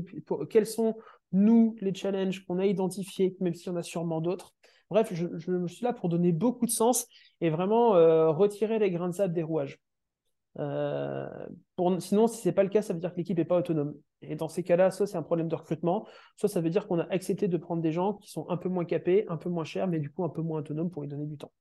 quels 0.51 0.67
sont 0.67 0.95
nous 1.33 1.77
les 1.81 1.93
challenges 1.93 2.45
qu'on 2.47 2.59
a 2.59 2.67
identifiés, 2.67 3.37
même 3.41 3.55
s'il 3.55 3.69
y 3.69 3.71
en 3.71 3.77
a 3.77 3.83
sûrement 3.83 4.21
d'autres. 4.21 4.55
Bref, 4.89 5.13
je, 5.13 5.27
je, 5.37 5.67
suis 5.67 5.85
là 5.85 5.93
pour 5.93 6.09
donner 6.09 6.31
beaucoup 6.31 6.65
de 6.65 6.71
sens 6.71 7.09
et 7.41 7.51
vraiment 7.51 7.97
euh, 7.97 8.31
retirer 8.31 8.79
les 8.79 8.91
grains 8.91 9.09
de 9.09 9.15
sable 9.15 9.35
des 9.35 9.43
rouages. 9.43 9.81
Euh, 10.59 11.29
pour, 11.75 12.01
sinon, 12.01 12.29
si 12.29 12.41
ce 12.41 12.49
n'est 12.49 12.55
pas 12.55 12.63
le 12.63 12.69
cas, 12.69 12.83
ça 12.83 12.95
veut 12.95 13.01
dire 13.01 13.13
que 13.13 13.17
l'équipe 13.17 13.37
n'est 13.37 13.45
pas 13.45 13.59
autonome. 13.59 13.95
Et 14.23 14.37
dans 14.37 14.49
ces 14.49 14.63
cas-là, 14.63 14.91
soit 14.91 15.07
c'est 15.07 15.19
un 15.19 15.23
problème 15.23 15.49
de 15.49 15.55
recrutement, 15.55 16.07
soit 16.37 16.49
ça 16.49 16.61
veut 16.61 16.71
dire 16.71 16.87
qu'on 16.87 16.99
a 16.99 17.05
accepté 17.11 17.49
de 17.49 17.57
prendre 17.57 17.83
des 17.83 17.93
gens 17.93 18.15
qui 18.15 18.31
sont 18.31 18.49
un 18.49 18.57
peu 18.57 18.69
moins 18.69 18.85
capés, 18.85 19.27
un 19.29 19.37
peu 19.37 19.51
moins 19.51 19.65
chers, 19.65 19.89
mais 19.89 19.99
du 19.99 20.11
coup 20.11 20.25
un 20.25 20.29
peu 20.29 20.43
moins 20.43 20.61
autonomes 20.61 20.91
pour 20.91 21.05
y 21.05 21.09
donner 21.09 21.27
du 21.27 21.37
temps. 21.37 21.53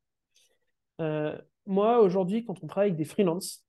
Euh, 1.01 1.37
moi, 1.65 1.99
aujourd'hui, 1.99 2.45
quand 2.45 2.63
on 2.63 2.67
travaille 2.67 2.89
avec 2.89 2.97
des 2.97 3.05
freelances, 3.05 3.65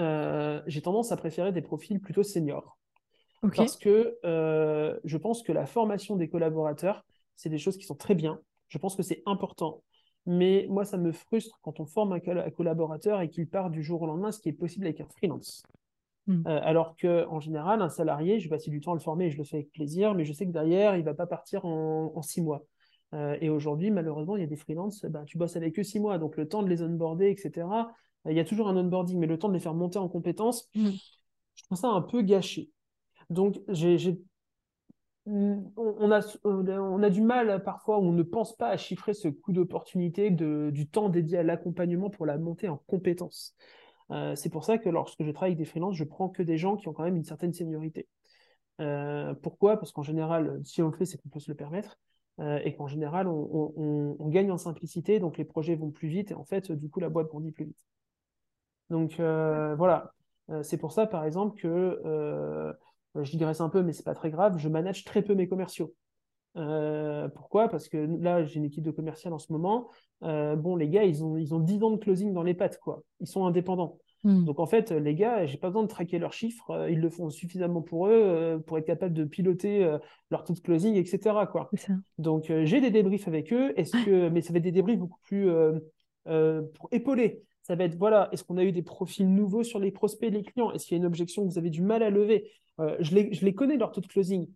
euh, 0.00 0.62
j'ai 0.66 0.82
tendance 0.82 1.12
à 1.12 1.16
préférer 1.16 1.52
des 1.52 1.62
profils 1.62 2.00
plutôt 2.00 2.22
seniors. 2.22 2.78
Parce 3.56 3.76
que 3.76 4.18
je 4.22 5.16
pense 5.16 5.42
que 5.42 5.52
la 5.52 5.66
formation 5.66 6.16
des 6.16 6.28
collaborateurs, 6.28 7.04
c'est 7.36 7.48
des 7.48 7.58
choses 7.58 7.78
qui 7.78 7.84
sont 7.84 7.94
très 7.94 8.14
bien. 8.14 8.38
Je 8.68 8.78
pense 8.78 8.96
que 8.96 9.02
c'est 9.02 9.22
important. 9.24 9.82
Mais 10.26 10.66
moi, 10.68 10.84
ça 10.84 10.98
me 10.98 11.12
frustre 11.12 11.58
quand 11.62 11.80
on 11.80 11.86
forme 11.86 12.12
un, 12.12 12.50
collaborateur 12.50 13.20
et 13.20 13.28
qu'il 13.28 13.48
part 13.48 13.70
du 13.70 13.82
jour 13.82 14.02
au 14.02 14.06
lendemain, 14.06 14.32
ce 14.32 14.40
qui 14.40 14.48
est 14.48 14.52
possible 14.52 14.86
avec 14.86 15.00
un 15.00 15.08
freelance. 15.16 15.62
Hmm. 16.26 16.42
Euh, 16.46 16.60
alors 16.62 16.96
qu'en 16.96 17.40
général, 17.40 17.80
un 17.80 17.88
salarié, 17.88 18.38
je 18.38 18.44
vais 18.48 18.56
passer 18.56 18.70
du 18.70 18.80
temps 18.80 18.92
à 18.92 18.94
le 18.94 19.00
former 19.00 19.26
et 19.26 19.30
je 19.30 19.38
le 19.38 19.44
fais 19.44 19.56
avec 19.56 19.72
plaisir, 19.72 20.14
mais 20.14 20.24
je 20.24 20.32
sais 20.32 20.46
que 20.46 20.52
derrière, 20.52 20.94
il 20.96 21.00
ne 21.00 21.04
va 21.04 21.14
pas 21.14 21.26
partir 21.26 21.64
en, 21.64 22.20
six 22.22 22.42
mois. 22.42 22.64
Euh, 23.12 23.36
et 23.40 23.50
aujourd'hui, 23.50 23.90
malheureusement, 23.90 24.36
il 24.36 24.40
y 24.40 24.44
a 24.44 24.48
des 24.48 24.56
freelances, 24.56 25.04
ben, 25.04 25.24
tu 25.24 25.36
bosses 25.38 25.56
avec 25.56 25.78
eux 25.78 25.82
six 25.82 26.00
mois, 26.00 26.18
donc 26.18 26.36
le 26.36 26.48
temps 26.48 26.62
de 26.62 26.68
les 26.68 26.82
onboarder, 26.82 27.28
etc. 27.30 27.66
Il 28.26 28.36
y 28.36 28.40
a 28.40 28.44
toujours 28.44 28.68
un 28.68 28.76
onboarding, 28.76 29.18
mais 29.18 29.26
le 29.26 29.38
temps 29.38 29.48
de 29.48 29.54
les 29.54 29.60
faire 29.60 29.74
monter 29.74 29.98
en 29.98 30.08
compétences, 30.08 30.68
hmm. 30.74 30.90
je 31.54 31.64
trouve 31.64 31.78
ça 31.78 31.88
un 31.88 32.02
peu 32.02 32.22
gâché. 32.22 32.70
Donc, 33.30 33.60
j'ai 33.68 34.20
on 35.26 36.10
a, 36.10 36.20
on 36.44 37.02
a 37.02 37.10
du 37.10 37.20
mal 37.20 37.62
parfois, 37.62 37.98
on 37.98 38.12
ne 38.12 38.22
pense 38.22 38.56
pas 38.56 38.68
à 38.68 38.76
chiffrer 38.76 39.14
ce 39.14 39.28
coût 39.28 39.52
d'opportunité 39.52 40.30
du 40.30 40.88
temps 40.88 41.08
dédié 41.08 41.38
à 41.38 41.42
l'accompagnement 41.42 42.10
pour 42.10 42.26
la 42.26 42.38
montée 42.38 42.68
en 42.68 42.78
compétences. 42.78 43.54
Euh, 44.10 44.34
c'est 44.34 44.50
pour 44.50 44.64
ça 44.64 44.78
que 44.78 44.88
lorsque 44.88 45.22
je 45.22 45.30
travaille 45.30 45.52
avec 45.52 45.58
des 45.58 45.64
freelances, 45.64 45.94
je 45.94 46.04
prends 46.04 46.28
que 46.28 46.42
des 46.42 46.58
gens 46.58 46.76
qui 46.76 46.88
ont 46.88 46.92
quand 46.92 47.04
même 47.04 47.16
une 47.16 47.24
certaine 47.24 47.52
seniorité. 47.52 48.08
Euh, 48.80 49.34
pourquoi? 49.34 49.76
Parce 49.76 49.92
qu'en 49.92 50.02
général, 50.02 50.60
si 50.64 50.82
on 50.82 50.88
le 50.88 50.96
fait, 50.96 51.04
c'est 51.04 51.18
qu'on 51.18 51.28
peut 51.28 51.38
se 51.38 51.50
le 51.50 51.56
permettre. 51.56 51.98
Euh, 52.40 52.58
et 52.64 52.74
qu'en 52.74 52.86
général, 52.86 53.28
on, 53.28 54.28
gagne 54.28 54.50
en 54.50 54.58
simplicité, 54.58 55.20
donc 55.20 55.36
les 55.36 55.44
projets 55.44 55.76
vont 55.76 55.90
plus 55.90 56.08
vite, 56.08 56.30
et 56.30 56.34
en 56.34 56.44
fait, 56.44 56.72
du 56.72 56.88
coup, 56.88 57.00
la 57.00 57.08
boîte 57.08 57.28
grandit 57.28 57.52
plus 57.52 57.66
vite. 57.66 57.84
Donc 58.88 59.16
voilà, 59.18 60.12
c'est 60.62 60.78
pour 60.78 60.92
ça, 60.92 61.06
par 61.06 61.24
exemple, 61.24 61.60
que 61.60 62.72
euh, 63.16 63.24
je 63.24 63.30
digresse 63.32 63.60
un 63.60 63.68
peu, 63.68 63.82
mais 63.82 63.92
c'est 63.92 64.04
pas 64.04 64.14
très 64.14 64.30
grave, 64.30 64.58
je 64.58 64.68
manage 64.68 65.04
très 65.04 65.22
peu 65.22 65.34
mes 65.34 65.48
commerciaux. 65.48 65.94
Euh, 66.56 67.28
pourquoi? 67.28 67.68
Parce 67.68 67.88
que 67.88 67.96
là, 68.20 68.44
j'ai 68.44 68.56
une 68.56 68.64
équipe 68.64 68.84
de 68.84 68.90
commercial 68.90 69.32
en 69.32 69.38
ce 69.38 69.52
moment. 69.52 69.88
Euh, 70.22 70.56
bon, 70.56 70.76
les 70.76 70.88
gars, 70.88 71.04
ils 71.04 71.24
ont, 71.24 71.36
ils 71.36 71.54
ont 71.54 71.60
10 71.60 71.82
ans 71.82 71.90
de 71.90 71.96
closing 71.96 72.32
dans 72.32 72.42
les 72.42 72.54
pattes, 72.54 72.78
quoi. 72.78 73.02
Ils 73.20 73.26
sont 73.26 73.46
indépendants. 73.46 73.98
Hmm. 74.22 74.44
Donc, 74.44 74.60
en 74.60 74.66
fait, 74.66 74.90
les 74.90 75.14
gars, 75.14 75.46
j'ai 75.46 75.56
pas 75.56 75.68
besoin 75.68 75.82
de 75.82 75.88
traquer 75.88 76.18
leurs 76.18 76.32
chiffres. 76.32 76.88
Ils 76.90 77.00
le 77.00 77.08
font 77.08 77.30
suffisamment 77.30 77.82
pour 77.82 78.08
eux 78.08 78.62
pour 78.66 78.76
être 78.78 78.86
capable 78.86 79.14
de 79.14 79.24
piloter 79.24 79.96
leur 80.30 80.44
taux 80.44 80.52
de 80.52 80.60
closing, 80.60 80.96
etc. 80.96 81.36
Quoi. 81.50 81.70
Donc, 82.18 82.52
j'ai 82.64 82.80
des 82.80 82.90
débriefs 82.90 83.28
avec 83.28 83.52
eux. 83.52 83.72
Est-ce 83.78 83.92
que... 84.04 84.28
Mais 84.28 84.42
ça 84.42 84.52
va 84.52 84.58
être 84.58 84.64
des 84.64 84.72
débriefs 84.72 84.98
beaucoup 84.98 85.20
plus 85.22 85.48
pour 86.24 86.88
épauler 86.92 87.42
ça 87.62 87.76
va 87.76 87.84
être 87.84 87.96
voilà, 87.96 88.28
est-ce 88.32 88.42
qu'on 88.42 88.56
a 88.56 88.64
eu 88.64 88.72
des 88.72 88.82
profils 88.82 89.32
nouveaux 89.32 89.62
sur 89.62 89.78
les 89.78 89.92
prospects, 89.92 90.32
les 90.32 90.42
clients? 90.42 90.72
Est-ce 90.72 90.86
qu'il 90.86 90.96
y 90.96 90.98
a 90.98 91.02
une 91.02 91.06
objection? 91.06 91.44
Que 91.44 91.52
vous 91.52 91.58
avez 91.58 91.70
du 91.70 91.82
mal 91.82 92.02
à 92.02 92.10
lever 92.10 92.50
euh, 92.80 92.96
je, 93.00 93.14
les, 93.14 93.32
je, 93.32 93.44
les, 93.44 93.54
connais, 93.54 93.76
leur 93.76 93.92
taux 93.92 94.00
de 94.00 94.06
closing. 94.06 94.48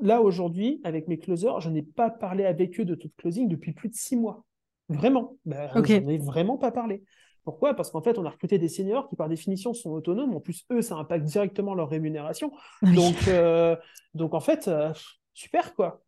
Là, 0.00 0.20
aujourd'hui, 0.20 0.80
avec 0.84 1.08
mes 1.08 1.18
closers, 1.18 1.60
je 1.60 1.70
n'ai 1.70 1.82
pas 1.82 2.10
parlé 2.10 2.44
avec 2.44 2.78
eux 2.78 2.84
de 2.84 2.94
taux 2.94 3.08
de 3.08 3.14
closing 3.16 3.48
depuis 3.48 3.72
plus 3.72 3.88
de 3.88 3.94
six 3.94 4.16
mois. 4.16 4.44
Vraiment. 4.88 5.36
Ben, 5.46 5.70
Je 5.74 5.96
n'en 5.96 6.08
ai 6.08 6.18
vraiment 6.18 6.58
pas 6.58 6.70
parlé. 6.70 7.02
Pourquoi? 7.44 7.74
Parce 7.74 7.90
qu'en 7.90 8.02
fait, 8.02 8.18
on 8.18 8.24
a 8.24 8.30
recruté 8.30 8.58
des 8.58 8.68
seniors 8.68 9.08
qui, 9.08 9.16
par 9.16 9.28
définition, 9.28 9.74
sont 9.74 9.90
autonomes. 9.90 10.34
En 10.34 10.40
plus, 10.40 10.64
eux, 10.72 10.82
ça 10.82 10.96
impacte 10.96 11.24
directement 11.24 11.74
leur 11.74 11.90
rémunération. 11.90 12.52
Donc, 12.82 13.28
euh, 13.28 13.76
donc, 14.14 14.34
en 14.34 14.40
fait, 14.40 14.68
euh, 14.68 14.92
super, 15.34 15.74
quoi. 15.74 16.02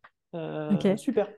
Super. 0.97 1.29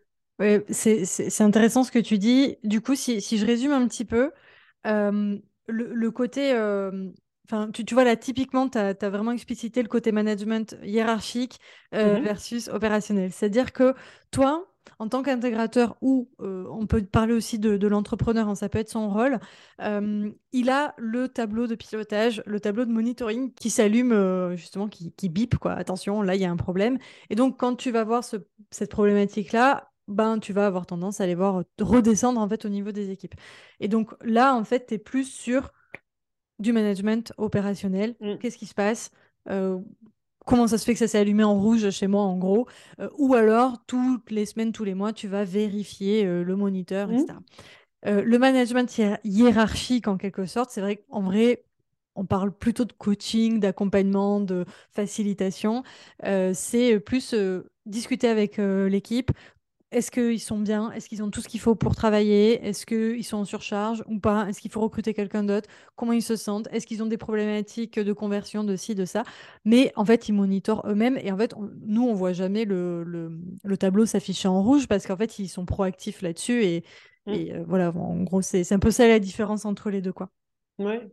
c'est 0.68 1.40
intéressant 1.40 1.84
ce 1.84 1.90
que 1.90 1.98
tu 1.98 2.18
dis. 2.18 2.56
Du 2.64 2.80
coup, 2.80 2.94
si, 2.94 3.20
si 3.20 3.38
je 3.38 3.46
résume 3.46 3.72
un 3.72 3.86
petit 3.86 4.04
peu, 4.04 4.30
le, 4.84 5.42
le, 5.66 6.10
côté 6.10 6.52
Enfin, 7.50 7.70
tu, 7.70 7.84
tu, 7.86 7.94
vois 7.94 8.04
là, 8.04 8.14
typiquement, 8.14 8.68
tu 8.68 8.76
as, 8.76 8.92
vraiment 9.08 9.32
explicité 9.32 9.82
le 9.82 9.88
côté 9.88 10.12
management 10.12 10.76
hiérarchique 10.82 11.58
euh, 11.94 12.18
mmh 12.18 12.22
versus 12.22 12.68
opérationnel. 12.68 13.32
C'est-à-dire 13.32 13.72
que 13.72 13.94
toi, 14.30 14.66
en 14.98 15.08
tant 15.08 15.22
qu'intégrateur, 15.22 15.96
ou 16.00 16.28
euh, 16.40 16.64
on 16.70 16.86
peut 16.86 17.02
parler 17.02 17.34
aussi 17.34 17.58
de, 17.58 17.86
l'entrepreneur, 17.86 18.48
hein, 18.48 18.54
ça 18.54 18.68
peut 18.68 18.78
être 18.78 18.90
son 18.90 19.10
rôle, 19.10 19.38
euh, 19.82 20.30
il 20.52 20.70
a 20.70 20.94
le 20.98 21.28
tableau 21.28 21.66
de 21.66 21.74
pilotage, 21.74 22.42
le 22.46 22.60
tableau 22.60 22.84
de 22.84 22.92
monitoring 22.92 23.52
qui 23.54 23.70
s'allume, 23.70 24.54
justement, 24.56 24.88
qui, 24.88 25.12
qui 25.12 25.28
bip, 25.28 25.56
quoi. 25.56 25.72
Attention, 25.72 26.22
là, 26.22 26.34
il 26.34 26.40
y 26.40 26.44
a 26.44 26.50
un 26.50 26.56
problème. 26.56 26.98
Et 27.30 27.34
donc, 27.34 27.58
quand 27.58 27.76
tu 27.76 27.90
vas 27.90 28.04
voir 28.04 28.24
cette 28.70 28.90
problématique-là, 28.90 29.90
ben, 30.08 30.38
tu 30.38 30.54
vas 30.54 30.66
avoir 30.66 30.86
tendance 30.86 31.20
à 31.20 31.24
aller 31.24 31.34
voir 31.34 31.62
redescendre 31.78 32.40
en 32.40 32.48
fait 32.48 32.64
au 32.64 32.70
niveau 32.70 32.92
des 32.92 33.10
équipes. 33.10 33.34
Et 33.78 33.88
donc 33.88 34.14
là, 34.22 34.54
en 34.54 34.64
fait, 34.64 34.86
tu 34.86 34.94
es 34.94 34.98
plus 34.98 35.24
sur 35.24 35.70
du 36.58 36.72
management 36.72 37.32
opérationnel. 37.36 38.16
Mm. 38.20 38.38
Qu'est-ce 38.38 38.58
qui 38.58 38.66
se 38.66 38.74
passe? 38.74 39.10
Euh, 39.50 39.78
Comment 40.48 40.66
ça 40.66 40.78
se 40.78 40.86
fait 40.86 40.94
que 40.94 40.98
ça 40.98 41.06
s'est 41.06 41.18
allumé 41.18 41.44
en 41.44 41.60
rouge 41.60 41.90
chez 41.90 42.06
moi, 42.06 42.22
en 42.22 42.38
gros 42.38 42.66
euh, 43.00 43.10
Ou 43.18 43.34
alors, 43.34 43.84
toutes 43.86 44.30
les 44.30 44.46
semaines, 44.46 44.72
tous 44.72 44.84
les 44.84 44.94
mois, 44.94 45.12
tu 45.12 45.28
vas 45.28 45.44
vérifier 45.44 46.24
euh, 46.24 46.42
le 46.42 46.56
moniteur, 46.56 47.12
etc. 47.12 47.34
Mm. 48.06 48.20
le 48.20 48.38
management 48.38 49.00
hiérarchique, 49.24 50.08
en 50.08 50.16
quelque 50.16 50.46
sorte, 50.46 50.70
c'est 50.70 50.80
vrai 50.80 50.96
qu'en 50.96 51.20
vrai, 51.20 51.64
on 52.14 52.24
parle 52.24 52.50
plutôt 52.50 52.86
de 52.86 52.94
coaching, 52.94 53.60
d'accompagnement, 53.60 54.40
de 54.40 54.64
facilitation. 54.90 55.82
c'est 56.22 56.98
plus 57.00 57.34
discuter 57.84 58.28
avec 58.28 58.56
l'équipe, 58.56 59.30
est-ce 59.90 60.10
qu'ils 60.10 60.40
sont 60.40 60.58
bien? 60.58 60.92
Est-ce 60.92 61.08
qu'ils 61.08 61.22
ont 61.22 61.30
tout 61.30 61.40
ce 61.40 61.48
qu'il 61.48 61.60
faut 61.60 61.74
pour 61.74 61.96
travailler? 61.96 62.62
Est-ce 62.66 62.84
qu'ils 62.84 63.24
sont 63.24 63.38
en 63.38 63.44
surcharge 63.46 64.04
ou 64.06 64.18
pas? 64.18 64.46
Est-ce 64.46 64.60
qu'il 64.60 64.70
faut 64.70 64.80
recruter 64.80 65.14
quelqu'un 65.14 65.44
d'autre? 65.44 65.68
Comment 65.96 66.12
ils 66.12 66.22
se 66.22 66.36
sentent? 66.36 66.68
Est-ce 66.72 66.86
qu'ils 66.86 67.02
ont 67.02 67.06
des 67.06 67.16
problématiques 67.16 67.98
de 67.98 68.12
conversion, 68.12 68.64
de 68.64 68.76
ci, 68.76 68.94
de 68.94 69.06
ça? 69.06 69.22
Mais 69.64 69.92
en 69.96 70.04
fait, 70.04 70.28
ils 70.28 70.32
monitorent 70.32 70.86
eux-mêmes 70.86 71.18
et 71.22 71.32
en 71.32 71.38
fait, 71.38 71.54
nous, 71.86 72.02
on 72.06 72.12
voit 72.12 72.34
jamais 72.34 72.66
le, 72.66 73.02
le, 73.02 73.76
tableau 73.78 74.04
s'afficher 74.04 74.48
en 74.48 74.62
rouge 74.62 74.88
parce 74.88 75.06
qu'en 75.06 75.16
fait, 75.16 75.38
ils 75.38 75.48
sont 75.48 75.64
proactifs 75.64 76.20
là-dessus 76.20 76.64
et, 76.64 76.84
mmh. 77.26 77.32
euh, 77.32 77.64
voilà, 77.66 77.90
en 77.90 78.22
gros, 78.24 78.42
c'est 78.42 78.70
un 78.72 78.78
peu 78.78 78.90
ça 78.90 79.08
la 79.08 79.18
différence 79.18 79.64
entre 79.64 79.88
les 79.88 80.02
deux, 80.02 80.12
quoi. 80.12 80.30
Ouais, 80.78 81.08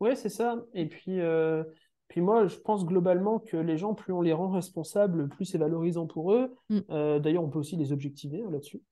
ouais 0.00 0.16
c'est 0.16 0.30
ça. 0.30 0.64
Et 0.74 0.86
puis, 0.86 1.20
euh, 1.20 1.62
puis 2.08 2.20
moi, 2.20 2.46
je 2.46 2.56
pense 2.56 2.86
globalement 2.86 3.38
que 3.38 3.56
les 3.56 3.76
gens, 3.76 3.94
plus 3.94 4.12
on 4.12 4.22
les 4.22 4.32
rend 4.32 4.50
responsables, 4.50 5.28
plus 5.28 5.44
c'est 5.44 5.58
valorisant 5.58 6.06
pour 6.06 6.32
eux. 6.32 6.54
Mm. 6.70 6.78
Euh, 6.90 7.18
d'ailleurs, 7.18 7.44
on 7.44 7.48
peut 7.48 7.58
aussi 7.58 7.76
les 7.76 7.92
objectiver 7.92 8.42
hein, 8.42 8.50
là-dessus. 8.50 8.82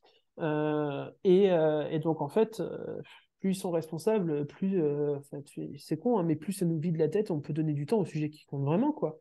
Euh, 0.41 1.09
euh, 1.27 1.89
et, 1.91 1.99
donc, 2.01 2.21
en 2.21 2.29
fait, 2.29 2.61
plus 3.41 3.53
ils 3.53 3.61
sont 3.61 3.71
responsables, 3.71 4.47
plus 4.47 4.83
c'est 5.77 5.99
con, 5.99 6.19
hein, 6.19 6.25
mais 6.25 6.35
plus 6.35 6.53
ça 6.53 6.67
nous 6.67 6.79
vide 6.79 6.97
la 6.97 7.09
tête, 7.09 7.31
on 7.31 7.41
peut 7.41 7.53
donner 7.53 7.73
du 7.73 7.87
temps 7.87 8.01
au 8.01 8.05
sujet 8.05 8.31
qui 8.31 8.45
compte 8.47 8.65
vraiment, 8.65 8.93
quoi. 8.93 9.19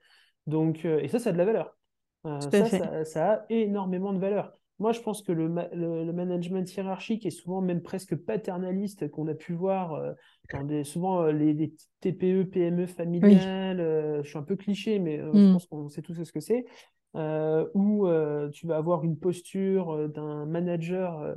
Donc, 0.48 0.86
et 0.86 1.08
ça, 1.08 1.20
ça 1.20 1.30
a 1.30 1.34
de 1.34 1.38
la 1.38 1.46
valeur. 1.46 1.78
Ça, 2.24 3.04
ça, 3.06 3.34
a 3.34 3.46
énormément 3.50 4.14
de 4.14 4.20
valeur. 4.20 4.54
Moi, 4.84 4.92
je 4.92 5.00
pense 5.00 5.22
que 5.22 5.32
le, 5.32 5.48
management 6.12 6.70
hiérarchique 6.76 7.26
est 7.26 7.30
souvent 7.30 7.62
même 7.62 7.82
presque 7.82 8.18
paternaliste 8.18 9.10
qu'on 9.10 9.30
a 9.30 9.34
pu 9.34 9.54
voir 9.54 9.94
euh, 9.94 10.12
dans 10.52 10.66
des, 10.66 10.84
souvent 10.84 11.22
euh, 11.22 11.32
les, 11.32 11.74
TPE, 12.02 12.50
PME 12.52 12.86
familiales. 12.86 13.80
Euh, 13.80 14.22
je 14.24 14.28
suis 14.28 14.38
un 14.38 14.44
peu 14.44 14.58
cliché, 14.58 15.00
mais 15.00 15.20
je 15.20 15.40
mm. 15.40 15.54
pense 15.54 15.68
qu'on 15.68 15.88
sait 15.88 16.02
tous 16.02 16.22
ce 16.22 16.34
que 16.34 16.42
c'est. 16.42 16.66
où 17.74 18.08
tu 18.52 18.68
vas 18.68 18.76
avoir 18.76 19.06
une 19.06 19.18
posture 19.18 20.10
d'un 20.10 20.46
manager 20.46 21.34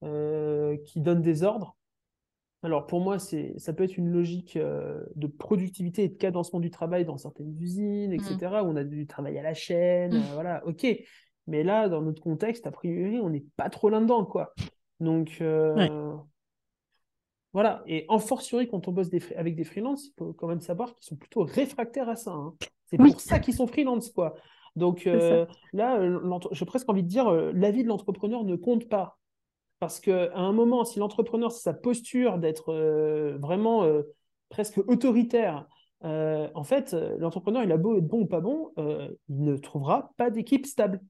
qui 0.00 1.00
donne 1.02 1.20
des 1.20 1.42
ordres. 1.42 1.76
Alors 2.62 2.86
pour 2.86 3.02
moi, 3.02 3.18
ça 3.18 3.72
peut 3.74 3.84
être 3.84 3.98
une 3.98 4.08
logique 4.08 4.56
de 4.56 5.26
productivité 5.26 6.04
et 6.04 6.08
de 6.08 6.16
cadencement 6.16 6.60
du 6.60 6.70
travail 6.70 7.04
dans 7.04 7.18
certaines 7.18 7.54
usines, 7.60 8.14
etc., 8.14 8.36
mm. 8.40 8.66
où 8.66 8.70
on 8.70 8.76
a 8.76 8.84
du 8.84 9.06
travail 9.06 9.36
à 9.36 9.42
la 9.42 9.52
chaîne, 9.52 10.16
mm. 10.16 10.22
voilà, 10.32 10.66
ok. 10.66 10.86
Mais 11.46 11.62
là, 11.62 11.88
dans 11.88 12.02
notre 12.02 12.22
contexte, 12.22 12.66
a 12.66 12.70
priori, 12.70 13.20
on 13.20 13.30
n'est 13.30 13.44
pas 13.56 13.70
trop 13.70 13.88
là-dedans, 13.88 14.24
quoi. 14.24 14.52
Donc, 15.00 15.38
euh, 15.40 16.14
voilà. 17.52 17.82
Et 17.86 18.04
en 18.08 18.18
fortiori, 18.18 18.68
quand 18.68 18.88
on 18.88 18.92
bosse 18.92 19.08
avec 19.36 19.54
des 19.54 19.64
freelances, 19.64 20.06
il 20.06 20.12
faut 20.18 20.32
quand 20.32 20.48
même 20.48 20.60
savoir 20.60 20.94
qu'ils 20.94 21.04
sont 21.04 21.16
plutôt 21.16 21.42
réfractaires 21.42 22.08
à 22.08 22.16
ça. 22.16 22.32
Hein. 22.32 22.54
C'est 22.86 22.96
pour 22.96 23.20
ça 23.20 23.38
qu'ils 23.38 23.54
sont 23.54 23.66
freelance, 23.66 24.10
quoi. 24.10 24.34
Donc 24.74 25.06
euh, 25.06 25.46
là, 25.72 25.98
euh, 25.98 26.38
j'ai 26.52 26.66
presque 26.66 26.88
envie 26.90 27.02
de 27.02 27.08
dire, 27.08 27.30
l'avis 27.30 27.82
de 27.82 27.88
l'entrepreneur 27.88 28.44
ne 28.44 28.56
compte 28.56 28.88
pas. 28.88 29.18
Parce 29.78 30.00
qu'à 30.00 30.34
un 30.34 30.52
moment, 30.52 30.84
si 30.84 30.98
l'entrepreneur, 30.98 31.52
c'est 31.52 31.62
sa 31.62 31.74
posture 31.74 32.38
d'être 32.38 32.72
vraiment 33.38 33.86
presque 34.48 34.78
autoritaire, 34.78 35.66
en 36.02 36.64
fait, 36.64 36.94
l'entrepreneur, 37.18 37.62
il 37.62 37.72
a 37.72 37.76
beau 37.76 37.96
être 37.96 38.06
bon 38.06 38.22
ou 38.22 38.26
pas 38.26 38.40
bon, 38.40 38.72
il 38.76 39.44
ne 39.44 39.56
trouvera 39.56 40.12
pas 40.16 40.30
d'équipe 40.30 40.66
stable. 40.66 41.00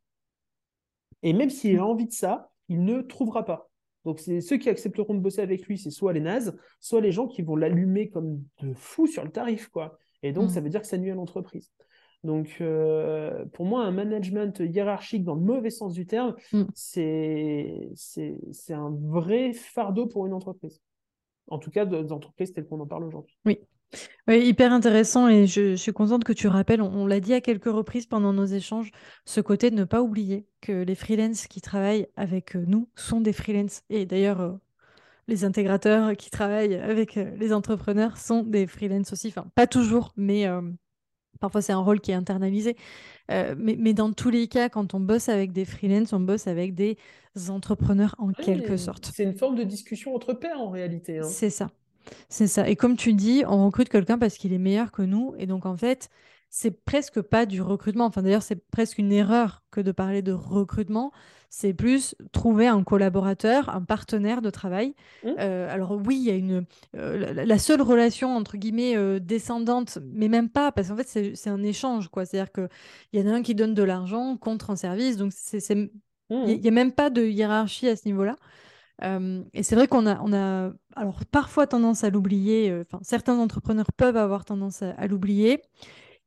Et 1.22 1.32
même 1.32 1.50
s'il 1.50 1.78
a 1.78 1.82
mm. 1.82 1.86
envie 1.86 2.06
de 2.06 2.12
ça, 2.12 2.50
il 2.68 2.84
ne 2.84 3.00
trouvera 3.00 3.44
pas. 3.44 3.70
Donc, 4.04 4.20
c'est 4.20 4.40
ceux 4.40 4.56
qui 4.56 4.68
accepteront 4.68 5.14
de 5.14 5.20
bosser 5.20 5.40
avec 5.40 5.66
lui, 5.66 5.78
c'est 5.78 5.90
soit 5.90 6.12
les 6.12 6.20
nazes, 6.20 6.56
soit 6.80 7.00
les 7.00 7.10
gens 7.10 7.26
qui 7.26 7.42
vont 7.42 7.56
l'allumer 7.56 8.08
comme 8.08 8.40
de 8.62 8.72
fou 8.74 9.06
sur 9.06 9.24
le 9.24 9.30
tarif, 9.30 9.68
quoi. 9.68 9.98
Et 10.22 10.32
donc, 10.32 10.46
mm. 10.46 10.50
ça 10.50 10.60
veut 10.60 10.68
dire 10.68 10.80
que 10.80 10.86
ça 10.86 10.98
nuit 10.98 11.10
à 11.10 11.14
l'entreprise. 11.14 11.72
Donc, 12.22 12.56
euh, 12.60 13.44
pour 13.46 13.66
moi, 13.66 13.84
un 13.84 13.90
management 13.90 14.60
hiérarchique 14.60 15.24
dans 15.24 15.34
le 15.34 15.40
mauvais 15.40 15.70
sens 15.70 15.92
du 15.92 16.06
terme, 16.06 16.34
mm. 16.52 16.64
c'est 16.74 17.90
un 18.70 18.96
vrai 19.02 19.52
fardeau 19.52 20.06
pour 20.06 20.26
une 20.26 20.32
entreprise. 20.32 20.80
En 21.48 21.58
tout 21.58 21.70
cas, 21.70 21.84
des 21.84 22.12
entreprises 22.12 22.52
telles 22.52 22.66
qu'on 22.66 22.80
en 22.80 22.86
parle 22.86 23.04
aujourd'hui. 23.04 23.36
Oui, 23.44 23.60
oui, 24.28 24.40
hyper 24.44 24.72
intéressant 24.72 25.28
et 25.28 25.46
je, 25.46 25.76
suis 25.76 25.92
contente 25.92 26.24
que 26.24 26.32
tu 26.32 26.48
rappelles, 26.48 26.82
on, 26.82 27.06
l'a 27.06 27.20
dit 27.20 27.32
à 27.32 27.40
quelques 27.40 27.70
reprises 27.70 28.06
pendant 28.06 28.32
nos 28.32 28.44
échanges, 28.44 28.90
ce 29.24 29.40
côté 29.40 29.70
de 29.70 29.76
ne 29.76 29.84
pas 29.84 30.02
oublier 30.02 30.46
que 30.60 30.72
les 30.72 30.94
freelances 30.96 31.46
qui 31.46 31.60
travaillent 31.60 32.08
avec 32.16 32.56
euh, 32.56 32.64
nous 32.66 32.88
sont 32.96 33.20
des 33.20 33.32
freelances. 33.32 33.82
Et 33.88 34.04
d'ailleurs, 34.04 34.40
euh, 34.40 34.52
les 35.28 35.44
intégrateurs 35.44 36.16
qui 36.16 36.30
travaillent 36.30 36.74
avec 36.74 37.16
euh, 37.16 37.36
les 37.36 37.52
entrepreneurs 37.52 38.16
sont 38.16 38.42
des 38.42 38.66
freelances 38.66 39.12
aussi. 39.12 39.28
Enfin, 39.28 39.46
pas 39.54 39.68
toujours, 39.68 40.12
mais 40.16 40.46
parfois 41.38 41.62
c'est 41.62 41.72
un 41.72 41.78
rôle 41.78 42.00
qui 42.00 42.10
est 42.10 42.14
internalisé. 42.14 42.76
mais, 43.28 43.94
dans 43.94 44.12
tous 44.12 44.30
les 44.30 44.48
cas, 44.48 44.68
quand 44.68 44.94
on 44.94 45.00
bosse 45.00 45.28
avec 45.28 45.52
des 45.52 45.64
freelances, 45.64 46.12
on 46.12 46.20
bosse 46.20 46.48
avec 46.48 46.74
des 46.74 46.96
entrepreneurs 47.48 48.16
en 48.18 48.32
quelque 48.32 48.76
sorte. 48.76 49.12
C'est 49.14 49.24
une 49.24 49.36
forme 49.36 49.54
de 49.54 49.64
discussion 49.64 50.16
entre 50.16 50.32
pairs 50.32 50.60
en 50.60 50.70
réalité. 50.70 51.18
Hein. 51.18 51.28
C'est 51.28 51.50
ça. 51.50 51.70
C'est 52.28 52.46
ça. 52.46 52.68
Et 52.68 52.76
comme 52.76 52.96
tu 52.96 53.12
dis, 53.12 53.44
on 53.46 53.66
recrute 53.66 53.88
quelqu'un 53.88 54.18
parce 54.18 54.36
qu'il 54.36 54.52
est 54.52 54.58
meilleur 54.58 54.92
que 54.92 55.02
nous. 55.02 55.34
Et 55.38 55.46
donc, 55.46 55.66
en 55.66 55.76
fait, 55.76 56.10
c'est 56.50 56.70
presque 56.70 57.20
pas 57.20 57.46
du 57.46 57.60
recrutement. 57.60 58.06
Enfin, 58.06 58.22
d'ailleurs, 58.22 58.42
c'est 58.42 58.66
presque 58.70 58.98
une 58.98 59.12
erreur 59.12 59.62
que 59.70 59.80
de 59.80 59.92
parler 59.92 60.22
de 60.22 60.32
recrutement. 60.32 61.12
C'est 61.48 61.74
plus 61.74 62.16
trouver 62.32 62.66
un 62.66 62.82
collaborateur, 62.82 63.68
un 63.68 63.82
partenaire 63.82 64.42
de 64.42 64.50
travail. 64.50 64.94
Mmh. 65.24 65.28
Euh, 65.38 65.72
alors 65.72 65.92
oui, 65.92 66.16
il 66.16 66.24
y 66.24 66.30
a 66.30 66.34
une 66.34 66.64
euh, 66.96 67.32
la, 67.32 67.58
seule 67.58 67.82
relation 67.82 68.34
entre 68.36 68.56
guillemets 68.56 68.96
euh, 68.96 69.20
descendante, 69.20 69.98
mais 70.02 70.28
même 70.28 70.48
pas, 70.48 70.72
parce 70.72 70.88
qu'en 70.88 70.96
fait 70.96 71.34
c'est 71.34 71.50
un 71.50 71.62
échange, 71.62 72.08
quoi. 72.08 72.24
C'est-à-dire 72.24 72.52
que 72.52 72.68
il 73.12 73.20
y 73.20 73.22
en 73.22 73.32
a 73.32 73.36
un 73.36 73.42
qui 73.42 73.54
donne 73.54 73.74
de 73.74 73.82
l'argent 73.84 74.36
contre 74.36 74.70
un 74.70 74.76
service, 74.76 75.16
donc 75.16 75.32
c'est 75.34 75.60
il 75.70 76.36
n'y 76.44 76.56
mmh. 76.56 76.66
a, 76.66 76.70
même 76.72 76.92
pas 76.92 77.10
de 77.10 77.24
hiérarchie 77.24 77.88
à 77.88 77.96
ce 77.96 78.06
niveau-là 78.06 78.36
et 79.02 79.62
c'est 79.62 79.74
vrai 79.74 79.88
qu'on 79.88 80.06
a, 80.06 80.20
on 80.22 80.32
a 80.32 80.72
alors 80.94 81.24
parfois 81.30 81.66
tendance 81.66 82.04
à 82.04 82.10
l'oublier, 82.10 82.74
enfin 82.80 82.98
certains 83.02 83.38
entrepreneurs 83.38 83.92
peuvent 83.96 84.16
avoir 84.16 84.44
tendance 84.44 84.82
à, 84.82 85.06
l'oublier. 85.06 85.62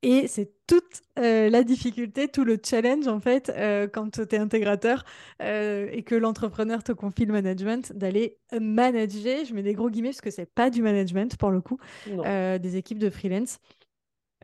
Et 0.02 0.28
c'est 0.28 0.52
toute 0.66 1.02
la 1.18 1.64
difficulté, 1.64 2.28
tout 2.28 2.46
le 2.46 2.58
challenge 2.64 3.08
en 3.08 3.20
fait, 3.20 3.52
quand 3.92 4.12
tu 4.12 4.22
es 4.22 4.38
intégrateur 4.38 5.04
et 5.42 6.04
que 6.06 6.16
l'entrepreneur 6.16 6.84
te 6.84 6.92
confie 6.92 7.26
le 7.26 7.34
management, 7.34 7.92
d'aller 7.94 8.38
manager, 8.58 9.46
je 9.46 9.54
mets 9.54 9.64
des 9.64 9.74
gros 9.74 9.90
guillemets 9.90 10.10
parce 10.10 10.22
que 10.22 10.32
c'est 10.32 10.46
pas 10.46 10.70
du 10.70 10.82
management 10.82 11.36
pour 11.38 11.52
le 11.52 11.62
coup, 11.62 11.80
des 12.06 12.78
équipes 12.78 13.00
de 13.00 13.10
freelance. 13.10 13.60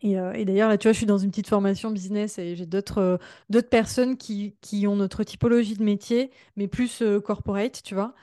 Euh, 0.03 0.33
et, 0.33 0.45
d'ailleurs, 0.45 0.69
là, 0.69 0.77
tu 0.77 0.87
vois, 0.87 0.93
je 0.93 0.97
suis 0.97 1.05
dans 1.05 1.17
une 1.17 1.29
petite 1.29 1.47
formation 1.47 1.89
business 1.89 2.37
et 2.37 2.55
j'ai 2.55 2.65
d'autres 2.65 2.99
euh, 2.99 3.17
d'autres 3.49 3.69
personnes 3.69 4.17
qui, 4.17 4.55
qui, 4.61 4.87
ont 4.87 4.95
notre 4.95 5.23
typologie 5.23 5.75
de 5.75 5.83
métier, 5.83 6.31
mais 6.57 6.67
plus 6.67 7.01
euh, 7.01 7.19
corporate, 7.21 7.81
tu 7.83 7.95
vois, 7.95 8.13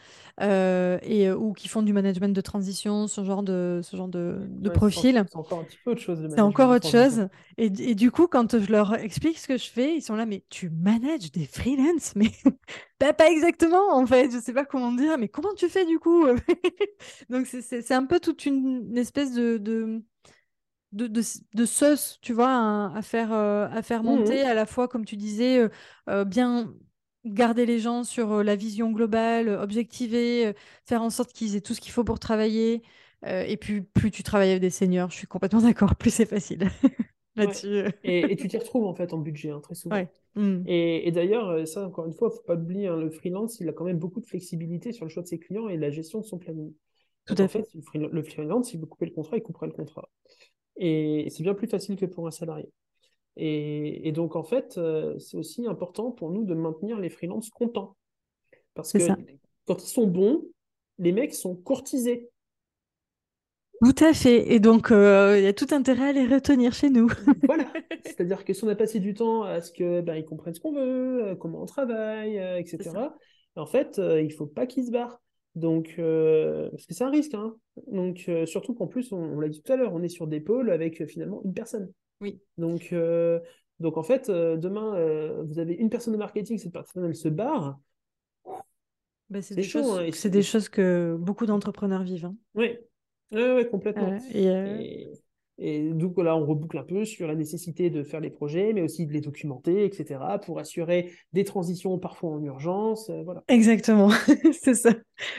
et, 0.40 1.30
ou 1.30 1.52
qui 1.52 1.68
font 1.68 1.82
du 1.82 1.92
management 1.92 2.34
de 2.34 2.40
transition, 2.40 3.06
ce 3.06 3.24
genre 3.24 3.42
de, 3.42 3.80
ce 3.82 3.96
genre 3.96 4.08
de, 4.08 4.40
de 4.48 4.68
profil. 4.70 5.24
C'est 5.28 5.36
encore 5.36 5.60
un 5.60 5.64
petit 5.64 5.78
peu 5.84 5.92
autre 5.92 6.00
chose. 6.00 6.26
C'est 6.30 6.40
encore 6.40 6.70
autre 6.70 6.88
chose. 6.88 7.28
Et, 7.58 7.66
et, 7.66 7.94
du 7.94 8.10
coup, 8.10 8.26
quand 8.26 8.58
je 8.58 8.70
leur 8.70 8.94
explique 8.94 9.38
ce 9.38 9.48
que 9.48 9.56
je 9.56 9.70
fais, 9.70 9.96
ils 9.96 10.02
sont 10.02 10.16
là, 10.16 10.26
mais 10.26 10.44
tu 10.50 10.68
manages 10.70 11.32
des 11.32 11.46
freelances? 11.46 12.14
Mais 12.16 12.30
bah, 13.00 13.12
pas 13.12 13.30
exactement, 13.30 13.94
en 13.94 14.06
fait. 14.06 14.30
Je 14.30 14.38
sais 14.38 14.52
pas 14.52 14.64
comment 14.64 14.92
dire, 14.92 15.18
mais 15.18 15.28
comment 15.28 15.54
tu 15.54 15.68
fais 15.68 15.84
du 15.84 15.98
coup? 15.98 16.24
Donc, 17.30 17.46
c'est 17.46 17.92
un 17.92 18.04
peu 18.04 18.20
toute 18.20 18.46
une, 18.46 18.86
une 18.90 18.98
espèce 18.98 19.32
de, 19.32 19.58
de 19.58 20.02
de, 20.92 21.06
de, 21.06 21.64
sauce, 21.64 22.18
tu 22.20 22.32
vois, 22.32 22.92
à, 22.94 23.02
faire, 23.02 23.32
euh, 23.32 23.66
à 23.70 23.82
faire 23.82 24.02
mmh 24.02 24.06
monter, 24.06 24.42
à 24.42 24.54
la 24.54 24.66
fois, 24.66 24.88
comme 24.88 25.04
tu 25.04 25.16
disais, 25.16 25.58
euh, 25.58 25.68
euh, 26.08 26.24
bien 26.24 26.72
garder 27.24 27.66
les 27.66 27.78
gens 27.78 28.04
sur 28.04 28.42
la 28.42 28.56
vision 28.56 28.90
globale, 28.90 29.48
objectiver, 29.48 30.54
faire 30.86 31.02
en 31.02 31.10
sorte 31.10 31.32
qu'ils 31.32 31.56
aient 31.56 31.60
tout 31.60 31.72
ce 31.72 31.80
qu'il 31.80 31.92
faut 31.92 32.04
pour 32.04 32.18
travailler. 32.18 32.82
et 33.24 33.56
puis, 33.56 33.82
plus 33.82 34.10
tu 34.10 34.24
travailles 34.24 34.50
avec 34.50 34.60
des 34.60 34.70
seniors, 34.70 35.10
je 35.10 35.16
suis 35.16 35.26
complètement 35.28 35.60
d'accord, 35.62 35.94
plus 35.94 36.10
c'est 36.12 36.26
facile. 36.26 36.68
Là-dessus. 37.36 37.84
Et, 38.04 38.36
tu 38.36 38.48
t'y 38.48 38.58
retrouves 38.58 38.84
en 38.84 38.94
fait 38.94 39.14
en 39.14 39.18
budget, 39.18 39.50
hein, 39.50 39.60
très 39.60 39.74
souvent. 39.74 40.04
Mmh. 40.34 40.64
Et, 40.66 41.12
d'ailleurs, 41.12 41.66
ça, 41.66 41.86
encore 41.86 42.06
une 42.06 42.12
fois, 42.12 42.28
il 42.28 42.32
ne 42.32 42.36
faut 42.36 42.44
pas 42.44 42.56
oublier, 42.56 42.88
hein, 42.88 42.96
le 42.96 43.10
freelance, 43.10 43.60
il 43.60 43.68
a 43.68 43.72
quand 43.72 43.84
même 43.84 43.98
beaucoup 43.98 44.20
de 44.20 44.26
flexibilité 44.26 44.92
sur 44.92 45.04
le 45.04 45.08
choix 45.08 45.22
de 45.22 45.28
ses 45.28 45.38
clients 45.38 45.68
et 45.68 45.76
la 45.76 45.90
gestion 45.90 46.18
de 46.20 46.24
son 46.24 46.38
planning. 46.38 46.74
Tout 47.24 47.36
à 47.38 47.46
fait. 47.46 47.64
Le 47.94 48.22
freelance, 48.24 48.74
il 48.74 48.80
veut 48.80 48.86
couper 48.86 49.06
le 49.06 49.12
contrat, 49.12 49.36
il 49.36 49.42
coupera 49.42 49.66
le 49.66 49.72
contrat. 49.72 50.08
Et 50.76 51.28
c'est 51.30 51.42
bien 51.42 51.54
plus 51.54 51.68
facile 51.68 51.96
que 51.96 52.06
pour 52.06 52.26
un 52.26 52.30
salarié. 52.30 52.68
Et, 53.36 54.12
donc, 54.12 54.36
en 54.36 54.42
fait, 54.42 54.76
euh, 54.76 55.18
c'est 55.18 55.36
aussi 55.36 55.66
important 55.66 56.10
pour 56.10 56.30
nous 56.30 56.44
de 56.44 56.54
maintenir 56.54 56.98
les 56.98 57.08
freelances 57.08 57.50
contents. 57.50 57.96
Parce 58.74 58.92
que 58.92 58.98
quand 59.66 59.82
ils 59.82 59.88
sont 59.88 60.06
bons, 60.06 60.44
les 60.98 61.12
mecs 61.12 61.34
sont 61.34 61.54
courtisés. 61.54 62.28
Tout 63.82 64.04
à 64.04 64.12
fait. 64.12 64.52
Et 64.52 64.60
donc, 64.60 64.90
euh, 64.90 65.38
il 65.38 65.44
y 65.44 65.46
a 65.46 65.52
tout 65.52 65.66
intérêt 65.72 66.10
à 66.10 66.12
les 66.12 66.26
retenir 66.26 66.72
chez 66.72 66.90
nous. 66.90 67.08
voilà. 67.44 67.72
C'est-à-dire 68.04 68.44
que 68.44 68.52
si 68.52 68.64
on 68.64 68.68
a 68.68 68.76
passé 68.76 69.00
du 69.00 69.14
temps 69.14 69.42
à 69.42 69.60
ce 69.60 69.72
qu'ils 69.72 70.02
ben, 70.02 70.22
comprennent 70.24 70.54
ce 70.54 70.60
qu'on 70.60 70.72
veut, 70.72 71.24
euh, 71.24 71.34
comment 71.34 71.62
on 71.62 71.66
travaille, 71.66 72.36
etc., 72.58 72.90
en 73.56 73.66
fait, 73.66 73.98
il 73.98 74.26
ne 74.26 74.32
faut 74.32 74.46
pas 74.46 74.66
qu'ils 74.66 74.86
se 74.86 74.90
barrent. 74.90 75.20
Donc, 75.54 75.96
euh, 75.98 76.70
parce 76.70 76.86
que 76.86 76.94
c'est 76.94 77.04
un 77.04 77.10
risque. 77.10 77.34
Hein. 77.34 77.54
Donc, 77.86 78.24
euh, 78.28 78.46
surtout 78.46 78.74
qu'en 78.74 78.86
plus, 78.86 79.12
on, 79.12 79.38
l'a 79.40 79.48
dit 79.48 79.62
tout 79.62 79.72
à 79.72 79.76
l'heure, 79.76 79.92
on 79.92 80.02
est 80.02 80.08
sur 80.08 80.26
des 80.26 80.40
pôles 80.40 80.70
avec 80.70 81.00
euh, 81.00 81.06
finalement 81.06 81.42
une 81.44 81.54
personne. 81.54 81.92
Oui. 82.20 82.40
Donc, 82.56 82.94
donc 83.80 83.96
en 83.96 84.02
fait, 84.04 84.30
demain, 84.30 85.42
vous 85.42 85.58
avez 85.58 85.74
une 85.74 85.90
personne 85.90 86.12
de 86.12 86.18
marketing, 86.18 86.56
cette 86.56 86.72
personne, 86.72 87.04
elle 87.04 87.16
se 87.16 87.28
barre. 87.28 87.80
Bah, 89.28 89.42
c'est 89.42 89.56
des, 89.56 89.64
choses, 89.64 89.98
hein, 89.98 90.08
c'est 90.12 90.30
des 90.30 90.42
choses 90.42 90.68
que 90.68 91.16
beaucoup 91.18 91.46
d'entrepreneurs 91.46 92.04
vivent. 92.04 92.26
Hein. 92.26 92.36
Oui, 92.54 92.78
ouais, 93.32 93.66
complètement. 93.68 94.16
et, 94.32 94.46
et 94.46 95.12
donc 95.58 96.18
là, 96.18 96.36
on 96.36 96.44
reboucle 96.44 96.78
un 96.78 96.82
peu 96.82 97.04
sur 97.04 97.26
la 97.26 97.34
nécessité 97.34 97.90
de 97.90 98.02
faire 98.02 98.20
les 98.20 98.30
projets, 98.30 98.72
mais 98.72 98.82
aussi 98.82 99.06
de 99.06 99.12
les 99.12 99.20
documenter, 99.20 99.84
etc., 99.84 100.20
pour 100.44 100.58
assurer 100.58 101.12
des 101.32 101.44
transitions 101.44 101.98
parfois 101.98 102.30
en 102.30 102.42
urgence. 102.42 103.10
Euh, 103.10 103.22
voilà. 103.22 103.44
Exactement, 103.48 104.10
c'est 104.52 104.74
ça. 104.74 104.90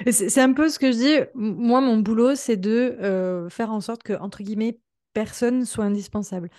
C'est 0.09 0.41
un 0.41 0.53
peu 0.53 0.69
ce 0.69 0.79
que 0.79 0.91
je 0.91 0.97
dis. 0.97 1.29
Moi, 1.33 1.81
mon 1.81 1.97
boulot, 1.97 2.35
c'est 2.35 2.57
de 2.57 2.95
euh, 3.01 3.49
faire 3.49 3.71
en 3.71 3.81
sorte 3.81 4.03
que, 4.03 4.13
entre 4.13 4.43
guillemets, 4.43 4.79
personne 5.13 5.65
soit 5.65 5.85
indispensable. 5.85 6.49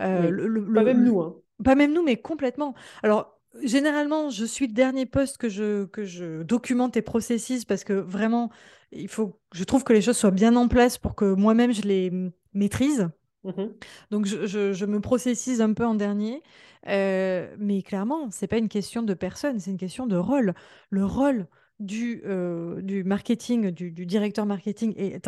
Euh, 0.00 0.28
le, 0.30 0.72
pas 0.72 0.82
même 0.82 1.04
nous. 1.04 1.20
Hein. 1.20 1.36
Pas 1.62 1.74
même 1.74 1.92
nous, 1.92 2.02
mais 2.02 2.16
complètement. 2.16 2.74
Alors, 3.02 3.30
Généralement, 3.62 4.30
je 4.30 4.44
suis 4.44 4.66
le 4.66 4.72
dernier 4.72 5.06
poste 5.06 5.38
que 5.38 5.48
je, 5.48 5.84
que 5.84 6.04
je 6.04 6.42
documente 6.42 6.96
et 6.96 7.02
processise 7.02 7.64
parce 7.64 7.84
que 7.84 7.92
vraiment, 7.92 8.50
il 8.90 9.06
faut, 9.06 9.38
je 9.52 9.62
trouve 9.62 9.84
que 9.84 9.92
les 9.92 10.02
choses 10.02 10.16
soient 10.16 10.32
bien 10.32 10.56
en 10.56 10.66
place 10.66 10.98
pour 10.98 11.14
que 11.14 11.34
moi-même 11.34 11.72
je 11.72 11.82
les 11.82 12.10
maîtrise. 12.54 13.08
Mmh 13.44 13.66
Donc, 14.10 14.26
je, 14.26 14.84
me 14.86 15.00
processise 15.00 15.60
un 15.60 15.72
peu 15.72 15.84
en 15.84 15.94
dernier. 15.94 16.42
Euh, 16.88 17.54
mais 17.58 17.82
clairement, 17.82 18.30
c'est 18.30 18.46
pas 18.46 18.58
une 18.58 18.68
question 18.68 19.02
de 19.02 19.14
personne, 19.14 19.58
c'est 19.58 19.70
une 19.70 19.78
question 19.78 20.06
de 20.06 20.16
rôle. 20.16 20.54
Le 20.90 21.04
rôle 21.04 21.46
du, 21.80 22.22
euh, 22.26 22.80
du 22.82 23.04
marketing, 23.04 23.70
du, 23.70 23.90
directeur 23.90 24.46
marketing 24.46 24.94
est 24.96 25.26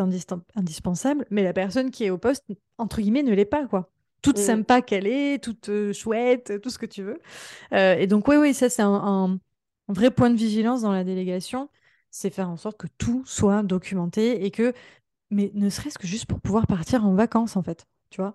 indispensable, 0.55 1.25
mais 1.29 1.43
la 1.43 1.53
personne 1.53 1.91
qui 1.91 2.05
est 2.05 2.09
au 2.09 2.17
poste, 2.17 2.45
entre 2.77 3.01
guillemets, 3.01 3.23
ne 3.23 3.33
l'est 3.33 3.45
pas, 3.45 3.65
quoi. 3.67 3.89
Toute 4.21 4.39
mmh. 4.39 4.41
sympa 4.41 4.81
qu'elle 4.81 5.07
est, 5.07 5.43
toute 5.43 5.69
euh, 5.69 5.93
chouette, 5.93 6.59
tout 6.61 6.69
ce 6.69 6.79
que 6.79 6.85
tu 6.85 7.03
veux. 7.03 7.19
et 7.71 8.07
donc, 8.07 8.27
oui, 8.27 8.35
oui, 8.37 8.53
ça, 8.53 8.69
c'est 8.69 8.81
un, 8.81 9.39
vrai 9.87 10.11
point 10.11 10.29
de 10.29 10.35
vigilance 10.35 10.81
dans 10.81 10.91
la 10.91 11.03
délégation, 11.03 11.69
c'est 12.11 12.29
faire 12.29 12.49
en 12.49 12.57
sorte 12.57 12.77
que 12.77 12.87
tout 12.97 13.23
soit 13.25 13.63
documenté 13.63 14.45
et 14.45 14.51
que 14.51 14.73
mais 15.29 15.51
ne 15.53 15.69
serait-ce 15.69 15.97
que 15.97 16.07
juste 16.07 16.25
pour 16.25 16.39
pouvoir 16.39 16.67
partir 16.67 17.05
en 17.05 17.13
vacances, 17.13 17.55
en 17.55 17.63
fait. 17.63 17.85
Tu 18.09 18.21
vois 18.21 18.31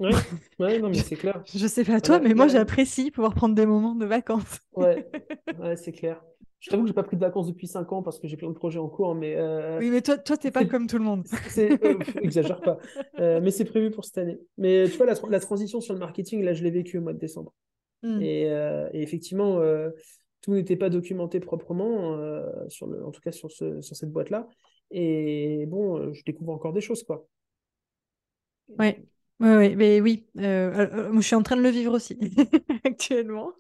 ouais, 0.59 0.79
non, 0.79 0.89
mais 0.91 0.99
c'est 0.99 1.17
clair. 1.17 1.43
Je 1.55 1.67
sais 1.67 1.85
pas 1.85 2.01
toi, 2.01 2.21
mais 2.21 2.35
moi, 2.35 2.49
j'apprécie 2.49 3.11
pouvoir 3.11 3.35
prendre 3.35 3.55
des 3.55 3.67
moments 3.67 3.95
de 3.95 4.05
vacances. 4.05 4.61
ouais, 4.77 5.09
ouais 5.59 5.77
c'est 5.77 5.93
clair. 5.93 6.23
Je 6.61 6.71
t'avoue 6.71 6.85
que 6.85 6.89
j'ai 6.89 6.95
pas 6.95 7.03
pris 7.03 7.17
de 7.17 7.21
vacances 7.21 7.49
depuis 7.49 7.67
5 7.67 7.93
ans 7.93 8.03
parce 8.05 8.21
que 8.21 8.29
j'ai 8.29 8.37
plein 8.37 8.49
de 8.49 8.55
projets 8.55 8.79
en 8.79 8.89
cours, 8.89 9.17
mais... 9.17 9.35
Euh, 9.37 9.81
oui, 9.81 9.91
mais 9.91 10.01
toi, 10.01 10.17
toi 10.17 10.37
t'es 10.37 10.53
pas 10.53 10.65
comme 10.65 10.87
tout 10.87 10.97
le 10.97 11.03
monde. 11.03 11.27
Euh, 11.59 11.99
exagère 12.21 12.61
pas. 12.61 12.79
Euh, 13.19 13.41
mais 13.43 13.51
c'est 13.51 13.65
prévu 13.65 13.91
pour 13.91 14.05
cette 14.05 14.19
année. 14.19 14.39
Mais 14.59 14.89
tu 14.89 14.97
vois, 14.97 15.07
la, 15.07 15.41
transition 15.41 15.81
sur 15.81 15.93
le 15.93 15.99
marketing, 15.99 16.45
là, 16.45 16.53
je 16.53 16.63
l'ai 16.63 16.71
vécu 16.71 16.99
au 16.99 17.01
mois 17.01 17.15
de 17.15 17.19
décembre. 17.19 17.53
Hmm. 18.05 18.23
Et, 18.23 18.43
et, 18.43 19.03
effectivement, 19.03 19.61
tout 20.41 20.55
n'était 20.55 20.77
pas 20.77 20.89
documenté 20.89 21.41
proprement, 21.41 22.17
sur 22.69 22.87
le, 22.87 23.05
en 23.05 23.11
tout 23.11 23.21
cas 23.21 23.33
sur, 23.33 23.51
ce, 23.51 23.81
sur 23.81 23.97
cette 23.97 24.13
boîte-là. 24.13 24.49
Et 24.93 25.67
bon, 25.67 26.13
je 26.13 26.23
découvre 26.25 26.53
encore 26.53 26.73
des 26.73 26.81
choses, 26.81 27.03
quoi. 27.03 27.27
Oui, 28.79 28.95
oui, 29.41 29.77
mais 29.77 30.01
oui. 30.01 30.27
je 30.37 31.21
suis 31.21 31.35
en 31.35 31.43
train 31.43 31.57
de 31.57 31.63
le 31.63 31.71
vivre 31.71 31.95
aussi 31.95 32.17
actuellement. 32.85 33.53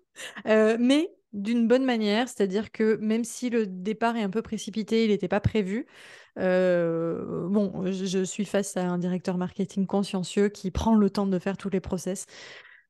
mais 0.46 1.10
d'une 1.32 1.66
bonne 1.66 1.84
manière, 1.84 2.28
c'est-à-dire 2.28 2.70
que 2.72 2.96
même 2.96 3.24
si 3.24 3.48
le 3.50 3.66
départ 3.66 4.16
est 4.16 4.22
un 4.22 4.30
peu 4.30 4.42
précipité, 4.42 5.04
il 5.04 5.10
n'était 5.10 5.28
pas 5.28 5.40
prévu. 5.40 5.86
Euh, 6.38 7.48
bon, 7.48 7.90
je, 7.90 8.24
suis 8.24 8.44
face 8.44 8.76
à 8.76 8.86
un 8.86 8.98
directeur 8.98 9.38
marketing 9.38 9.86
consciencieux 9.86 10.48
qui 10.48 10.70
prend 10.70 10.94
le 10.94 11.10
temps 11.10 11.26
de 11.26 11.38
faire 11.38 11.56
tous 11.56 11.70
les 11.70 11.80
process. 11.80 12.26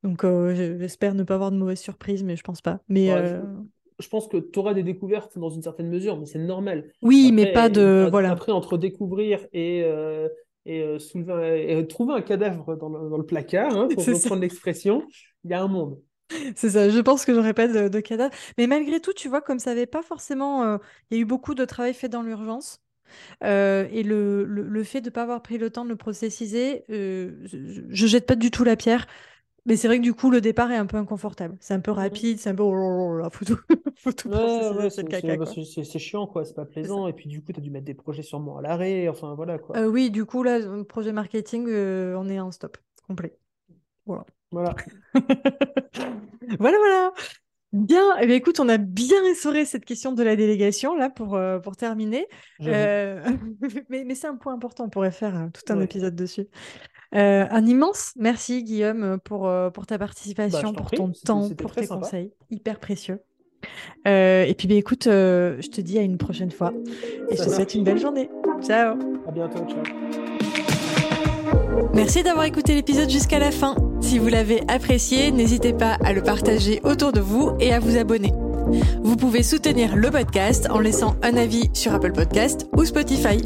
Donc, 0.03 0.25
euh, 0.25 0.77
j'espère 0.79 1.15
ne 1.15 1.23
pas 1.23 1.35
avoir 1.35 1.51
de 1.51 1.57
mauvaises 1.57 1.79
surprises, 1.79 2.23
mais 2.23 2.35
je 2.35 2.43
pense 2.43 2.61
pas. 2.61 2.79
Mais 2.89 3.11
euh, 3.11 3.41
je, 3.99 4.07
pense 4.09 4.27
que 4.27 4.37
tu 4.37 4.59
auras 4.59 4.73
des 4.73 4.83
découvertes 4.83 5.37
dans 5.37 5.49
une 5.49 5.61
certaine 5.61 5.89
mesure, 5.89 6.17
mais 6.17 6.25
c'est 6.25 6.39
normal. 6.39 6.91
Oui, 7.01 7.31
mais 7.33 7.51
pas 7.51 7.69
de 7.69 8.07
voilà. 8.09 8.31
Après, 8.31 8.51
entre 8.51 8.77
découvrir 8.77 9.39
et 9.53 9.85
et, 10.65 10.97
soulever, 10.97 11.85
trouver 11.87 12.13
un 12.13 12.21
cadavre 12.21 12.77
dans 12.77 13.17
le, 13.17 13.25
placard, 13.25 13.75
hein, 13.75 13.87
pour 13.93 14.05
reprendre 14.05 14.41
l'expression, 14.41 15.03
il 15.43 15.51
y 15.51 15.53
a 15.53 15.61
un 15.61 15.67
monde. 15.67 15.99
C'est 16.55 16.71
ça, 16.71 16.89
je 16.89 16.99
pense 16.99 17.25
que 17.25 17.33
j'aurais 17.33 17.53
pas 17.53 17.67
de, 17.67 17.87
de, 17.87 17.99
cadavre. 17.99 18.33
Mais 18.57 18.67
malgré 18.67 18.99
tout, 18.99 19.13
tu 19.13 19.29
vois, 19.29 19.41
comme 19.41 19.59
ça 19.59 19.71
n'avait 19.71 19.85
pas 19.85 20.01
forcément. 20.01 20.63
Euh, 20.63 20.77
il 21.09 21.17
y 21.17 21.19
a 21.19 21.21
eu 21.21 21.25
beaucoup 21.25 21.55
de 21.55 21.65
travail 21.65 21.93
fait 21.93 22.09
dans 22.09 22.21
l'urgence. 22.21 22.79
Euh, 23.43 23.87
et 23.91 24.03
le, 24.03 24.43
le, 24.45 24.83
fait 24.83 25.01
de 25.01 25.07
ne 25.07 25.11
pas 25.11 25.23
avoir 25.23 25.41
pris 25.43 25.57
le 25.57 25.69
temps 25.69 25.83
de 25.83 25.89
le 25.89 25.95
processiser, 25.95 26.83
euh, 26.89 27.31
je, 27.43 27.81
ne 27.81 28.07
jette 28.07 28.25
pas 28.25 28.35
du 28.35 28.49
tout 28.49 28.63
la 28.63 28.75
pierre. 28.75 29.05
Mais 29.65 29.75
c'est 29.75 29.87
vrai 29.87 29.97
que 29.99 30.03
du 30.03 30.13
coup, 30.13 30.29
le 30.31 30.41
départ 30.41 30.71
est 30.71 30.77
un 30.77 30.85
peu 30.85 30.97
inconfortable. 30.97 31.55
C'est 31.59 31.73
un 31.73 31.79
peu 31.79 31.91
rapide, 31.91 32.39
c'est 32.39 32.49
un 32.49 32.55
peu. 32.55 32.63
Faut 32.63 33.45
tout, 33.45 33.59
faut 34.03 34.11
tout 34.13 34.29
ouais, 34.29 34.89
c'est 34.89 35.99
chiant, 35.99 36.27
quoi. 36.27 36.45
C'est 36.45 36.55
pas 36.55 36.65
plaisant. 36.65 37.07
Et 37.07 37.13
puis, 37.13 37.29
du 37.29 37.41
coup, 37.41 37.53
tu 37.53 37.59
as 37.59 37.63
dû 37.63 37.69
mettre 37.69 37.85
des 37.85 37.93
projets 37.93 38.23
sûrement 38.23 38.57
à 38.57 38.61
l'arrêt. 38.61 39.07
Enfin, 39.07 39.33
voilà, 39.35 39.57
quoi. 39.57 39.79
oui, 39.87 40.11
du 40.11 40.25
coup, 40.25 40.43
là, 40.43 40.59
projet 40.87 41.11
marketing, 41.11 41.67
on 41.67 42.29
est 42.29 42.39
en 42.39 42.51
stop 42.51 42.77
complet. 43.07 43.37
Voilà. 44.05 44.25
Voilà. 44.51 44.75
voilà, 46.59 46.77
voilà. 46.77 47.13
Bien, 47.73 48.03
eh 48.21 48.27
bien, 48.27 48.35
écoute, 48.35 48.59
on 48.59 48.69
a 48.69 48.77
bien 48.77 49.23
essoré 49.23 49.65
cette 49.65 49.83
question 49.83 50.11
de 50.11 50.21
la 50.21 50.35
délégation 50.35 50.95
là 50.95 51.09
pour, 51.09 51.35
euh, 51.35 51.57
pour 51.57 51.75
terminer. 51.75 52.27
Euh, 52.61 53.19
mais, 53.89 54.03
mais 54.03 54.13
c'est 54.13 54.27
un 54.27 54.35
point 54.35 54.53
important, 54.53 54.85
on 54.85 54.89
pourrait 54.89 55.11
faire 55.11 55.35
euh, 55.35 55.47
tout 55.51 55.73
un 55.73 55.81
épisode 55.81 56.15
dessus. 56.15 56.47
un 57.11 57.65
immense 57.65 58.13
merci 58.15 58.63
Guillaume 58.63 59.17
pour, 59.23 59.51
pour 59.73 59.87
ta 59.87 59.97
participation, 59.97 60.71
bah, 60.71 60.81
pour 60.81 60.91
ton 60.91 61.11
temps, 61.13 61.49
pour 61.49 61.73
tes 61.73 61.87
conseils, 61.87 62.31
hyper 62.51 62.79
précieux. 62.79 63.19
Et 64.05 64.53
puis 64.57 64.67
bah, 64.67 64.75
écoute, 64.75 65.05
je 65.05 65.69
te 65.69 65.81
dis 65.81 65.97
à 65.97 66.01
une 66.01 66.17
prochaine 66.17 66.51
fois 66.51 66.71
et 67.29 67.35
je 67.35 67.43
te 67.43 67.49
souhaite 67.49 67.73
une 67.75 67.83
belle 67.83 67.99
journée. 67.99 68.29
Ciao. 68.61 68.95
À 69.27 69.31
bientôt, 69.31 69.59
ciao. 69.67 69.83
Merci 71.93 72.23
d'avoir 72.23 72.45
écouté 72.45 72.75
l'épisode 72.75 73.09
jusqu'à 73.09 73.39
la 73.39 73.51
fin. 73.51 73.75
Si 74.01 74.19
vous 74.19 74.27
l'avez 74.27 74.61
apprécié, 74.67 75.31
n'hésitez 75.31 75.73
pas 75.73 75.97
à 76.03 76.13
le 76.13 76.21
partager 76.21 76.81
autour 76.83 77.11
de 77.11 77.19
vous 77.19 77.51
et 77.59 77.73
à 77.73 77.79
vous 77.79 77.97
abonner. 77.97 78.33
Vous 79.03 79.15
pouvez 79.15 79.43
soutenir 79.43 79.95
le 79.95 80.09
podcast 80.09 80.67
en 80.69 80.79
laissant 80.79 81.15
un 81.21 81.35
avis 81.35 81.69
sur 81.73 81.93
Apple 81.93 82.13
Podcast 82.13 82.67
ou 82.75 82.85
Spotify. 82.85 83.37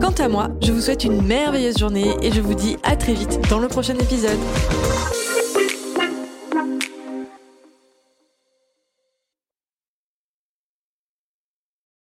Quant 0.00 0.14
à 0.18 0.28
moi, 0.28 0.48
je 0.62 0.72
vous 0.72 0.80
souhaite 0.80 1.04
une 1.04 1.22
merveilleuse 1.22 1.78
journée 1.78 2.14
et 2.22 2.30
je 2.30 2.40
vous 2.40 2.54
dis 2.54 2.76
à 2.82 2.96
très 2.96 3.14
vite 3.14 3.40
dans 3.50 3.58
le 3.58 3.68
prochain 3.68 3.94
épisode. 3.94 4.38